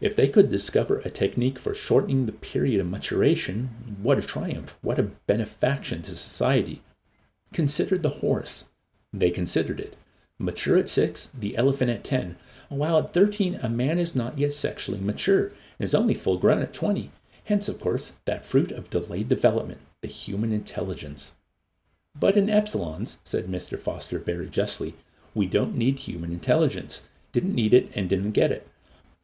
if 0.00 0.16
they 0.16 0.28
could 0.28 0.48
discover 0.48 0.98
a 0.98 1.10
technique 1.10 1.58
for 1.58 1.74
shortening 1.74 2.26
the 2.26 2.32
period 2.32 2.80
of 2.80 2.90
maturation, 2.90 3.96
what 4.00 4.18
a 4.18 4.22
triumph, 4.22 4.78
what 4.80 4.98
a 4.98 5.10
benefaction 5.26 6.02
to 6.02 6.16
society. 6.16 6.82
Consider 7.52 7.98
the 7.98 8.08
horse. 8.08 8.70
They 9.12 9.30
considered 9.30 9.80
it. 9.80 9.96
Mature 10.38 10.78
at 10.78 10.88
six, 10.88 11.30
the 11.38 11.56
elephant 11.56 11.90
at 11.90 12.02
ten. 12.02 12.36
While 12.70 12.98
at 12.98 13.12
thirteen, 13.12 13.56
a 13.62 13.68
man 13.68 13.98
is 13.98 14.16
not 14.16 14.38
yet 14.38 14.52
sexually 14.52 15.00
mature 15.00 15.46
and 15.78 15.84
is 15.84 15.94
only 15.94 16.14
full 16.14 16.38
grown 16.38 16.62
at 16.62 16.72
twenty. 16.72 17.10
Hence, 17.44 17.68
of 17.68 17.80
course, 17.80 18.12
that 18.24 18.46
fruit 18.46 18.70
of 18.72 18.88
delayed 18.90 19.28
development, 19.28 19.80
the 20.00 20.08
human 20.08 20.52
intelligence. 20.52 21.34
But 22.18 22.36
in 22.36 22.46
epsilons, 22.46 23.18
said 23.24 23.48
Mr. 23.48 23.78
Foster 23.78 24.18
very 24.18 24.48
justly, 24.48 24.94
we 25.34 25.46
don't 25.46 25.76
need 25.76 25.98
human 25.98 26.32
intelligence. 26.32 27.02
Didn't 27.32 27.54
need 27.54 27.74
it 27.74 27.90
and 27.94 28.08
didn't 28.08 28.32
get 28.32 28.50
it. 28.50 28.69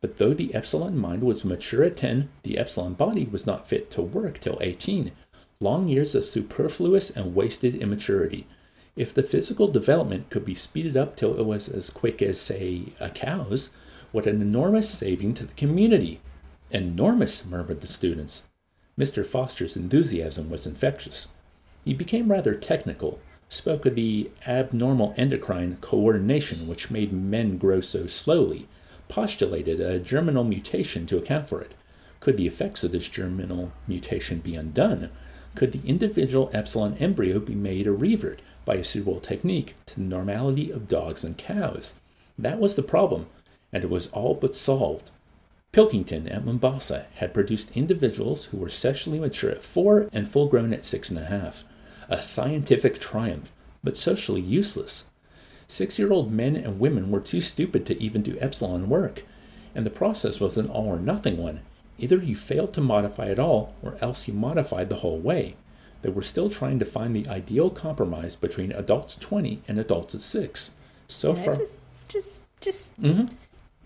But 0.07 0.18
though 0.18 0.34
the 0.34 0.54
epsilon 0.54 0.96
mind 0.96 1.24
was 1.24 1.44
mature 1.44 1.82
at 1.82 1.96
10, 1.96 2.28
the 2.44 2.59
epsilon 2.59 2.94
body 2.94 3.24
was 3.24 3.44
not 3.44 3.68
fit 3.68 3.90
to 3.90 4.02
work 4.02 4.38
till 4.38 4.57
18. 4.61 5.11
Long 5.59 5.88
years 5.88 6.14
of 6.14 6.24
superfluous 6.24 7.11
and 7.11 7.34
wasted 7.34 7.74
immaturity. 7.74 8.46
If 8.94 9.12
the 9.12 9.24
physical 9.24 9.66
development 9.66 10.30
could 10.30 10.44
be 10.44 10.54
speeded 10.54 10.96
up 10.96 11.16
till 11.16 11.36
it 11.36 11.44
was 11.44 11.68
as 11.68 11.90
quick 11.90 12.22
as, 12.22 12.40
say, 12.40 12.92
a 13.00 13.11
cow's, 13.11 13.70
what 14.12 14.28
an 14.28 14.40
enormous 14.40 14.88
saving 14.88 15.34
to 15.34 15.44
the 15.44 15.54
community! 15.54 16.20
Enormous, 16.70 17.44
murmured 17.44 17.80
the 17.80 17.88
students. 17.88 18.44
Mr. 18.96 19.26
Foster's 19.26 19.76
enthusiasm 19.76 20.48
was 20.50 20.66
infectious. 20.66 21.32
He 21.84 21.94
became 21.94 22.30
rather 22.30 22.54
technical, 22.54 23.18
spoke 23.48 23.84
of 23.84 23.96
the 23.96 24.30
abnormal 24.46 25.14
endocrine 25.16 25.78
coordination 25.80 26.68
which 26.68 26.92
made 26.92 27.12
men 27.12 27.59
grow 27.59 27.80
so 27.80 28.07
slowly, 28.07 28.68
postulated 29.09 29.80
a 29.80 29.98
germinal 29.98 30.44
mutation 30.44 31.07
to 31.07 31.18
account 31.18 31.48
for 31.48 31.61
it. 31.61 31.74
Could 32.20 32.36
the 32.36 32.46
effects 32.46 32.82
of 32.84 32.92
this 32.92 33.09
germinal 33.09 33.72
mutation 33.86 34.40
be 34.40 34.54
undone? 34.54 35.11
Could 35.54 35.72
the 35.72 35.88
individual 35.88 36.50
epsilon 36.52 36.96
embryo 36.98 37.38
be 37.38 37.54
made 37.54 37.86
a 37.86 37.92
revert 37.92 38.42
by 38.64 38.74
a 38.74 38.84
suitable 38.84 39.20
technique 39.20 39.74
to 39.86 39.94
the 39.94 40.00
normality 40.02 40.70
of 40.70 40.88
dogs 40.88 41.24
and 41.24 41.38
cows? 41.38 41.94
That 42.38 42.59
was 42.59 42.74
the 42.74 42.82
problem, 42.82 43.26
and 43.72 43.84
it 43.84 43.90
was 43.90 44.09
all 44.09 44.34
but 44.34 44.54
solved. 44.54 45.11
Pilkington 45.72 46.28
at 46.28 46.44
Mombasa 46.44 47.07
had 47.14 47.34
produced 47.34 47.76
individuals 47.76 48.46
who 48.46 48.57
were 48.57 48.68
sexually 48.68 49.18
mature 49.18 49.50
at 49.50 49.62
four 49.62 50.09
and 50.12 50.28
full 50.28 50.48
grown 50.48 50.72
at 50.72 50.84
six 50.84 51.11
and 51.11 51.18
a 51.18 51.26
half. 51.26 51.64
A 52.09 52.22
scientific 52.22 52.98
triumph, 52.98 53.52
but 53.84 53.96
socially 53.96 54.40
useless. 54.40 55.04
Six 55.68 55.98
year 55.98 56.12
old 56.12 56.32
men 56.32 56.56
and 56.56 56.78
women 56.78 57.10
were 57.10 57.20
too 57.20 57.40
stupid 57.40 57.84
to 57.86 58.00
even 58.02 58.22
do 58.22 58.36
epsilon 58.40 58.88
work, 58.88 59.24
and 59.74 59.84
the 59.84 59.90
process 59.90 60.38
was 60.40 60.56
an 60.56 60.68
all 60.70 60.86
or 60.86 60.98
nothing 60.98 61.36
one. 61.36 61.60
Either 61.98 62.16
you 62.16 62.36
failed 62.36 62.74
to 62.74 62.80
modify 62.80 63.28
at 63.30 63.38
all, 63.38 63.74
or 63.82 63.96
else 64.00 64.28
you 64.28 64.34
modified 64.34 64.88
the 64.88 64.96
whole 64.96 65.18
way. 65.18 65.56
They 66.02 66.10
were 66.10 66.22
still 66.22 66.50
trying 66.50 66.78
to 66.78 66.84
find 66.84 67.16
the 67.16 67.26
ideal 67.28 67.70
compromise 67.70 68.36
between 68.36 68.70
adults 68.72 69.16
20 69.16 69.62
and 69.66 69.78
adults 69.80 70.14
at 70.14 70.20
6. 70.20 70.72
So 71.08 71.34
Yeah, 71.34 71.42
far. 71.42 71.54
just, 71.56 71.78
just, 72.08 72.42
just, 72.60 73.00
Mhm. 73.00 73.30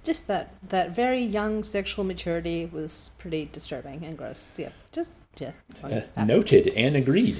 just 0.04 0.26
that 0.26 0.52
that 0.68 0.90
very 0.90 1.22
young 1.24 1.62
sexual 1.62 2.04
maturity 2.04 2.66
was 2.66 3.12
pretty 3.18 3.48
disturbing 3.52 4.04
and 4.04 4.18
gross. 4.18 4.54
Yeah, 4.58 4.70
just 4.92 5.12
yeah. 5.38 5.52
Uh, 5.82 6.24
noted 6.24 6.68
and 6.68 6.96
agreed. 6.96 7.38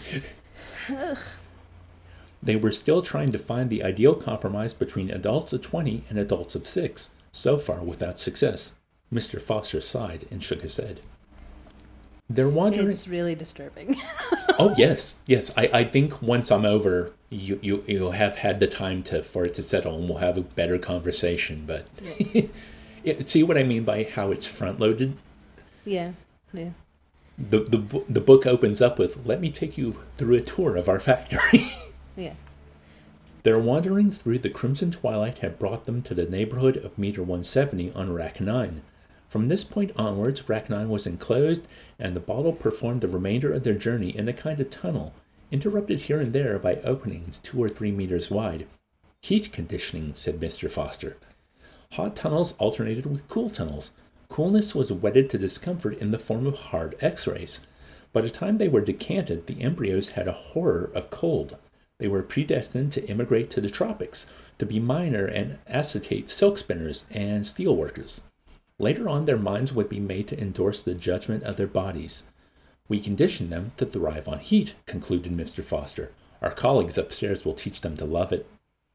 They 2.43 2.57
were 2.57 2.73
still 2.73 3.03
trying 3.03 3.33
to 3.33 3.39
find 3.39 3.69
the 3.69 3.83
ideal 3.83 4.15
compromise 4.15 4.73
between 4.75 5.11
adults 5.11 5.53
of 5.53 5.61
20 5.63 6.05
and 6.09 6.19
adults 6.19 6.55
of 6.55 6.67
6, 6.67 7.11
so 7.33 7.59
far 7.59 7.81
without 7.81 8.19
success. 8.19 8.75
Mr. 9.13 9.41
Foster 9.41 9.81
sighed 9.81 10.27
and 10.31 10.43
shook 10.43 10.63
his 10.63 10.77
head. 10.77 11.01
They're 12.29 12.49
wandering. 12.49 12.89
It's 12.89 13.09
really 13.09 13.35
disturbing. 13.35 14.01
oh 14.59 14.73
yes, 14.77 15.21
yes. 15.27 15.51
I, 15.57 15.71
I 15.73 15.85
think 15.85 16.23
once 16.23 16.53
I'm 16.53 16.65
over, 16.65 17.13
you 17.29 17.59
you 17.61 17.83
you'll 17.89 18.13
have 18.13 18.37
had 18.37 18.61
the 18.61 18.69
time 18.69 19.03
to 19.05 19.25
for 19.25 19.45
it 19.45 19.55
to 19.55 19.65
settle, 19.65 19.97
and 19.97 20.09
we'll 20.09 20.19
have 20.19 20.39
a 20.39 20.43
better 20.43 20.79
conversation. 20.79 21.65
But 21.67 21.87
Yeah, 23.03 23.15
see 23.27 23.43
what 23.43 23.59
I 23.59 23.65
mean 23.65 23.83
by 23.85 24.05
how 24.05 24.31
it's 24.31 24.47
front 24.47 24.79
loaded. 24.79 25.17
yeah, 25.85 26.13
yeah. 26.53 26.71
The 27.37 27.61
the 27.61 28.05
the 28.09 28.21
book 28.21 28.47
opens 28.47 28.81
up 28.81 28.97
with, 28.99 29.27
"Let 29.27 29.41
me 29.41 29.51
take 29.51 29.77
you 29.77 29.97
through 30.17 30.37
a 30.37 30.41
tour 30.41 30.77
of 30.77 30.89
our 30.89 31.01
factory." 31.01 31.73
Yeah. 32.21 32.35
Their 33.45 33.59
wanderings 33.59 34.19
through 34.19 34.41
the 34.41 34.51
crimson 34.51 34.91
twilight 34.91 35.39
had 35.39 35.59
brought 35.59 35.87
them 35.87 36.03
to 36.03 36.13
the 36.13 36.27
neighborhood 36.27 36.77
of 36.77 36.99
meter 36.99 37.23
170 37.23 37.93
on 37.93 38.13
rack 38.13 38.43
9. 38.43 38.83
From 39.31 39.47
this 39.47 39.65
point 39.65 39.93
onwards, 39.97 40.47
rack 40.47 40.69
9 40.69 40.91
was 40.91 41.07
enclosed, 41.07 41.67
and 41.99 42.15
the 42.15 42.21
bottle 42.21 42.53
performed 42.53 43.01
the 43.01 43.09
remainder 43.09 43.55
of 43.55 43.65
their 43.65 43.73
journey 43.73 44.11
in 44.11 44.29
a 44.29 44.35
kind 44.35 44.61
of 44.61 44.69
tunnel, 44.69 45.15
interrupted 45.51 46.03
here 46.03 46.21
and 46.21 46.35
there 46.35 46.59
by 46.59 46.77
openings 46.77 47.39
two 47.39 47.63
or 47.63 47.71
three 47.71 47.91
meters 47.91 48.31
wide. 48.31 48.67
Heat 49.23 49.51
conditioning, 49.51 50.15
said 50.15 50.39
Mr. 50.39 50.71
Foster. 50.71 51.17
Hot 51.93 52.15
tunnels 52.15 52.53
alternated 52.59 53.07
with 53.07 53.29
cool 53.29 53.49
tunnels. 53.49 53.93
Coolness 54.29 54.75
was 54.75 54.93
wedded 54.93 55.31
to 55.31 55.39
discomfort 55.39 55.97
in 55.99 56.11
the 56.11 56.19
form 56.19 56.47
of 56.47 56.59
hard 56.59 56.97
x 57.01 57.27
rays. 57.27 57.61
By 58.13 58.21
the 58.21 58.31
time 58.31 58.59
they 58.59 58.69
were 58.69 58.83
decanted, 58.83 59.47
the 59.47 59.63
embryos 59.63 60.11
had 60.11 60.29
a 60.29 60.33
horror 60.33 60.91
of 60.95 61.09
cold. 61.09 61.57
They 62.01 62.09
were 62.09 62.23
predestined 62.23 62.93
to 62.93 63.07
immigrate 63.09 63.51
to 63.51 63.61
the 63.61 63.69
tropics, 63.69 64.27
to 64.59 64.65
be 64.65 64.81
miner 64.81 65.27
and 65.27 65.59
acetate 65.67 66.31
silk 66.31 66.57
spinners 66.57 67.05
and 67.11 67.47
steel 67.47 67.77
workers. 67.77 68.23
Later 68.79 69.07
on, 69.07 69.27
their 69.27 69.37
minds 69.37 69.75
would 69.75 69.91
be 69.91 70.01
made 70.01 70.27
to 70.29 70.41
endorse 70.41 70.81
the 70.83 70.95
judgment 70.95 71.43
of 71.43 71.59
their 71.59 71.67
bodies. 71.67 72.25
We 72.89 73.01
condition 73.01 73.51
them 73.51 73.73
to 73.77 73.85
thrive 73.85 74.29
on 74.29 74.39
heat, 74.39 74.75
concluded 74.87 75.33
Mr. 75.33 75.63
Foster. 75.63 76.11
Our 76.41 76.53
colleagues 76.53 76.97
upstairs 76.97 77.45
will 77.45 77.53
teach 77.53 77.83
them 77.83 77.99
to 77.99 78.07
love 78.07 78.33
it. 78.33 78.47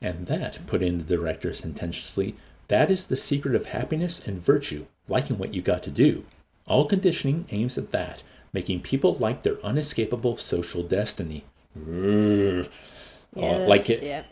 And 0.02 0.26
that, 0.26 0.66
put 0.66 0.82
in 0.82 0.98
the 0.98 1.04
director 1.04 1.54
sententiously, 1.54 2.36
that 2.70 2.90
is 2.90 3.06
the 3.06 3.16
secret 3.16 3.54
of 3.54 3.68
happiness 3.68 4.20
and 4.20 4.42
virtue, 4.42 4.88
liking 5.08 5.38
what 5.38 5.54
you 5.54 5.62
got 5.62 5.84
to 5.84 5.92
do. 5.92 6.26
All 6.66 6.86
conditioning 6.86 7.46
aims 7.52 7.78
at 7.78 7.92
that, 7.92 8.24
making 8.52 8.82
people 8.82 9.14
like 9.14 9.44
their 9.44 9.64
unescapable 9.64 10.38
social 10.38 10.82
destiny. 10.82 11.46
Uh, 13.36 13.42
yeah, 13.42 13.58
like 13.68 13.90
it, 13.90 14.04
yeah. 14.04 14.24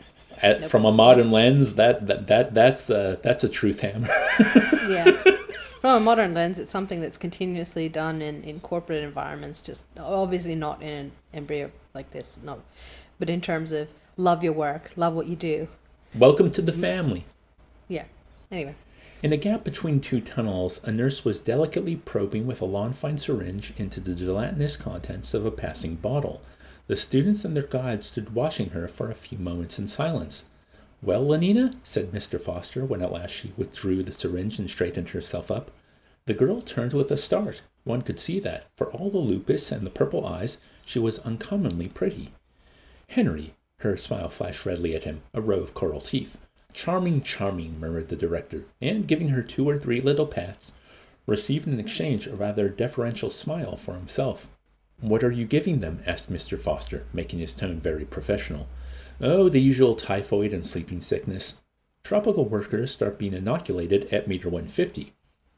at, 0.42 0.70
from 0.70 0.84
a 0.84 0.92
modern 0.92 1.30
lens, 1.30 1.74
that, 1.74 2.06
that, 2.06 2.26
that 2.26 2.54
that's 2.54 2.90
a, 2.90 3.18
that's 3.22 3.44
a 3.44 3.48
truth 3.48 3.80
hammer. 3.80 4.08
yeah. 4.88 5.10
From 5.80 5.96
a 5.96 6.00
modern 6.00 6.32
lens, 6.32 6.58
it's 6.58 6.72
something 6.72 7.00
that's 7.02 7.18
continuously 7.18 7.90
done 7.90 8.22
in, 8.22 8.42
in 8.42 8.60
corporate 8.60 9.04
environments, 9.04 9.60
just 9.60 9.86
obviously 9.98 10.54
not 10.54 10.82
in 10.82 10.88
an 10.88 11.12
embryo 11.34 11.70
like 11.92 12.10
this, 12.10 12.38
not, 12.42 12.60
but 13.18 13.28
in 13.28 13.42
terms 13.42 13.70
of 13.70 13.88
love 14.16 14.42
your 14.42 14.54
work, 14.54 14.92
love 14.96 15.12
what 15.12 15.26
you 15.26 15.36
do. 15.36 15.68
Welcome 16.16 16.50
to 16.52 16.62
the 16.62 16.72
mm. 16.72 16.80
family. 16.80 17.24
Yeah. 17.88 18.04
Anyway. 18.50 18.74
In 19.22 19.32
a 19.32 19.36
gap 19.36 19.64
between 19.64 20.00
two 20.00 20.20
tunnels, 20.20 20.82
a 20.84 20.92
nurse 20.92 21.24
was 21.24 21.40
delicately 21.40 21.96
probing 21.96 22.46
with 22.46 22.60
a 22.60 22.66
lawn 22.66 22.92
fine 22.92 23.18
syringe 23.18 23.72
into 23.76 24.00
the 24.00 24.14
gelatinous 24.14 24.76
contents 24.76 25.34
of 25.34 25.44
a 25.44 25.50
passing 25.50 25.96
bottle. 25.96 26.40
The 26.86 26.96
students 26.96 27.44
and 27.44 27.56
their 27.56 27.66
guide 27.66 28.04
stood 28.04 28.34
watching 28.34 28.70
her 28.70 28.86
for 28.88 29.10
a 29.10 29.14
few 29.14 29.38
moments 29.38 29.78
in 29.78 29.86
silence. 29.86 30.44
Well, 31.02 31.24
Lenina, 31.24 31.74
said 31.82 32.12
Mr. 32.12 32.38
Foster 32.40 32.84
when 32.84 33.00
at 33.00 33.12
last 33.12 33.30
she 33.30 33.52
withdrew 33.56 34.02
the 34.02 34.12
syringe 34.12 34.58
and 34.58 34.68
straightened 34.68 35.10
herself 35.10 35.50
up. 35.50 35.70
The 36.26 36.34
girl 36.34 36.60
turned 36.60 36.92
with 36.92 37.10
a 37.10 37.16
start. 37.16 37.62
One 37.84 38.02
could 38.02 38.18
see 38.18 38.38
that, 38.40 38.66
for 38.76 38.90
all 38.92 39.10
the 39.10 39.18
lupus 39.18 39.70
and 39.72 39.86
the 39.86 39.90
purple 39.90 40.26
eyes, 40.26 40.58
she 40.84 40.98
was 40.98 41.18
uncommonly 41.20 41.88
pretty. 41.88 42.32
Henry, 43.08 43.54
her 43.78 43.96
smile 43.96 44.28
flashed 44.28 44.64
redly 44.64 44.94
at 44.94 45.04
him, 45.04 45.22
a 45.32 45.40
row 45.40 45.60
of 45.60 45.74
coral 45.74 46.00
teeth. 46.00 46.38
Charming, 46.72 47.22
charming, 47.22 47.78
murmured 47.78 48.08
the 48.08 48.16
director, 48.16 48.64
and 48.80 49.06
giving 49.06 49.28
her 49.28 49.42
two 49.42 49.68
or 49.68 49.78
three 49.78 50.00
little 50.00 50.26
pats, 50.26 50.72
received 51.26 51.66
in 51.66 51.78
exchange 51.78 52.26
a 52.26 52.34
rather 52.34 52.68
deferential 52.68 53.30
smile 53.30 53.76
for 53.76 53.94
himself. 53.94 54.48
What 55.04 55.22
are 55.22 55.30
you 55.30 55.44
giving 55.44 55.80
them? 55.80 56.02
asked 56.06 56.32
Mr. 56.32 56.58
Foster, 56.58 57.04
making 57.12 57.38
his 57.38 57.52
tone 57.52 57.78
very 57.78 58.06
professional. 58.06 58.68
Oh, 59.20 59.50
the 59.50 59.60
usual 59.60 59.96
typhoid 59.96 60.54
and 60.54 60.66
sleeping 60.66 61.02
sickness. 61.02 61.60
Tropical 62.02 62.46
workers 62.46 62.92
start 62.92 63.18
being 63.18 63.34
inoculated 63.34 64.10
at 64.10 64.26
meter 64.26 64.48
150. 64.48 65.12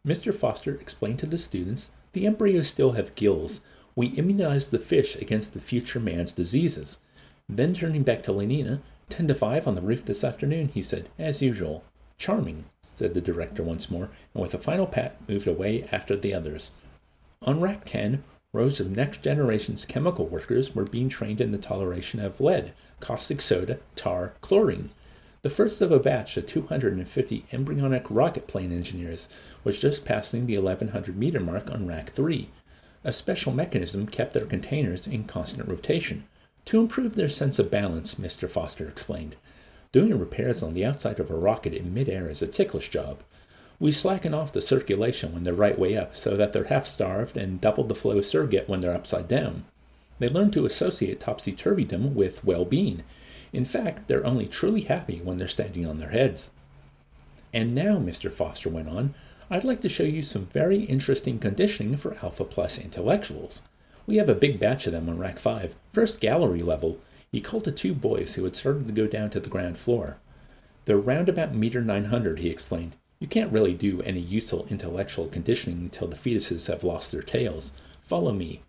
Mr. 0.04 0.34
Foster 0.34 0.74
explained 0.74 1.20
to 1.20 1.26
the 1.26 1.38
students 1.38 1.92
the 2.12 2.26
embryos 2.26 2.66
still 2.66 2.92
have 2.92 3.14
gills. 3.14 3.60
We 3.94 4.08
immunize 4.08 4.66
the 4.66 4.80
fish 4.80 5.14
against 5.14 5.52
the 5.52 5.60
future 5.60 6.00
man's 6.00 6.32
diseases. 6.32 6.98
Then 7.48 7.72
turning 7.72 8.02
back 8.02 8.24
to 8.24 8.32
Lenina, 8.32 8.80
ten 9.08 9.28
to 9.28 9.34
five 9.36 9.68
on 9.68 9.76
the 9.76 9.80
roof 9.80 10.04
this 10.04 10.24
afternoon, 10.24 10.70
he 10.74 10.82
said, 10.82 11.08
as 11.20 11.40
usual. 11.40 11.84
Charming, 12.18 12.64
said 12.80 13.14
the 13.14 13.20
director 13.20 13.62
once 13.62 13.92
more, 13.92 14.10
and 14.34 14.42
with 14.42 14.54
a 14.54 14.58
final 14.58 14.88
pat 14.88 15.20
moved 15.28 15.46
away 15.46 15.84
after 15.92 16.16
the 16.16 16.34
others. 16.34 16.72
On 17.42 17.60
rack 17.60 17.84
10, 17.84 18.24
rows 18.52 18.80
of 18.80 18.90
next 18.90 19.22
generation's 19.22 19.84
chemical 19.84 20.26
workers 20.26 20.74
were 20.74 20.84
being 20.84 21.08
trained 21.08 21.40
in 21.40 21.52
the 21.52 21.58
toleration 21.58 22.20
of 22.20 22.40
lead, 22.40 22.72
caustic 23.00 23.40
soda, 23.40 23.78
tar, 23.94 24.32
chlorine. 24.40 24.90
The 25.42 25.50
first 25.50 25.82
of 25.82 25.92
a 25.92 25.98
batch 25.98 26.36
of 26.36 26.46
250 26.46 27.44
embryonic 27.52 28.10
rocket 28.10 28.46
plane 28.46 28.72
engineers 28.72 29.28
was 29.62 29.78
just 29.78 30.04
passing 30.04 30.46
the 30.46 30.58
1100 30.58 31.16
meter 31.16 31.40
mark 31.40 31.70
on 31.70 31.86
rack 31.86 32.10
3. 32.10 32.48
A 33.04 33.12
special 33.12 33.52
mechanism 33.52 34.06
kept 34.06 34.32
their 34.32 34.46
containers 34.46 35.06
in 35.06 35.24
constant 35.24 35.68
rotation. 35.68 36.24
To 36.64 36.80
improve 36.80 37.14
their 37.14 37.28
sense 37.28 37.60
of 37.60 37.70
balance, 37.70 38.16
Mr. 38.16 38.50
Foster 38.50 38.88
explained. 38.88 39.36
Doing 39.92 40.18
repairs 40.18 40.62
on 40.62 40.74
the 40.74 40.84
outside 40.84 41.20
of 41.20 41.30
a 41.30 41.36
rocket 41.36 41.74
in 41.74 41.94
midair 41.94 42.28
is 42.28 42.42
a 42.42 42.48
ticklish 42.48 42.90
job. 42.90 43.22
We 43.78 43.92
slacken 43.92 44.32
off 44.32 44.52
the 44.52 44.62
circulation 44.62 45.34
when 45.34 45.42
they're 45.42 45.52
right 45.52 45.78
way 45.78 45.96
up 45.96 46.16
so 46.16 46.36
that 46.36 46.52
they're 46.52 46.64
half 46.64 46.86
starved 46.86 47.36
and 47.36 47.60
double 47.60 47.84
the 47.84 47.94
flow 47.94 48.20
surrogate 48.22 48.68
when 48.68 48.80
they're 48.80 48.94
upside 48.94 49.28
down. 49.28 49.64
They 50.18 50.28
learn 50.28 50.50
to 50.52 50.64
associate 50.64 51.20
topsy 51.20 51.52
turvydom 51.52 52.14
with 52.14 52.42
well 52.42 52.64
being. 52.64 53.02
In 53.52 53.66
fact, 53.66 54.08
they're 54.08 54.26
only 54.26 54.46
truly 54.46 54.82
happy 54.82 55.20
when 55.22 55.36
they're 55.36 55.46
standing 55.46 55.86
on 55.86 55.98
their 55.98 56.10
heads. 56.10 56.50
And 57.52 57.74
now, 57.74 57.98
Mr. 57.98 58.32
Foster 58.32 58.70
went 58.70 58.88
on, 58.88 59.14
I'd 59.50 59.64
like 59.64 59.80
to 59.82 59.88
show 59.88 60.02
you 60.02 60.22
some 60.22 60.46
very 60.46 60.84
interesting 60.84 61.38
conditioning 61.38 61.96
for 61.96 62.16
Alpha 62.22 62.44
Plus 62.44 62.78
intellectuals. 62.78 63.62
We 64.06 64.16
have 64.16 64.28
a 64.28 64.34
big 64.34 64.58
batch 64.58 64.86
of 64.86 64.92
them 64.92 65.08
on 65.08 65.18
Rack 65.18 65.38
5, 65.38 65.76
first 65.92 66.20
gallery 66.20 66.60
level. 66.60 66.98
He 67.30 67.40
called 67.40 67.64
to 67.64 67.72
two 67.72 67.94
boys 67.94 68.34
who 68.34 68.44
had 68.44 68.56
started 68.56 68.86
to 68.86 68.92
go 68.92 69.06
down 69.06 69.30
to 69.30 69.40
the 69.40 69.50
ground 69.50 69.78
floor. 69.78 70.16
They're 70.86 70.96
round 70.96 71.28
about 71.28 71.54
meter 71.54 71.82
900, 71.82 72.38
he 72.38 72.48
explained. 72.48 72.96
You 73.18 73.26
can't 73.26 73.52
really 73.52 73.74
do 73.74 74.02
any 74.02 74.20
useful 74.20 74.66
intellectual 74.68 75.26
conditioning 75.28 75.78
until 75.78 76.08
the 76.08 76.16
fetuses 76.16 76.66
have 76.66 76.84
lost 76.84 77.12
their 77.12 77.22
tails. 77.22 77.72
Follow 78.02 78.32
me. 78.32 78.62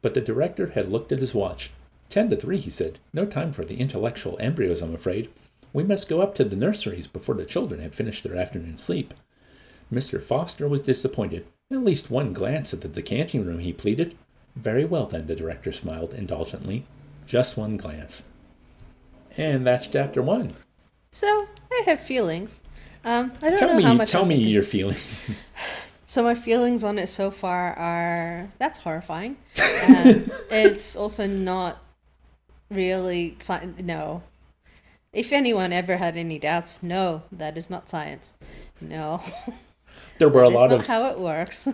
But 0.00 0.14
the 0.14 0.20
director 0.20 0.70
had 0.70 0.90
looked 0.90 1.12
at 1.12 1.20
his 1.20 1.34
watch. 1.34 1.70
Ten 2.08 2.28
to 2.30 2.36
three, 2.36 2.58
he 2.58 2.70
said. 2.70 2.98
No 3.12 3.24
time 3.24 3.52
for 3.52 3.64
the 3.64 3.78
intellectual 3.78 4.36
embryos, 4.40 4.82
I'm 4.82 4.94
afraid. 4.94 5.30
We 5.72 5.84
must 5.84 6.08
go 6.08 6.20
up 6.20 6.34
to 6.34 6.44
the 6.44 6.56
nurseries 6.56 7.06
before 7.06 7.36
the 7.36 7.44
children 7.44 7.80
have 7.80 7.94
finished 7.94 8.24
their 8.24 8.36
afternoon 8.36 8.76
sleep. 8.76 9.14
Mr. 9.92 10.20
Foster 10.20 10.68
was 10.68 10.80
disappointed. 10.80 11.46
At 11.70 11.84
least 11.84 12.10
one 12.10 12.32
glance 12.32 12.74
at 12.74 12.80
the 12.80 12.88
decanting 12.88 13.46
room, 13.46 13.60
he 13.60 13.72
pleaded. 13.72 14.16
Very 14.56 14.84
well, 14.84 15.06
then, 15.06 15.26
the 15.26 15.36
director 15.36 15.72
smiled 15.72 16.12
indulgently. 16.12 16.84
Just 17.24 17.56
one 17.56 17.76
glance. 17.76 18.28
And 19.36 19.66
that's 19.66 19.88
chapter 19.88 20.20
one. 20.20 20.54
So 21.12 21.48
I 21.70 21.82
have 21.86 22.00
feelings. 22.00 22.60
Um, 23.04 23.32
I 23.42 23.50
don't 23.50 23.58
Tell 23.58 23.68
know 23.68 23.76
me, 23.76 23.82
how 23.82 23.94
much. 23.94 24.10
tell 24.10 24.24
me 24.24 24.36
your 24.36 24.62
feelings. 24.62 25.00
So 26.04 26.22
my 26.22 26.34
feelings 26.34 26.84
on 26.84 26.98
it 26.98 27.06
so 27.06 27.30
far 27.30 27.72
are 27.72 28.50
that's 28.58 28.78
horrifying. 28.80 29.36
Um, 29.88 30.30
it's 30.50 30.94
also 30.94 31.26
not 31.26 31.82
really 32.70 33.36
sci- 33.40 33.70
no. 33.78 34.22
If 35.14 35.32
anyone 35.32 35.72
ever 35.72 35.96
had 35.96 36.16
any 36.18 36.38
doubts, 36.38 36.82
no, 36.82 37.22
that 37.32 37.56
is 37.56 37.70
not 37.70 37.88
science. 37.88 38.32
No, 38.80 39.22
There 40.18 40.28
were 40.28 40.42
a 40.42 40.50
lot 40.50 40.70
not 40.70 40.80
of 40.80 40.86
how 40.86 41.06
it 41.06 41.18
works. 41.18 41.66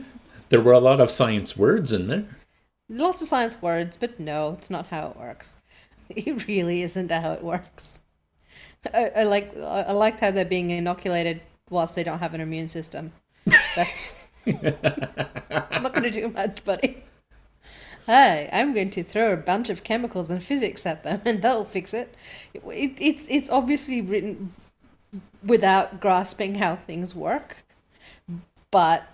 there 0.50 0.60
were 0.60 0.72
a 0.72 0.78
lot 0.78 1.00
of 1.00 1.10
science 1.10 1.56
words 1.56 1.92
in 1.92 2.06
there. 2.06 2.24
Lots 2.88 3.20
of 3.20 3.28
science 3.28 3.60
words, 3.60 3.96
but 3.98 4.18
no, 4.20 4.52
it's 4.52 4.70
not 4.70 4.86
how 4.86 5.08
it 5.10 5.16
works. 5.16 5.56
It 6.10 6.46
really 6.46 6.82
isn't 6.82 7.10
how 7.10 7.32
it 7.32 7.42
works. 7.42 7.98
I, 8.92 9.10
I 9.16 9.22
like 9.24 9.56
I 9.56 9.92
liked 9.92 10.20
how 10.20 10.30
they're 10.30 10.44
being 10.44 10.70
inoculated 10.70 11.42
whilst 11.70 11.94
they 11.94 12.04
don't 12.04 12.18
have 12.20 12.34
an 12.34 12.40
immune 12.40 12.68
system. 12.68 13.12
That's 13.74 14.18
it's 14.46 15.82
not 15.82 15.92
going 15.94 16.04
to 16.04 16.10
do 16.10 16.28
much, 16.28 16.64
buddy. 16.64 17.04
Hey, 18.06 18.48
I'm 18.52 18.72
going 18.74 18.90
to 18.90 19.02
throw 19.04 19.32
a 19.32 19.36
bunch 19.36 19.68
of 19.68 19.84
chemicals 19.84 20.30
and 20.30 20.42
physics 20.42 20.86
at 20.86 21.04
them, 21.04 21.20
and 21.24 21.42
that'll 21.42 21.64
fix 21.64 21.92
it. 21.94 22.14
it 22.54 22.96
it's 22.98 23.26
it's 23.28 23.50
obviously 23.50 24.00
written 24.00 24.54
without 25.44 26.00
grasping 26.00 26.56
how 26.56 26.76
things 26.76 27.14
work, 27.14 27.58
but 28.70 29.04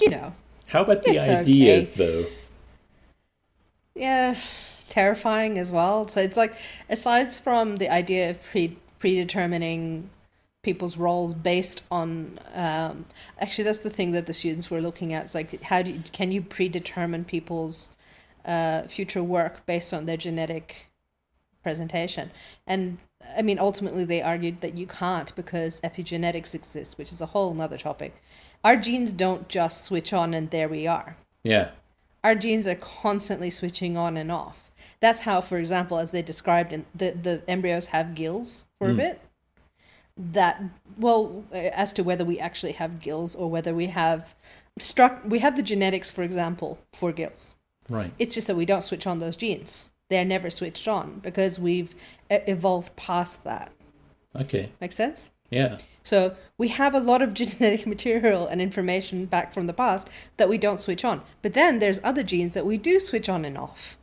you 0.00 0.10
know, 0.10 0.34
How 0.66 0.82
about 0.82 1.04
the 1.04 1.18
ideas, 1.20 1.92
though? 1.92 2.26
yeah, 3.94 4.34
terrifying 4.92 5.58
as 5.58 5.72
well. 5.72 6.06
So 6.06 6.20
it's 6.20 6.36
like, 6.36 6.54
aside 6.90 7.32
from 7.32 7.76
the 7.76 7.88
idea 7.90 8.30
of 8.30 8.42
pre 8.50 8.76
predetermining 9.00 10.08
people's 10.62 10.96
roles 10.96 11.34
based 11.34 11.82
on, 11.90 12.38
um, 12.54 13.04
actually, 13.40 13.64
that's 13.64 13.80
the 13.80 13.90
thing 13.90 14.12
that 14.12 14.26
the 14.26 14.32
students 14.32 14.70
were 14.70 14.80
looking 14.80 15.12
at. 15.12 15.24
It's 15.24 15.34
like, 15.34 15.60
how 15.62 15.82
do 15.82 15.90
you, 15.90 16.02
can 16.12 16.30
you 16.30 16.40
predetermine 16.42 17.24
people's 17.24 17.90
uh, 18.44 18.82
future 18.82 19.24
work 19.24 19.66
based 19.66 19.92
on 19.92 20.06
their 20.06 20.16
genetic 20.16 20.86
presentation? 21.64 22.30
And 22.66 22.98
I 23.36 23.42
mean, 23.42 23.58
ultimately, 23.58 24.04
they 24.04 24.22
argued 24.22 24.60
that 24.60 24.76
you 24.76 24.86
can't 24.86 25.34
because 25.34 25.80
epigenetics 25.80 26.54
exists, 26.54 26.96
which 26.98 27.10
is 27.12 27.20
a 27.20 27.26
whole 27.26 27.54
nother 27.54 27.78
topic. 27.78 28.12
Our 28.62 28.76
genes 28.76 29.12
don't 29.12 29.48
just 29.48 29.84
switch 29.84 30.12
on 30.12 30.34
and 30.34 30.50
there 30.50 30.68
we 30.68 30.86
are 30.86 31.16
Yeah. 31.44 31.70
our 32.22 32.36
genes 32.36 32.66
are 32.68 32.76
constantly 32.76 33.50
switching 33.50 33.96
on 33.96 34.16
and 34.16 34.30
off. 34.30 34.70
That's 35.02 35.20
how, 35.20 35.40
for 35.40 35.58
example, 35.58 35.98
as 35.98 36.12
they 36.12 36.22
described, 36.22 36.72
in, 36.72 36.86
the 36.94 37.10
the 37.10 37.42
embryos 37.48 37.86
have 37.86 38.14
gills 38.14 38.64
for 38.78 38.88
a 38.88 38.92
mm. 38.92 38.98
bit. 38.98 39.20
That 40.16 40.62
well, 40.96 41.44
as 41.52 41.92
to 41.94 42.04
whether 42.04 42.24
we 42.24 42.38
actually 42.38 42.72
have 42.72 43.00
gills 43.00 43.34
or 43.34 43.50
whether 43.50 43.74
we 43.74 43.88
have 43.88 44.32
struck, 44.78 45.20
we 45.24 45.40
have 45.40 45.56
the 45.56 45.62
genetics, 45.62 46.08
for 46.08 46.22
example, 46.22 46.78
for 46.92 47.10
gills. 47.10 47.54
Right. 47.88 48.12
It's 48.20 48.36
just 48.36 48.46
that 48.46 48.54
we 48.54 48.64
don't 48.64 48.82
switch 48.82 49.08
on 49.08 49.18
those 49.18 49.34
genes. 49.34 49.90
They're 50.08 50.24
never 50.24 50.50
switched 50.50 50.86
on 50.86 51.18
because 51.18 51.58
we've 51.58 51.96
evolved 52.30 52.94
past 52.94 53.42
that. 53.42 53.72
Okay. 54.38 54.70
Make 54.80 54.92
sense? 54.92 55.30
Yeah. 55.50 55.78
So 56.04 56.36
we 56.58 56.68
have 56.68 56.94
a 56.94 57.00
lot 57.00 57.22
of 57.22 57.34
genetic 57.40 57.88
material 57.88 58.46
and 58.46 58.62
information 58.62 59.26
back 59.26 59.52
from 59.52 59.66
the 59.66 59.72
past 59.72 60.08
that 60.36 60.48
we 60.48 60.58
don't 60.58 60.80
switch 60.80 61.04
on. 61.04 61.22
But 61.42 61.54
then 61.54 61.80
there's 61.80 61.98
other 62.04 62.22
genes 62.22 62.54
that 62.54 62.66
we 62.66 62.76
do 62.76 63.00
switch 63.00 63.28
on 63.28 63.44
and 63.44 63.58
off, 63.58 63.98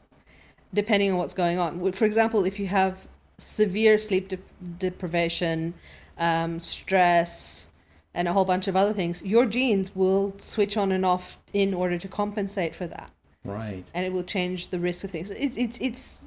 depending 0.73 1.11
on 1.11 1.17
what's 1.17 1.33
going 1.33 1.57
on. 1.59 1.91
For 1.91 2.05
example, 2.05 2.45
if 2.45 2.59
you 2.59 2.67
have 2.67 3.07
severe 3.37 3.97
sleep 3.97 4.27
de- 4.29 4.37
deprivation, 4.77 5.73
um, 6.17 6.59
stress, 6.59 7.67
and 8.13 8.27
a 8.27 8.33
whole 8.33 8.45
bunch 8.45 8.67
of 8.67 8.75
other 8.75 8.93
things, 8.93 9.23
your 9.23 9.45
genes 9.45 9.95
will 9.95 10.33
switch 10.37 10.77
on 10.77 10.91
and 10.91 11.05
off 11.05 11.37
in 11.53 11.73
order 11.73 11.97
to 11.97 12.07
compensate 12.07 12.75
for 12.75 12.87
that 12.87 13.11
Right. 13.45 13.85
and 13.93 14.05
it 14.05 14.11
will 14.11 14.23
change 14.23 14.69
the 14.69 14.79
risk 14.79 15.03
of 15.03 15.11
things. 15.11 15.31
It's 15.31 15.55
it's 15.57 15.77
it's 15.79 16.23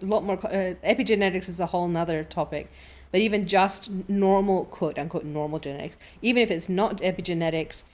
a 0.00 0.04
lot 0.04 0.24
more. 0.24 0.38
Uh, 0.44 0.74
epigenetics 0.84 1.48
is 1.48 1.60
a 1.60 1.66
whole 1.66 1.86
nother 1.88 2.24
topic, 2.24 2.70
but 3.12 3.20
even 3.20 3.46
just 3.46 3.90
normal 4.08 4.64
quote 4.66 4.98
unquote 4.98 5.24
normal 5.24 5.58
genetics, 5.58 5.96
even 6.22 6.42
if 6.42 6.50
it's 6.50 6.68
not 6.68 7.00
epigenetics, 7.00 7.84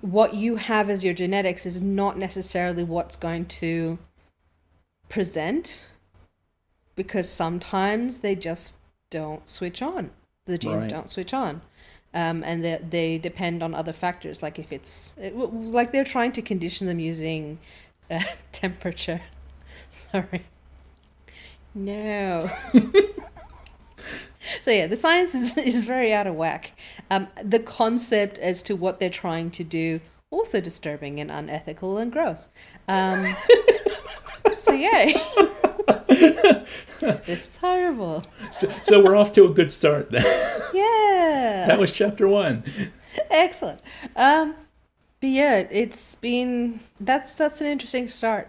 what 0.00 0.34
you 0.34 0.56
have 0.56 0.90
as 0.90 1.04
your 1.04 1.14
genetics 1.14 1.66
is 1.66 1.80
not 1.80 2.18
necessarily 2.18 2.82
what's 2.84 3.16
going 3.16 3.44
to 3.46 3.98
present, 5.12 5.86
because 6.96 7.28
sometimes 7.28 8.18
they 8.18 8.34
just 8.34 8.76
don't 9.10 9.46
switch 9.46 9.82
on. 9.82 10.10
The 10.46 10.56
genes 10.56 10.84
Right. 10.84 10.90
don't 10.90 11.10
switch 11.10 11.34
on. 11.34 11.60
Um, 12.14 12.42
and 12.44 12.64
they, 12.64 12.80
they 12.88 13.18
depend 13.18 13.62
on 13.62 13.74
other 13.74 13.92
factors, 13.92 14.42
like 14.42 14.58
if 14.58 14.72
it's 14.72 15.14
it- 15.18 15.36
like 15.36 15.92
they're 15.92 16.02
trying 16.04 16.32
to 16.32 16.42
condition 16.42 16.86
them 16.86 16.98
using 16.98 17.58
uh, 18.10 18.20
temperature. 18.52 19.20
Sorry. 19.90 20.44
No. 21.74 22.50
so 24.62 24.70
yeah, 24.70 24.86
the 24.86 24.96
science 24.96 25.34
is, 25.34 25.56
is 25.58 25.84
very 25.84 26.12
out 26.14 26.26
of 26.26 26.34
whack. 26.36 26.72
Um, 27.10 27.28
the 27.42 27.58
concept 27.58 28.38
as 28.38 28.62
to 28.64 28.74
what 28.76 28.98
they're 28.98 29.10
trying 29.10 29.50
to 29.52 29.64
do 29.64 30.00
also 30.30 30.60
disturbing 30.60 31.20
and 31.20 31.30
unethical 31.30 31.98
and 31.98 32.10
gross. 32.10 32.48
Um, 32.88 33.36
so 34.56 34.72
yeah, 34.72 35.12
this 36.98 37.46
is 37.46 37.56
horrible. 37.56 38.24
So, 38.50 38.72
so 38.80 39.02
we're 39.04 39.16
off 39.16 39.32
to 39.32 39.44
a 39.44 39.50
good 39.50 39.72
start 39.72 40.10
then. 40.10 40.24
Yeah. 40.74 41.64
that 41.68 41.78
was 41.78 41.92
chapter 41.92 42.28
one. 42.28 42.64
Excellent. 43.30 43.80
Um, 44.16 44.54
but 45.20 45.30
yeah, 45.30 45.66
it's 45.70 46.14
been 46.16 46.80
that's 47.00 47.34
that's 47.34 47.60
an 47.60 47.66
interesting 47.66 48.08
start. 48.08 48.48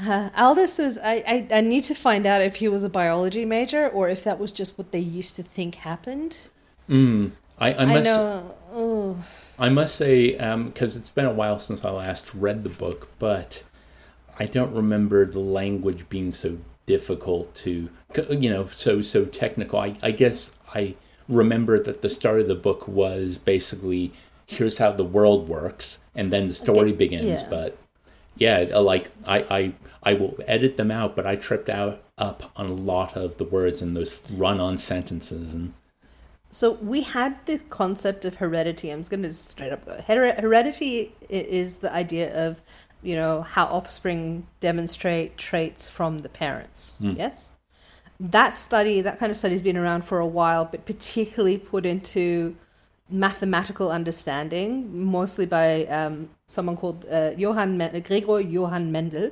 Uh, 0.00 0.30
Aldous 0.36 0.78
was 0.78 0.98
I, 0.98 1.24
I 1.26 1.48
I 1.50 1.60
need 1.60 1.84
to 1.84 1.94
find 1.94 2.24
out 2.26 2.40
if 2.40 2.56
he 2.56 2.68
was 2.68 2.84
a 2.84 2.88
biology 2.88 3.44
major 3.44 3.88
or 3.88 4.08
if 4.08 4.24
that 4.24 4.38
was 4.38 4.52
just 4.52 4.78
what 4.78 4.92
they 4.92 4.98
used 4.98 5.36
to 5.36 5.42
think 5.42 5.76
happened. 5.76 6.48
Mm. 6.88 7.32
I, 7.58 7.72
I 7.72 7.82
I, 7.82 7.84
must 7.84 8.04
know. 8.04 8.56
Oh, 8.72 9.24
I 9.58 9.68
must 9.68 9.96
say, 9.96 10.32
because 10.32 10.96
it's 10.96 11.10
been 11.10 11.26
a 11.26 11.32
while 11.32 11.60
since 11.60 11.84
I 11.84 11.90
last 11.90 12.34
read 12.34 12.64
the 12.64 12.70
book, 12.70 13.08
but 13.18 13.62
I 14.40 14.46
don't 14.46 14.74
remember 14.74 15.26
the 15.26 15.38
language 15.38 16.08
being 16.08 16.32
so 16.32 16.58
difficult 16.86 17.54
to, 17.56 17.90
you 18.30 18.50
know, 18.50 18.66
so 18.66 19.02
so 19.02 19.26
technical. 19.26 19.78
I, 19.78 19.94
I 20.02 20.10
guess 20.12 20.52
I 20.74 20.94
remember 21.28 21.78
that 21.78 22.00
the 22.00 22.08
start 22.08 22.40
of 22.40 22.48
the 22.48 22.54
book 22.54 22.88
was 22.88 23.36
basically 23.36 24.12
here's 24.46 24.78
how 24.78 24.92
the 24.92 25.04
world 25.04 25.46
works, 25.48 26.00
and 26.14 26.32
then 26.32 26.48
the 26.48 26.54
story 26.54 26.92
begins. 26.92 27.42
yeah. 27.42 27.48
But 27.48 27.78
yeah, 28.36 28.66
uh, 28.72 28.80
like 28.80 29.08
I, 29.26 29.38
I 29.50 29.72
I 30.02 30.14
will 30.14 30.36
edit 30.46 30.78
them 30.78 30.90
out, 30.90 31.14
but 31.14 31.26
I 31.26 31.36
tripped 31.36 31.68
out 31.68 32.02
up 32.16 32.50
on 32.56 32.66
a 32.66 32.72
lot 32.74 33.16
of 33.16 33.36
the 33.36 33.44
words 33.44 33.82
and 33.82 33.94
those 33.94 34.20
run-on 34.32 34.78
sentences 34.78 35.52
and. 35.54 35.74
So 36.52 36.72
we 36.82 37.02
had 37.02 37.36
the 37.46 37.58
concept 37.70 38.24
of 38.24 38.34
heredity. 38.34 38.90
I'm 38.90 38.98
just 38.98 39.10
going 39.10 39.22
to 39.22 39.32
straight 39.32 39.70
up 39.70 39.86
go. 39.86 40.00
Her- 40.02 40.32
heredity 40.32 41.14
is 41.28 41.76
the 41.76 41.92
idea 41.92 42.34
of, 42.34 42.60
you 43.02 43.14
know, 43.14 43.42
how 43.42 43.64
offspring 43.66 44.46
demonstrate 44.60 45.36
traits 45.36 45.88
from 45.88 46.18
the 46.18 46.28
parents. 46.28 46.98
Yes. 47.00 47.52
That 48.20 48.50
study, 48.50 49.00
that 49.00 49.18
kind 49.18 49.30
of 49.30 49.36
study, 49.36 49.54
has 49.54 49.62
been 49.62 49.76
around 49.76 50.04
for 50.04 50.20
a 50.20 50.26
while, 50.26 50.66
but 50.66 50.84
particularly 50.84 51.56
put 51.56 51.86
into 51.86 52.54
mathematical 53.08 53.90
understanding, 53.90 55.04
mostly 55.04 55.46
by 55.46 55.86
um, 55.86 56.28
someone 56.46 56.76
called 56.76 57.06
uh, 57.10 57.30
Johann 57.36 57.76
Men- 57.76 58.00
Gregor 58.02 58.40
Johann 58.40 58.92
Mendel, 58.92 59.30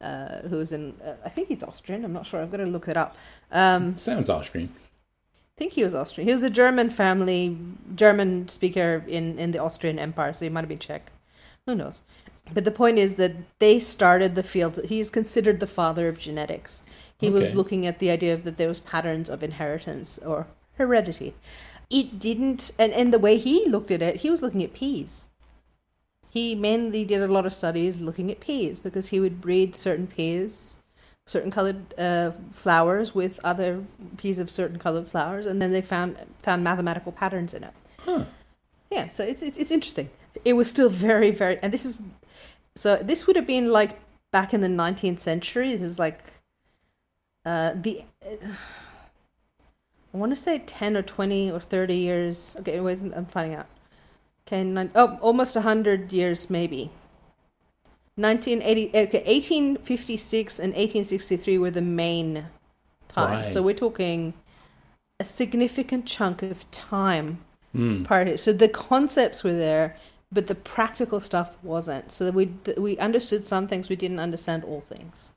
uh, 0.00 0.42
who's 0.48 0.72
in, 0.72 0.94
uh, 1.04 1.14
I 1.24 1.28
think 1.28 1.48
he's 1.48 1.62
Austrian. 1.62 2.04
I'm 2.04 2.12
not 2.12 2.26
sure. 2.26 2.40
I'm 2.40 2.50
going 2.50 2.64
to 2.64 2.70
look 2.70 2.88
it 2.88 2.96
up. 2.96 3.16
Um, 3.50 3.98
Sounds 3.98 4.30
Austrian. 4.30 4.70
I 4.74 5.58
think 5.58 5.72
he 5.72 5.84
was 5.84 5.94
Austrian. 5.94 6.26
He 6.26 6.32
was 6.32 6.42
a 6.42 6.48
German 6.48 6.88
family, 6.88 7.58
German 7.94 8.48
speaker 8.48 9.04
in, 9.06 9.38
in 9.38 9.50
the 9.50 9.58
Austrian 9.58 9.98
Empire, 9.98 10.32
so 10.32 10.46
he 10.46 10.48
might 10.48 10.60
have 10.60 10.68
been 10.68 10.78
Czech. 10.78 11.10
Who 11.66 11.74
knows? 11.74 12.00
But 12.52 12.64
the 12.64 12.70
point 12.70 12.98
is 12.98 13.16
that 13.16 13.32
they 13.58 13.78
started 13.78 14.34
the 14.34 14.42
field. 14.42 14.80
He's 14.84 15.10
considered 15.10 15.60
the 15.60 15.66
father 15.66 16.08
of 16.08 16.18
genetics. 16.18 16.82
He 17.18 17.30
was 17.30 17.54
looking 17.54 17.86
at 17.86 17.98
the 17.98 18.10
idea 18.10 18.32
of 18.32 18.44
that 18.44 18.56
there 18.56 18.68
was 18.68 18.80
patterns 18.80 19.28
of 19.28 19.42
inheritance 19.42 20.18
or 20.18 20.46
heredity. 20.78 21.34
It 21.90 22.18
didn't, 22.18 22.72
and, 22.78 22.92
and 22.92 23.12
the 23.12 23.18
way 23.18 23.36
he 23.36 23.66
looked 23.66 23.90
at 23.90 24.00
it, 24.00 24.16
he 24.16 24.30
was 24.30 24.42
looking 24.42 24.62
at 24.62 24.72
peas. 24.72 25.28
He 26.30 26.54
mainly 26.54 27.04
did 27.04 27.20
a 27.20 27.28
lot 27.28 27.44
of 27.44 27.52
studies 27.52 28.00
looking 28.00 28.30
at 28.30 28.40
peas 28.40 28.80
because 28.80 29.08
he 29.08 29.20
would 29.20 29.40
breed 29.40 29.74
certain 29.74 30.06
peas, 30.06 30.82
certain 31.26 31.50
colored 31.50 31.92
uh, 31.98 32.30
flowers 32.52 33.14
with 33.14 33.40
other 33.42 33.84
peas 34.16 34.38
of 34.38 34.48
certain 34.48 34.78
colored 34.78 35.08
flowers, 35.08 35.46
and 35.46 35.60
then 35.60 35.72
they 35.72 35.82
found 35.82 36.16
found 36.40 36.62
mathematical 36.62 37.10
patterns 37.10 37.52
in 37.52 37.64
it. 37.64 37.74
Huh. 37.98 38.24
Yeah, 38.90 39.08
so 39.08 39.24
it's, 39.24 39.42
it's 39.42 39.58
it's 39.58 39.72
interesting. 39.72 40.08
It 40.44 40.52
was 40.52 40.70
still 40.70 40.88
very 40.88 41.32
very, 41.32 41.58
and 41.62 41.72
this 41.72 41.84
is 41.84 42.00
so 42.76 42.96
this 42.96 43.26
would 43.26 43.36
have 43.36 43.46
been 43.46 43.70
like 43.70 43.98
back 44.32 44.54
in 44.54 44.60
the 44.60 44.68
nineteenth 44.68 45.20
century. 45.20 45.72
This 45.72 45.82
is 45.82 45.98
like 45.98 46.20
uh, 47.44 47.72
the 47.74 48.04
I 50.12 50.16
want 50.16 50.30
to 50.32 50.36
say 50.36 50.58
ten 50.60 50.96
or 50.96 51.02
twenty 51.02 51.50
or 51.50 51.60
thirty 51.60 51.96
years. 51.96 52.56
Okay, 52.60 52.72
anyways, 52.72 53.04
I'm 53.04 53.26
finding 53.26 53.56
out. 53.56 53.66
Okay, 54.46 54.64
nine, 54.64 54.90
oh, 54.94 55.18
almost 55.20 55.54
hundred 55.56 56.12
years 56.12 56.50
maybe. 56.50 56.90
1980, 58.16 58.88
okay, 58.88 59.22
1856 59.24 60.58
and 60.58 60.72
1863 60.74 61.58
were 61.58 61.70
the 61.70 61.80
main 61.80 62.44
times. 63.08 63.50
So 63.50 63.62
we're 63.62 63.72
talking 63.72 64.34
a 65.20 65.24
significant 65.24 66.04
chunk 66.06 66.42
of 66.42 66.70
time 66.70 67.38
Mm. 67.74 68.04
part 68.04 68.26
of 68.26 68.34
it. 68.34 68.38
So 68.38 68.52
the 68.52 68.68
concepts 68.68 69.44
were 69.44 69.52
there, 69.54 69.96
but 70.32 70.46
the 70.46 70.54
practical 70.54 71.20
stuff 71.20 71.56
wasn't. 71.62 72.12
So 72.12 72.24
that 72.24 72.34
we 72.34 72.46
we 72.76 72.98
understood 72.98 73.46
some 73.46 73.66
things, 73.66 73.88
we 73.88 73.96
didn't 73.96 74.20
understand 74.20 74.64
all 74.64 74.80
things. 74.80 75.32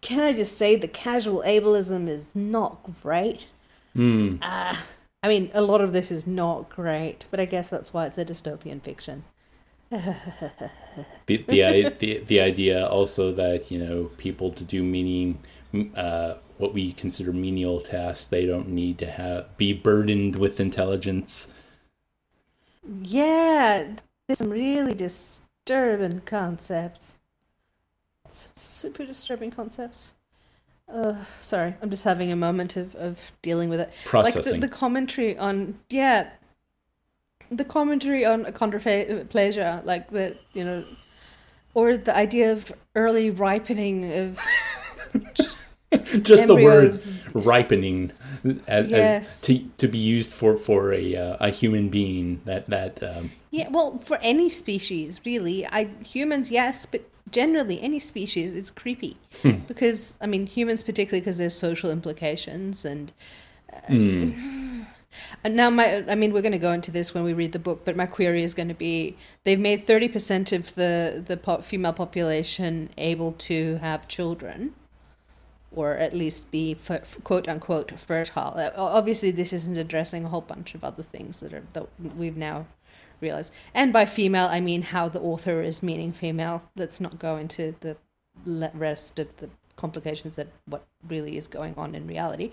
Can 0.00 0.20
I 0.20 0.32
just 0.32 0.56
say 0.56 0.76
the 0.76 0.88
casual 0.88 1.42
ableism 1.44 2.08
is 2.08 2.30
not 2.34 2.78
great? 3.02 3.46
Mm. 3.96 4.38
Ah, 4.42 4.84
I 5.22 5.28
mean, 5.28 5.50
a 5.54 5.62
lot 5.62 5.80
of 5.80 5.92
this 5.92 6.10
is 6.10 6.26
not 6.26 6.70
great, 6.70 7.24
but 7.30 7.40
I 7.40 7.44
guess 7.44 7.68
that's 7.68 7.92
why 7.92 8.06
it's 8.06 8.18
a 8.18 8.24
dystopian 8.24 8.80
fiction. 8.80 9.24
the 9.90 11.38
the, 11.46 11.94
the 11.98 12.18
the 12.26 12.40
idea 12.40 12.86
also 12.86 13.32
that 13.32 13.70
you 13.70 13.78
know 13.78 14.04
people 14.18 14.50
to 14.50 14.64
do 14.64 14.82
meaning 14.82 15.38
uh, 15.96 16.34
what 16.58 16.74
we 16.74 16.92
consider 16.92 17.32
menial 17.32 17.80
tasks 17.80 18.26
they 18.26 18.44
don't 18.46 18.68
need 18.68 18.98
to 18.98 19.06
have 19.06 19.56
be 19.56 19.72
burdened 19.72 20.36
with 20.36 20.60
intelligence 20.60 21.48
Yeah, 23.02 23.94
there's 24.28 24.38
some 24.38 24.50
really 24.50 24.94
disturbing 24.94 26.20
concepts. 26.20 27.14
Some 28.30 28.52
super 28.56 29.06
disturbing 29.06 29.50
concepts. 29.50 30.12
Uh, 30.92 31.16
sorry, 31.40 31.74
I'm 31.82 31.90
just 31.90 32.04
having 32.04 32.30
a 32.30 32.36
moment 32.36 32.76
of, 32.76 32.94
of 32.94 33.18
dealing 33.42 33.70
with 33.70 33.80
it. 33.80 33.90
processing 34.04 34.52
Like 34.52 34.60
the, 34.60 34.66
the 34.66 34.72
commentary 34.72 35.36
on 35.36 35.78
yeah, 35.88 36.28
the 37.50 37.64
commentary 37.64 38.26
on 38.26 38.44
achondroplasia, 38.44 39.84
like 39.84 40.10
the 40.10 40.36
you 40.52 40.64
know, 40.64 40.84
or 41.72 41.96
the 41.96 42.14
idea 42.14 42.52
of 42.52 42.70
early 42.94 43.30
ripening 43.30 44.12
of 44.12 44.38
just 46.22 46.46
the 46.46 46.54
word 46.54 46.92
embryos. 46.92 47.12
ripening 47.34 48.12
as, 48.66 48.90
Yes. 48.90 49.26
as 49.26 49.40
to, 49.42 49.64
to 49.78 49.88
be 49.88 49.98
used 49.98 50.30
for 50.32 50.56
for 50.56 50.92
a 50.92 51.16
uh, 51.16 51.36
a 51.40 51.50
human 51.50 51.88
being 51.88 52.40
that 52.44 52.66
that 52.68 53.02
um, 53.02 53.30
Yeah, 53.50 53.68
well, 53.70 53.98
for 53.98 54.18
any 54.22 54.50
species, 54.50 55.20
really. 55.24 55.66
I 55.66 55.88
humans, 56.04 56.50
yes, 56.50 56.86
but 56.86 57.02
generally 57.30 57.80
any 57.80 57.98
species, 57.98 58.54
it's 58.54 58.70
creepy 58.70 59.16
because 59.66 60.16
I 60.20 60.26
mean 60.26 60.46
humans 60.46 60.82
particularly 60.82 61.20
because 61.20 61.38
there's 61.38 61.56
social 61.56 61.90
implications 61.90 62.84
and 62.84 63.12
uh, 63.72 63.94
And 65.44 65.56
now 65.56 65.70
my 65.70 66.04
I 66.08 66.14
mean 66.14 66.32
we're 66.32 66.42
going 66.42 66.52
to 66.52 66.58
go 66.58 66.72
into 66.72 66.90
this 66.90 67.14
when 67.14 67.24
we 67.24 67.32
read 67.32 67.52
the 67.52 67.58
book, 67.58 67.84
but 67.84 67.96
my 67.96 68.06
query 68.06 68.44
is 68.44 68.54
going 68.54 68.68
to 68.68 68.74
be 68.74 69.16
they've 69.44 69.58
made 69.58 69.86
30% 69.86 70.52
of 70.52 70.74
the 70.74 71.24
the 71.26 71.36
po- 71.36 71.62
female 71.62 71.92
population 71.94 72.90
able 72.98 73.32
to 73.32 73.76
have 73.76 74.06
children 74.06 74.74
or 75.78 75.92
at 75.92 76.12
least 76.12 76.50
be 76.50 76.76
quote 77.22 77.48
unquote 77.48 77.92
fertile. 77.98 78.52
Uh, 78.56 78.70
Obviously 78.76 79.30
this 79.30 79.52
isn't 79.52 79.76
addressing 79.76 80.24
a 80.24 80.28
whole 80.28 80.40
bunch 80.40 80.74
of 80.74 80.82
other 80.82 81.04
things 81.04 81.38
that 81.40 81.54
are 81.54 81.62
that 81.72 81.86
we've 82.16 82.36
now 82.36 82.66
realized. 83.20 83.52
And 83.72 83.92
by 83.92 84.04
female 84.04 84.48
I 84.50 84.60
mean 84.60 84.82
how 84.82 85.08
the 85.08 85.20
author 85.20 85.62
is 85.62 85.82
meaning 85.82 86.12
female. 86.12 86.62
Let's 86.74 87.00
not 87.00 87.20
go 87.20 87.36
into 87.36 87.76
the 87.80 87.96
rest 88.74 89.18
of 89.20 89.36
the 89.36 89.50
complications 89.76 90.34
that 90.34 90.48
what 90.66 90.84
really 91.06 91.36
is 91.36 91.46
going 91.46 91.74
on 91.76 91.94
in 91.94 92.08
reality 92.08 92.50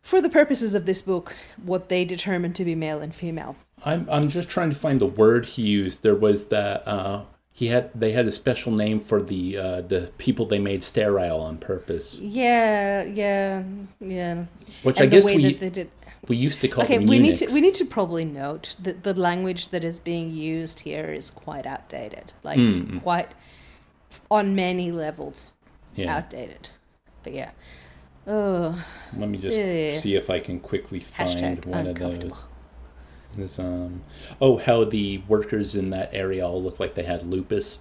for 0.00 0.22
the 0.22 0.28
purposes 0.28 0.72
of 0.72 0.86
this 0.86 1.02
book, 1.02 1.34
what 1.64 1.88
they 1.88 2.04
determined 2.04 2.54
to 2.54 2.64
be 2.64 2.76
male 2.76 3.00
and 3.00 3.12
female. 3.12 3.56
I'm 3.84 4.06
I'm 4.08 4.28
just 4.28 4.48
trying 4.48 4.70
to 4.70 4.76
find 4.76 5.00
the 5.00 5.06
word 5.06 5.46
he 5.46 5.62
used. 5.62 6.04
There 6.04 6.14
was 6.14 6.46
that 6.46 6.86
uh, 6.86 7.24
he 7.56 7.68
had 7.68 7.90
they 7.98 8.12
had 8.12 8.26
a 8.26 8.32
special 8.32 8.70
name 8.70 9.00
for 9.00 9.22
the 9.22 9.56
uh, 9.56 9.80
the 9.80 10.10
people 10.18 10.44
they 10.44 10.58
made 10.58 10.84
sterile 10.84 11.40
on 11.40 11.56
purpose, 11.56 12.14
Yeah, 12.16 13.02
yeah, 13.04 13.62
yeah. 13.98 14.44
which 14.82 14.98
and 15.00 15.04
I 15.04 15.06
guess 15.06 15.24
we 15.24 15.88
we 16.28 16.36
used 16.36 16.60
to 16.60 16.68
call 16.68 16.84
Okay, 16.84 16.98
them 16.98 17.06
we 17.06 17.16
eunuchs. 17.16 17.40
need 17.40 17.48
to 17.48 17.54
we 17.54 17.60
need 17.62 17.74
to 17.76 17.86
probably 17.86 18.26
note 18.26 18.76
that 18.82 19.04
the 19.04 19.14
language 19.14 19.70
that 19.70 19.82
is 19.84 19.98
being 19.98 20.30
used 20.30 20.80
here 20.80 21.06
is 21.06 21.30
quite 21.30 21.64
outdated, 21.66 22.34
like 22.42 22.58
Mm. 22.58 23.00
quite 23.02 23.30
on 24.30 24.54
many 24.54 24.92
levels 24.92 25.54
yeah. 25.94 26.14
outdated. 26.14 26.68
But 27.22 27.32
yeah, 27.32 27.50
oh, 28.26 28.84
Let 29.16 29.30
me 29.30 29.38
just 29.38 29.56
Yeah. 29.56 29.98
see 29.98 30.14
if 30.14 30.28
I 30.28 30.40
can 30.40 30.60
quickly 30.60 31.00
find 31.00 31.30
hashtag 31.30 31.64
one 31.64 31.86
of 31.86 31.94
those. 31.98 32.32
Is, 33.38 33.58
um, 33.58 34.02
oh, 34.40 34.56
how 34.56 34.84
the 34.84 35.18
workers 35.28 35.74
in 35.74 35.90
that 35.90 36.10
area 36.12 36.46
all 36.46 36.62
look 36.62 36.80
like 36.80 36.94
they 36.94 37.02
had 37.02 37.22
lupus. 37.22 37.78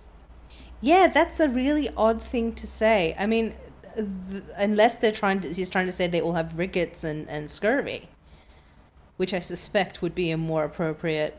Yeah, 0.82 1.08
that's 1.08 1.40
a 1.40 1.48
really 1.50 1.90
odd 1.96 2.22
thing 2.22 2.54
to 2.56 2.68
say. 2.68 3.16
I 3.18 3.26
mean, 3.26 3.56
th- 3.96 4.44
unless 4.58 4.98
they're 4.98 5.12
trying 5.12 5.40
to, 5.42 5.54
he's 5.54 5.70
trying 5.70 5.86
to 5.86 5.92
say 5.92 6.08
they 6.08 6.22
all 6.22 6.34
have 6.34 6.58
rickets 6.58 7.04
and, 7.04 7.28
and 7.30 7.50
scurvy, 7.50 8.10
which 9.18 9.34
I 9.34 9.40
suspect 9.40 10.02
would 10.02 10.14
be 10.14 10.32
a 10.32 10.38
more 10.38 10.64
appropriate 10.64 11.38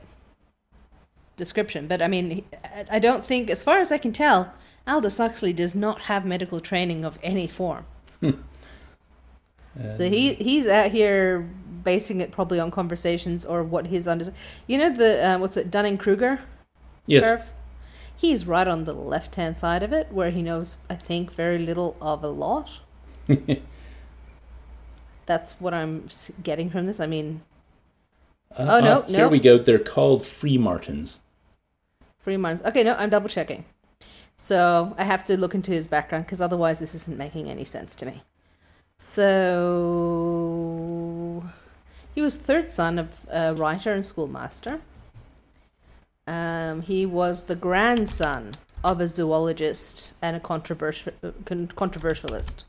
description. 1.36 1.86
But 1.86 2.00
I 2.00 2.08
mean, 2.08 2.44
I- 2.90 2.98
don't 2.98 3.24
think, 3.24 3.50
as 3.50 3.62
far 3.62 3.78
as 3.78 3.92
I 3.92 3.98
can 3.98 4.12
tell, 4.12 4.52
Aldous 4.86 5.18
Huxley 5.18 5.52
does 5.52 5.74
not 5.74 6.02
have 6.02 6.24
medical 6.24 6.60
training 6.60 7.04
of 7.04 7.18
any 7.22 7.46
form. 7.46 7.84
So 9.90 10.08
he 10.08 10.32
he's 10.34 10.66
out 10.66 10.90
here 10.90 11.46
basing 11.90 12.20
it 12.20 12.30
probably 12.32 12.60
on 12.60 12.70
conversations 12.70 13.46
or 13.46 13.62
what 13.62 13.86
his 13.86 14.06
under. 14.06 14.26
You 14.66 14.76
know 14.78 14.90
the 14.90 15.10
uh, 15.26 15.38
what's 15.38 15.56
it 15.56 15.70
Dunning 15.70 15.96
Kruger 15.96 16.40
Yes. 17.06 17.24
curve. 17.24 17.42
He's 18.18 18.46
right 18.46 18.66
on 18.66 18.84
the 18.84 18.92
left 18.92 19.34
hand 19.36 19.56
side 19.58 19.82
of 19.82 19.92
it, 19.92 20.06
where 20.10 20.30
he 20.30 20.42
knows, 20.42 20.78
I 20.90 20.96
think, 20.96 21.32
very 21.32 21.58
little 21.58 21.96
of 22.00 22.24
a 22.24 22.28
lot. 22.28 22.80
That's 25.26 25.60
what 25.60 25.74
I'm 25.74 26.08
getting 26.42 26.70
from 26.70 26.86
this. 26.86 26.98
I 27.00 27.06
mean, 27.06 27.42
Uh, 28.56 28.66
Oh, 28.74 28.80
no, 28.80 29.00
uh, 29.00 29.06
Here 29.06 29.18
no. 29.26 29.28
we 29.28 29.38
go. 29.40 29.58
They're 29.58 29.78
called 29.94 30.24
free 30.26 30.56
martins. 30.58 31.20
free 32.18 32.36
martins. 32.38 32.62
Okay, 32.68 32.82
no, 32.82 32.94
I'm 32.94 33.10
double 33.10 33.28
checking. 33.28 33.64
So 34.36 34.94
I 34.98 35.04
have 35.04 35.24
to 35.26 35.36
look 35.36 35.54
into 35.54 35.70
his 35.72 35.86
background 35.86 36.24
because 36.26 36.40
otherwise 36.40 36.78
this 36.78 36.94
isn't 36.94 37.18
making 37.18 37.48
any 37.50 37.64
sense 37.64 37.94
to 37.96 38.06
me. 38.06 38.22
So 38.98 39.26
he 42.16 42.22
was 42.22 42.34
third 42.34 42.72
son 42.72 42.98
of 42.98 43.26
a 43.30 43.54
writer 43.54 43.92
and 43.92 44.04
schoolmaster. 44.04 44.80
Um, 46.26 46.80
he 46.80 47.04
was 47.04 47.44
the 47.44 47.54
grandson 47.54 48.54
of 48.82 49.00
a 49.00 49.06
zoologist 49.06 50.14
and 50.22 50.34
a 50.34 50.40
controversial 50.40 51.12
controversialist, 51.76 52.64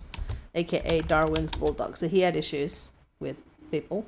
aka 0.54 1.02
Darwin's 1.02 1.52
bulldog. 1.52 1.96
So 1.96 2.10
he 2.10 2.20
had 2.20 2.36
issues 2.36 2.90
with 3.22 3.38
people. 3.72 4.06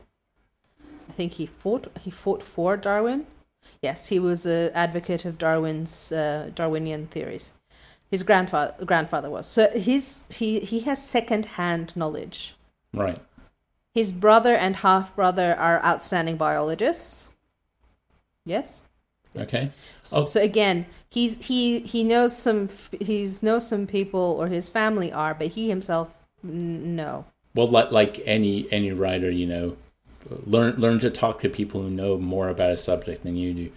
I 1.09 1.13
think 1.13 1.31
he 1.31 1.45
fought 1.45 1.87
he 2.01 2.11
fought 2.11 2.43
for 2.43 2.75
Darwin. 2.75 3.25
Yes, 3.81 4.07
he 4.07 4.19
was 4.19 4.45
an 4.45 4.71
advocate 4.73 5.23
of 5.23 5.37
Darwin's 5.37 6.11
uh, 6.11 6.51
Darwinian 6.53 7.07
theories. 7.07 7.53
His 8.11 8.23
grandfather 8.23 8.73
grandfather 8.85 9.29
was. 9.29 9.47
So 9.47 9.69
his 9.69 10.25
he 10.29 10.59
he 10.59 10.81
has 10.81 11.01
second 11.01 11.45
hand 11.45 11.95
knowledge. 11.95 12.55
Right. 12.93 13.21
His 13.93 14.11
brother 14.11 14.53
and 14.55 14.75
half 14.75 15.15
brother 15.15 15.55
are 15.57 15.83
outstanding 15.83 16.37
biologists. 16.37 17.29
Yes. 18.45 18.81
Okay. 19.37 19.69
So, 20.03 20.21
Oh. 20.21 20.25
so 20.25 20.41
again, 20.41 20.85
he's 21.09 21.37
he 21.45 21.79
he 21.79 22.03
knows 22.03 22.35
some 22.37 22.69
he's 22.99 23.43
knows 23.43 23.67
some 23.67 23.87
people 23.87 24.37
or 24.39 24.47
his 24.47 24.69
family 24.69 25.11
are, 25.11 25.33
but 25.33 25.47
he 25.47 25.69
himself 25.69 26.17
n- 26.43 26.95
no. 26.95 27.25
Well, 27.55 27.67
like, 27.67 27.91
like 27.91 28.21
any 28.25 28.71
any 28.71 28.91
writer, 28.91 29.29
you 29.31 29.45
know, 29.47 29.77
learn 30.45 30.75
learn 30.77 30.99
to 30.99 31.09
talk 31.09 31.39
to 31.41 31.49
people 31.49 31.81
who 31.81 31.89
know 31.89 32.17
more 32.17 32.49
about 32.49 32.71
a 32.71 32.77
subject 32.77 33.23
than 33.23 33.35
you 33.35 33.53
do. 33.53 33.71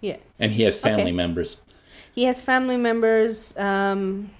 Yeah. 0.00 0.16
And 0.38 0.52
he 0.52 0.62
has 0.62 0.78
family 0.78 1.02
Okay. 1.02 1.12
members. 1.12 1.58
He 2.14 2.24
has 2.24 2.40
family 2.42 2.76
members. 2.78 3.56
Um, 3.58 4.30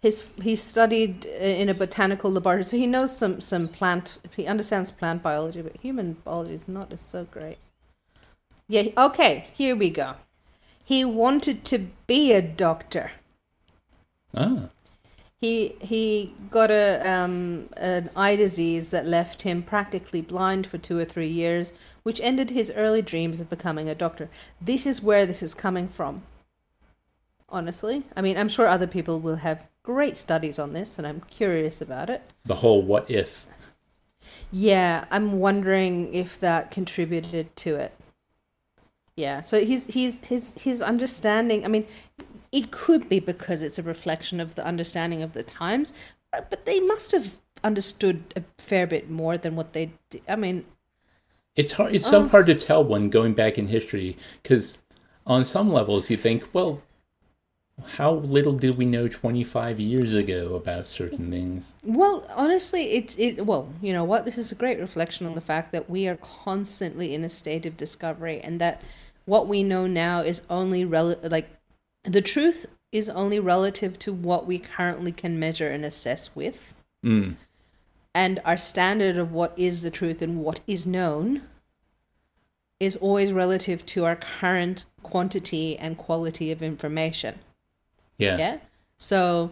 his 0.00 0.30
he 0.42 0.54
studied 0.56 1.24
in 1.24 1.68
a 1.68 1.74
botanical 1.74 2.30
laboratory, 2.30 2.64
so 2.64 2.76
he 2.76 2.86
knows 2.86 3.16
some 3.16 3.40
some 3.40 3.68
plant. 3.68 4.18
He 4.36 4.46
understands 4.46 4.90
plant 4.90 5.22
biology, 5.22 5.62
but 5.62 5.76
human 5.76 6.14
biology 6.24 6.54
is 6.54 6.68
not 6.68 6.92
is 6.92 7.00
so 7.00 7.24
great. 7.24 7.58
Yeah. 8.68 8.88
Okay. 8.96 9.46
Here 9.54 9.74
we 9.74 9.90
go. 9.90 10.14
He 10.84 11.04
wanted 11.04 11.64
to 11.64 11.78
be 12.06 12.32
a 12.32 12.42
doctor. 12.42 13.10
Ah. 14.34 14.68
He 15.38 15.76
he 15.80 16.34
got 16.50 16.70
a 16.70 17.08
um, 17.08 17.68
an 17.76 18.10
eye 18.16 18.36
disease 18.36 18.90
that 18.90 19.06
left 19.06 19.42
him 19.42 19.62
practically 19.62 20.20
blind 20.20 20.66
for 20.66 20.78
two 20.78 20.98
or 20.98 21.04
three 21.04 21.28
years, 21.28 21.72
which 22.04 22.20
ended 22.20 22.50
his 22.50 22.72
early 22.74 23.02
dreams 23.02 23.40
of 23.40 23.50
becoming 23.50 23.88
a 23.88 23.94
doctor. 23.94 24.28
This 24.60 24.86
is 24.86 25.02
where 25.02 25.26
this 25.26 25.42
is 25.42 25.54
coming 25.54 25.88
from. 25.88 26.22
Honestly, 27.48 28.02
I 28.16 28.22
mean, 28.22 28.36
I'm 28.36 28.48
sure 28.48 28.66
other 28.66 28.86
people 28.86 29.20
will 29.20 29.36
have 29.36 29.68
great 29.86 30.16
studies 30.16 30.58
on 30.58 30.72
this, 30.72 30.98
and 30.98 31.06
I'm 31.06 31.20
curious 31.20 31.80
about 31.80 32.10
it. 32.10 32.20
The 32.44 32.56
whole 32.56 32.82
what 32.82 33.08
if. 33.08 33.46
Yeah, 34.50 35.04
I'm 35.12 35.38
wondering 35.38 36.12
if 36.12 36.40
that 36.40 36.72
contributed 36.72 37.54
to 37.56 37.76
it. 37.76 37.92
Yeah, 39.14 39.42
so 39.42 39.64
he's 39.64 39.86
he's 39.86 40.20
his 40.26 40.54
his 40.60 40.82
understanding. 40.82 41.64
I 41.64 41.68
mean, 41.68 41.86
it 42.50 42.70
could 42.72 43.08
be 43.08 43.20
because 43.20 43.62
it's 43.62 43.78
a 43.78 43.82
reflection 43.82 44.40
of 44.40 44.56
the 44.56 44.66
understanding 44.66 45.22
of 45.22 45.32
the 45.32 45.44
times, 45.44 45.92
but 46.32 46.50
but 46.50 46.66
they 46.66 46.80
must 46.80 47.12
have 47.12 47.34
understood 47.62 48.34
a 48.36 48.42
fair 48.58 48.86
bit 48.88 49.08
more 49.08 49.38
than 49.38 49.54
what 49.54 49.72
they. 49.72 49.92
Did. 50.10 50.22
I 50.28 50.34
mean, 50.36 50.64
It's 51.54 51.72
hard. 51.74 51.94
It's 51.94 52.08
so 52.10 52.24
Oh. 52.24 52.28
hard 52.28 52.46
to 52.46 52.54
tell 52.56 52.84
when 52.84 53.08
going 53.08 53.34
back 53.34 53.56
in 53.56 53.68
history 53.68 54.18
because 54.42 54.78
on 55.26 55.44
some 55.44 55.72
levels 55.72 56.10
you 56.10 56.16
think, 56.16 56.44
well, 56.52 56.82
how 57.84 58.12
little 58.12 58.52
did 58.52 58.76
we 58.76 58.84
know 58.84 59.08
25 59.08 59.78
years 59.78 60.14
ago 60.14 60.54
about 60.54 60.86
certain 60.86 61.30
things? 61.30 61.74
well, 61.82 62.26
honestly, 62.34 62.92
it's 62.92 63.16
it. 63.16 63.44
Well, 63.46 63.68
you 63.80 63.92
know 63.92 64.04
what? 64.04 64.24
This 64.24 64.38
is 64.38 64.50
a 64.50 64.56
great 64.56 64.78
reflection 64.78 65.26
on 65.26 65.34
the 65.34 65.40
fact 65.40 65.72
that 65.72 65.88
we 65.88 66.08
are 66.08 66.16
constantly 66.16 67.14
in 67.14 67.24
a 67.24 67.30
state 67.30 67.66
of 67.66 67.76
discovery, 67.76 68.40
and 68.40 68.60
that 68.60 68.82
what 69.24 69.46
we 69.46 69.62
know 69.62 69.86
now 69.86 70.20
is 70.20 70.42
only 70.50 70.84
rel- 70.84 71.16
like 71.22 71.48
the 72.04 72.22
truth 72.22 72.66
is 72.92 73.08
only 73.08 73.38
relative 73.38 73.98
to 73.98 74.12
what 74.12 74.46
we 74.46 74.58
currently 74.58 75.12
can 75.12 75.38
measure 75.38 75.70
and 75.70 75.84
assess 75.84 76.34
with. 76.34 76.74
Mm. 77.04 77.36
and 78.14 78.40
our 78.44 78.56
standard 78.56 79.16
of 79.16 79.30
what 79.30 79.52
is 79.56 79.82
the 79.82 79.90
truth 79.90 80.22
and 80.22 80.40
what 80.40 80.60
is 80.66 80.86
known 80.86 81.42
is 82.80 82.96
always 82.96 83.30
relative 83.30 83.84
to 83.86 84.04
our 84.04 84.16
current 84.16 84.86
quantity 85.02 85.78
and 85.78 85.98
quality 85.98 86.50
of 86.50 86.62
information 86.62 87.38
Yeah. 88.18 88.36
yeah 88.38 88.56
so 88.98 89.50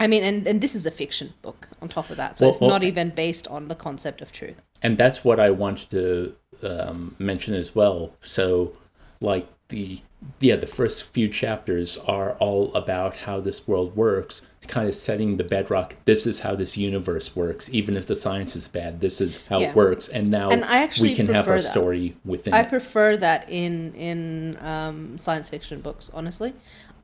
i 0.00 0.06
mean 0.06 0.22
and, 0.22 0.46
and 0.46 0.60
this 0.60 0.74
is 0.74 0.84
a 0.86 0.90
fiction 0.90 1.32
book 1.42 1.68
on 1.80 1.88
top 1.88 2.10
of 2.10 2.16
that 2.16 2.36
so 2.36 2.44
Well- 2.44 2.50
it's 2.52 2.60
well- 2.60 2.70
not 2.70 2.82
even 2.82 3.10
based 3.10 3.46
on 3.48 3.68
the 3.68 3.74
concept 3.74 4.20
of 4.20 4.30
truth 4.32 4.60
and 4.82 4.98
that's 4.98 5.24
what 5.24 5.40
I 5.40 5.48
wanted 5.48 5.88
to 5.90 6.36
um, 6.62 7.16
mention 7.18 7.54
as 7.54 7.74
well. 7.74 8.12
So, 8.22 8.76
like 9.20 9.48
the 9.70 10.00
yeah, 10.40 10.56
the 10.56 10.66
first 10.66 11.10
few 11.12 11.28
chapters 11.28 11.96
are 12.06 12.32
all 12.32 12.72
about 12.74 13.16
how 13.16 13.40
this 13.40 13.66
world 13.66 13.96
works, 13.96 14.42
kind 14.68 14.86
of 14.86 14.94
setting 14.94 15.38
the 15.38 15.44
bedrock. 15.44 15.96
This 16.04 16.26
is 16.26 16.40
how 16.40 16.54
this 16.54 16.76
universe 16.76 17.34
works. 17.34 17.68
Even 17.72 17.96
if 17.96 18.06
the 18.06 18.14
science 18.16 18.56
is 18.56 18.68
bad, 18.68 19.00
this 19.00 19.22
is 19.22 19.42
how 19.48 19.60
Yeah. 19.60 19.70
it 19.70 19.74
works. 19.74 20.08
And 20.08 20.30
now 20.30 20.50
And 20.50 20.64
we 21.00 21.14
can 21.14 21.28
have 21.28 21.48
our 21.48 21.62
that. 21.62 21.62
story 21.62 22.16
within 22.24 22.52
it. 22.52 22.56
i 22.58 22.60
it. 22.60 22.68
prefer 22.68 23.16
that 23.16 23.48
in 23.48 23.94
in 23.94 24.58
um, 24.60 25.16
science 25.16 25.48
fiction 25.48 25.80
books 25.80 26.10
honestly 26.12 26.52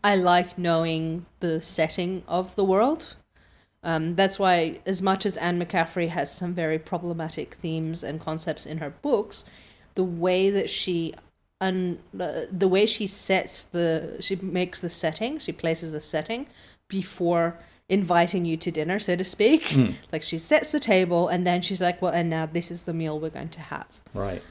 i 0.02 0.14
like 0.16 0.58
knowing 0.58 1.26
the 1.40 1.60
setting 1.60 2.22
of 2.26 2.54
the 2.56 2.64
world 2.64 3.16
Um, 3.82 4.14
that's 4.14 4.38
why, 4.38 4.80
as 4.84 5.00
much 5.00 5.24
as 5.24 5.36
Anne 5.38 5.58
McCaffrey 5.58 6.08
has 6.08 6.30
some 6.30 6.54
very 6.54 6.78
problematic 6.78 7.54
themes 7.54 8.04
and 8.04 8.20
concepts 8.20 8.66
in 8.66 8.78
her 8.78 8.90
books, 9.02 9.44
the 9.94 10.04
way 10.04 10.50
that 10.50 10.68
she 10.68 11.14
un, 11.60 11.98
uh, 12.18 12.42
the 12.52 12.68
way 12.68 12.86
she 12.86 13.06
sets 13.06 13.64
the 13.64 14.18
she 14.20 14.36
makes 14.36 14.80
the 14.80 14.90
setting, 14.90 15.38
she 15.38 15.52
places 15.52 15.92
the 15.92 16.00
setting 16.00 16.46
before 16.88 17.58
inviting 17.88 18.44
you 18.44 18.56
to 18.58 18.70
dinner, 18.70 18.98
so 18.98 19.16
to 19.16 19.24
speak. 19.24 19.64
Hmm. 19.68 19.92
Like 20.12 20.22
she 20.22 20.38
sets 20.38 20.72
the 20.72 20.80
table, 20.80 21.28
and 21.28 21.46
then 21.46 21.62
she's 21.62 21.80
like, 21.80 22.02
"Well, 22.02 22.12
and 22.12 22.28
now 22.28 22.46
this 22.46 22.70
is 22.70 22.82
the 22.82 22.92
meal 22.92 23.18
we're 23.18 23.30
going 23.30 23.48
to 23.50 23.60
have." 23.60 23.88
Right. 24.14 24.42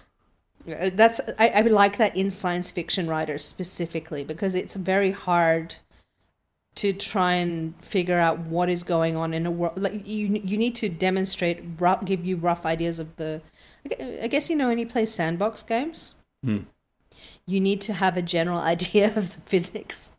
Uh, 0.68 0.90
That's 0.94 1.20
I, 1.38 1.50
I 1.50 1.62
like 1.62 1.98
that 1.98 2.16
in 2.16 2.30
science 2.30 2.72
fiction 2.72 3.08
writers 3.08 3.44
specifically 3.44 4.24
because 4.24 4.56
it's 4.56 4.76
very 4.76 5.12
hard 5.12 5.76
to 6.76 6.94
try 6.94 7.34
and 7.34 7.74
figure 7.84 8.18
out 8.20 8.40
what 8.40 8.70
is 8.70 8.84
going 8.84 9.16
on 9.16 9.34
in 9.34 9.46
a 9.46 9.52
world. 9.52 9.78
Like 9.78 10.08
you, 10.08 10.28
you 10.44 10.58
need 10.58 10.76
to 10.76 10.90
demonstrate, 10.90 11.62
rough, 11.80 12.06
give 12.06 12.26
you 12.26 12.38
rough 12.38 12.66
ideas 12.66 13.00
of 13.00 13.16
the. 13.18 13.42
I 14.22 14.28
guess 14.28 14.50
you 14.50 14.56
know 14.56 14.68
when 14.68 14.78
you 14.78 14.88
play 14.88 15.06
sandbox 15.06 15.64
games, 15.64 16.16
Hmm. 16.44 16.60
you 17.46 17.60
need 17.60 17.82
to 17.82 17.94
have 17.94 18.18
a 18.18 18.22
general 18.22 18.60
idea 18.76 19.08
of 19.16 19.36
the 19.36 19.42
physics 19.46 20.12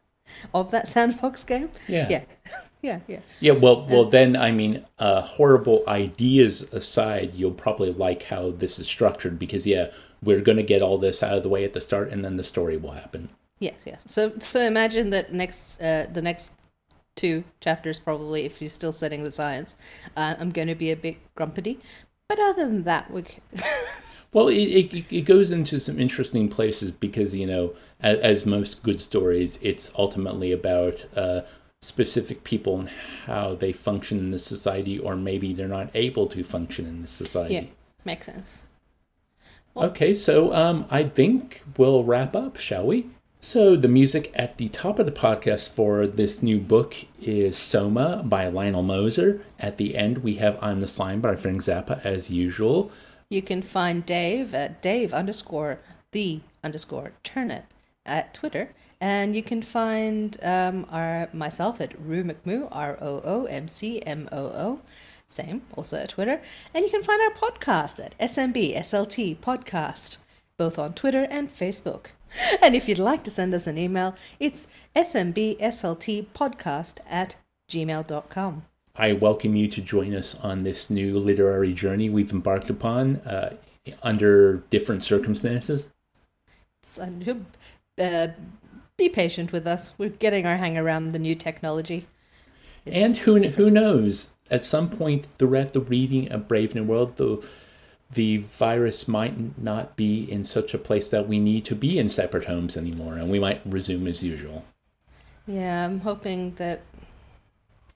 of 0.54 0.70
that 0.70 0.88
sandbox 0.88 1.44
game. 1.44 1.70
Yeah. 1.86 2.08
Yeah, 2.08 2.24
yeah, 2.82 3.00
yeah. 3.08 3.20
Yeah, 3.40 3.52
well, 3.52 3.86
well, 3.86 4.04
then 4.04 4.36
I 4.36 4.50
mean, 4.50 4.84
uh, 4.98 5.22
horrible 5.22 5.82
ideas 5.88 6.62
aside, 6.72 7.34
you'll 7.34 7.52
probably 7.52 7.92
like 7.92 8.24
how 8.24 8.50
this 8.50 8.78
is 8.78 8.86
structured 8.86 9.38
because 9.38 9.66
yeah, 9.66 9.90
we're 10.22 10.40
going 10.40 10.56
to 10.56 10.62
get 10.62 10.82
all 10.82 10.98
this 10.98 11.22
out 11.22 11.36
of 11.36 11.42
the 11.42 11.48
way 11.48 11.64
at 11.64 11.72
the 11.72 11.80
start, 11.80 12.10
and 12.10 12.24
then 12.24 12.36
the 12.36 12.44
story 12.44 12.76
will 12.76 12.92
happen. 12.92 13.28
Yes, 13.58 13.82
yes. 13.84 14.02
So, 14.06 14.32
so 14.38 14.60
imagine 14.60 15.10
that 15.10 15.32
next, 15.32 15.80
uh, 15.80 16.06
the 16.12 16.22
next 16.22 16.52
two 17.16 17.44
chapters, 17.60 17.98
probably, 17.98 18.44
if 18.44 18.60
you're 18.60 18.70
still 18.70 18.92
setting 18.92 19.24
the 19.24 19.30
science, 19.30 19.76
uh, 20.16 20.34
I'm 20.38 20.50
going 20.50 20.68
to 20.68 20.74
be 20.74 20.90
a 20.90 20.96
bit 20.96 21.18
grumpy. 21.34 21.78
But 22.28 22.38
other 22.38 22.64
than 22.66 22.84
that, 22.84 23.10
we. 23.10 23.24
Well, 24.32 24.46
it, 24.48 24.54
it, 24.54 25.04
it 25.10 25.20
goes 25.22 25.50
into 25.50 25.80
some 25.80 25.98
interesting 25.98 26.48
places 26.48 26.92
because 26.92 27.34
you 27.34 27.46
know, 27.46 27.74
as, 28.00 28.18
as 28.20 28.46
most 28.46 28.82
good 28.82 29.00
stories, 29.00 29.58
it's 29.60 29.90
ultimately 29.98 30.52
about 30.52 31.04
uh, 31.16 31.40
specific 31.82 32.44
people 32.44 32.78
and 32.78 32.90
how 33.26 33.56
they 33.56 33.72
function 33.72 34.18
in 34.18 34.30
the 34.30 34.38
society, 34.38 35.00
or 35.00 35.16
maybe 35.16 35.52
they're 35.52 35.66
not 35.66 35.90
able 35.94 36.28
to 36.28 36.44
function 36.44 36.86
in 36.86 37.02
the 37.02 37.08
society. 37.08 37.54
yeah, 37.54 37.64
makes 38.04 38.26
sense. 38.26 38.64
Okay, 39.76 40.14
so 40.14 40.52
um, 40.52 40.86
I 40.90 41.04
think 41.04 41.62
we'll 41.76 42.04
wrap 42.04 42.34
up, 42.34 42.56
shall 42.56 42.86
we? 42.86 43.06
So 43.40 43.76
the 43.76 43.88
music 43.88 44.30
at 44.34 44.58
the 44.58 44.68
top 44.68 44.98
of 44.98 45.06
the 45.06 45.12
podcast 45.12 45.70
for 45.70 46.06
this 46.06 46.42
new 46.42 46.58
book 46.58 46.94
is 47.22 47.56
Soma 47.56 48.22
by 48.24 48.48
Lionel 48.48 48.82
Moser. 48.82 49.42
At 49.58 49.78
the 49.78 49.96
end, 49.96 50.18
we 50.18 50.34
have 50.34 50.58
I'm 50.62 50.80
the 50.80 50.86
Slime 50.86 51.20
by 51.20 51.36
Frank 51.36 51.62
Zappa, 51.62 52.04
as 52.04 52.30
usual. 52.30 52.90
You 53.30 53.42
can 53.42 53.62
find 53.62 54.04
Dave 54.04 54.54
at 54.54 54.82
Dave 54.82 55.14
underscore 55.14 55.78
the 56.12 56.40
underscore 56.62 57.12
turnip 57.22 57.64
at 58.04 58.34
Twitter. 58.34 58.70
And 59.00 59.34
you 59.34 59.42
can 59.42 59.62
find 59.62 60.36
um, 60.42 60.84
our 60.90 61.30
myself 61.32 61.80
at 61.80 61.98
Roo 61.98 62.24
McMoo, 62.24 62.68
R 62.70 62.98
O 63.00 63.22
O 63.24 63.44
M 63.46 63.68
C 63.68 64.02
M 64.02 64.28
O 64.30 64.44
O, 64.44 64.80
same, 65.30 65.62
also 65.76 65.96
at 65.96 66.10
Twitter. 66.10 66.42
And 66.74 66.84
you 66.84 66.90
can 66.90 67.02
find 67.02 67.22
our 67.22 67.30
podcast 67.30 68.04
at 68.04 68.18
SMB 68.18 68.76
SLT 68.76 69.38
Podcast, 69.38 70.18
both 70.56 70.78
on 70.78 70.92
Twitter 70.94 71.26
and 71.30 71.50
Facebook. 71.50 72.06
And 72.62 72.76
if 72.76 72.88
you'd 72.88 72.98
like 72.98 73.24
to 73.24 73.30
send 73.30 73.52
us 73.54 73.66
an 73.66 73.76
email, 73.76 74.14
it's 74.38 74.68
smbsltpodcast 74.94 76.98
at 77.08 77.34
gmail.com. 77.68 78.62
I 78.96 79.12
welcome 79.12 79.56
you 79.56 79.68
to 79.68 79.80
join 79.80 80.14
us 80.14 80.34
on 80.36 80.62
this 80.62 80.90
new 80.90 81.18
literary 81.18 81.72
journey 81.72 82.10
we've 82.10 82.32
embarked 82.32 82.70
upon 82.70 83.16
uh, 83.16 83.56
under 84.02 84.58
different 84.70 85.04
circumstances. 85.04 85.88
And 87.00 87.46
uh, 87.98 88.28
be 88.96 89.08
patient 89.08 89.52
with 89.52 89.66
us. 89.66 89.92
We're 89.96 90.10
getting 90.10 90.46
our 90.46 90.56
hang 90.56 90.76
around 90.76 91.12
the 91.12 91.18
new 91.18 91.34
technology. 91.34 92.06
It's 92.84 92.96
And 92.96 93.16
who 93.16 93.48
who 93.48 93.70
knows? 93.70 94.30
At 94.50 94.64
some 94.64 94.88
point 94.90 95.26
throughout 95.38 95.72
the 95.72 95.80
reading 95.80 96.30
of 96.32 96.48
Brave 96.48 96.74
New 96.74 96.84
World, 96.84 97.16
the 97.16 97.44
the 98.12 98.38
virus 98.38 99.06
might 99.06 99.56
not 99.56 99.94
be 99.94 100.28
in 100.28 100.44
such 100.44 100.74
a 100.74 100.78
place 100.78 101.10
that 101.10 101.28
we 101.28 101.38
need 101.38 101.64
to 101.66 101.76
be 101.76 101.96
in 101.96 102.10
separate 102.10 102.46
homes 102.46 102.76
anymore, 102.76 103.14
and 103.14 103.30
we 103.30 103.38
might 103.38 103.60
resume 103.64 104.08
as 104.08 104.24
usual. 104.24 104.64
Yeah, 105.46 105.84
I'm 105.84 106.00
hoping 106.00 106.54
that. 106.56 106.80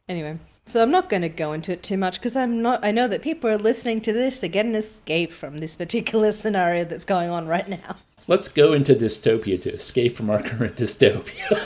Anyway, 0.08 0.38
so 0.66 0.80
I'm 0.82 0.92
not 0.92 1.08
going 1.08 1.22
to 1.22 1.28
go 1.28 1.52
into 1.52 1.72
it 1.72 1.82
too 1.82 1.96
much 1.96 2.20
because 2.20 2.36
I'm 2.36 2.62
not. 2.62 2.84
I 2.84 2.92
know 2.92 3.08
that 3.08 3.22
people 3.22 3.50
are 3.50 3.58
listening 3.58 4.00
to 4.02 4.12
this 4.12 4.38
to 4.40 4.48
get 4.48 4.66
an 4.66 4.76
escape 4.76 5.32
from 5.32 5.58
this 5.58 5.74
particular 5.74 6.30
scenario 6.42 6.84
that's 6.84 7.04
going 7.04 7.30
on 7.30 7.48
right 7.48 7.68
now. 7.68 7.96
Let's 8.26 8.48
go 8.48 8.72
into 8.72 8.94
dystopia 8.94 9.60
to 9.62 9.74
escape 9.74 10.16
from 10.16 10.30
our 10.30 10.40
current 10.42 10.76
dystopia. 10.76 11.60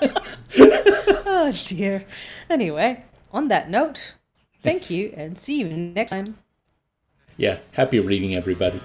Oh 1.42 1.52
dear. 1.64 2.04
Anyway, 2.50 3.02
on 3.32 3.48
that 3.48 3.70
note, 3.70 4.12
thank 4.62 4.90
you 4.90 5.12
and 5.16 5.36
see 5.38 5.60
you 5.60 5.68
next 5.68 6.10
time. 6.10 6.38
yeah, 7.36 7.58
happy 7.72 8.00
reading, 8.00 8.34
everybody. 8.34 8.80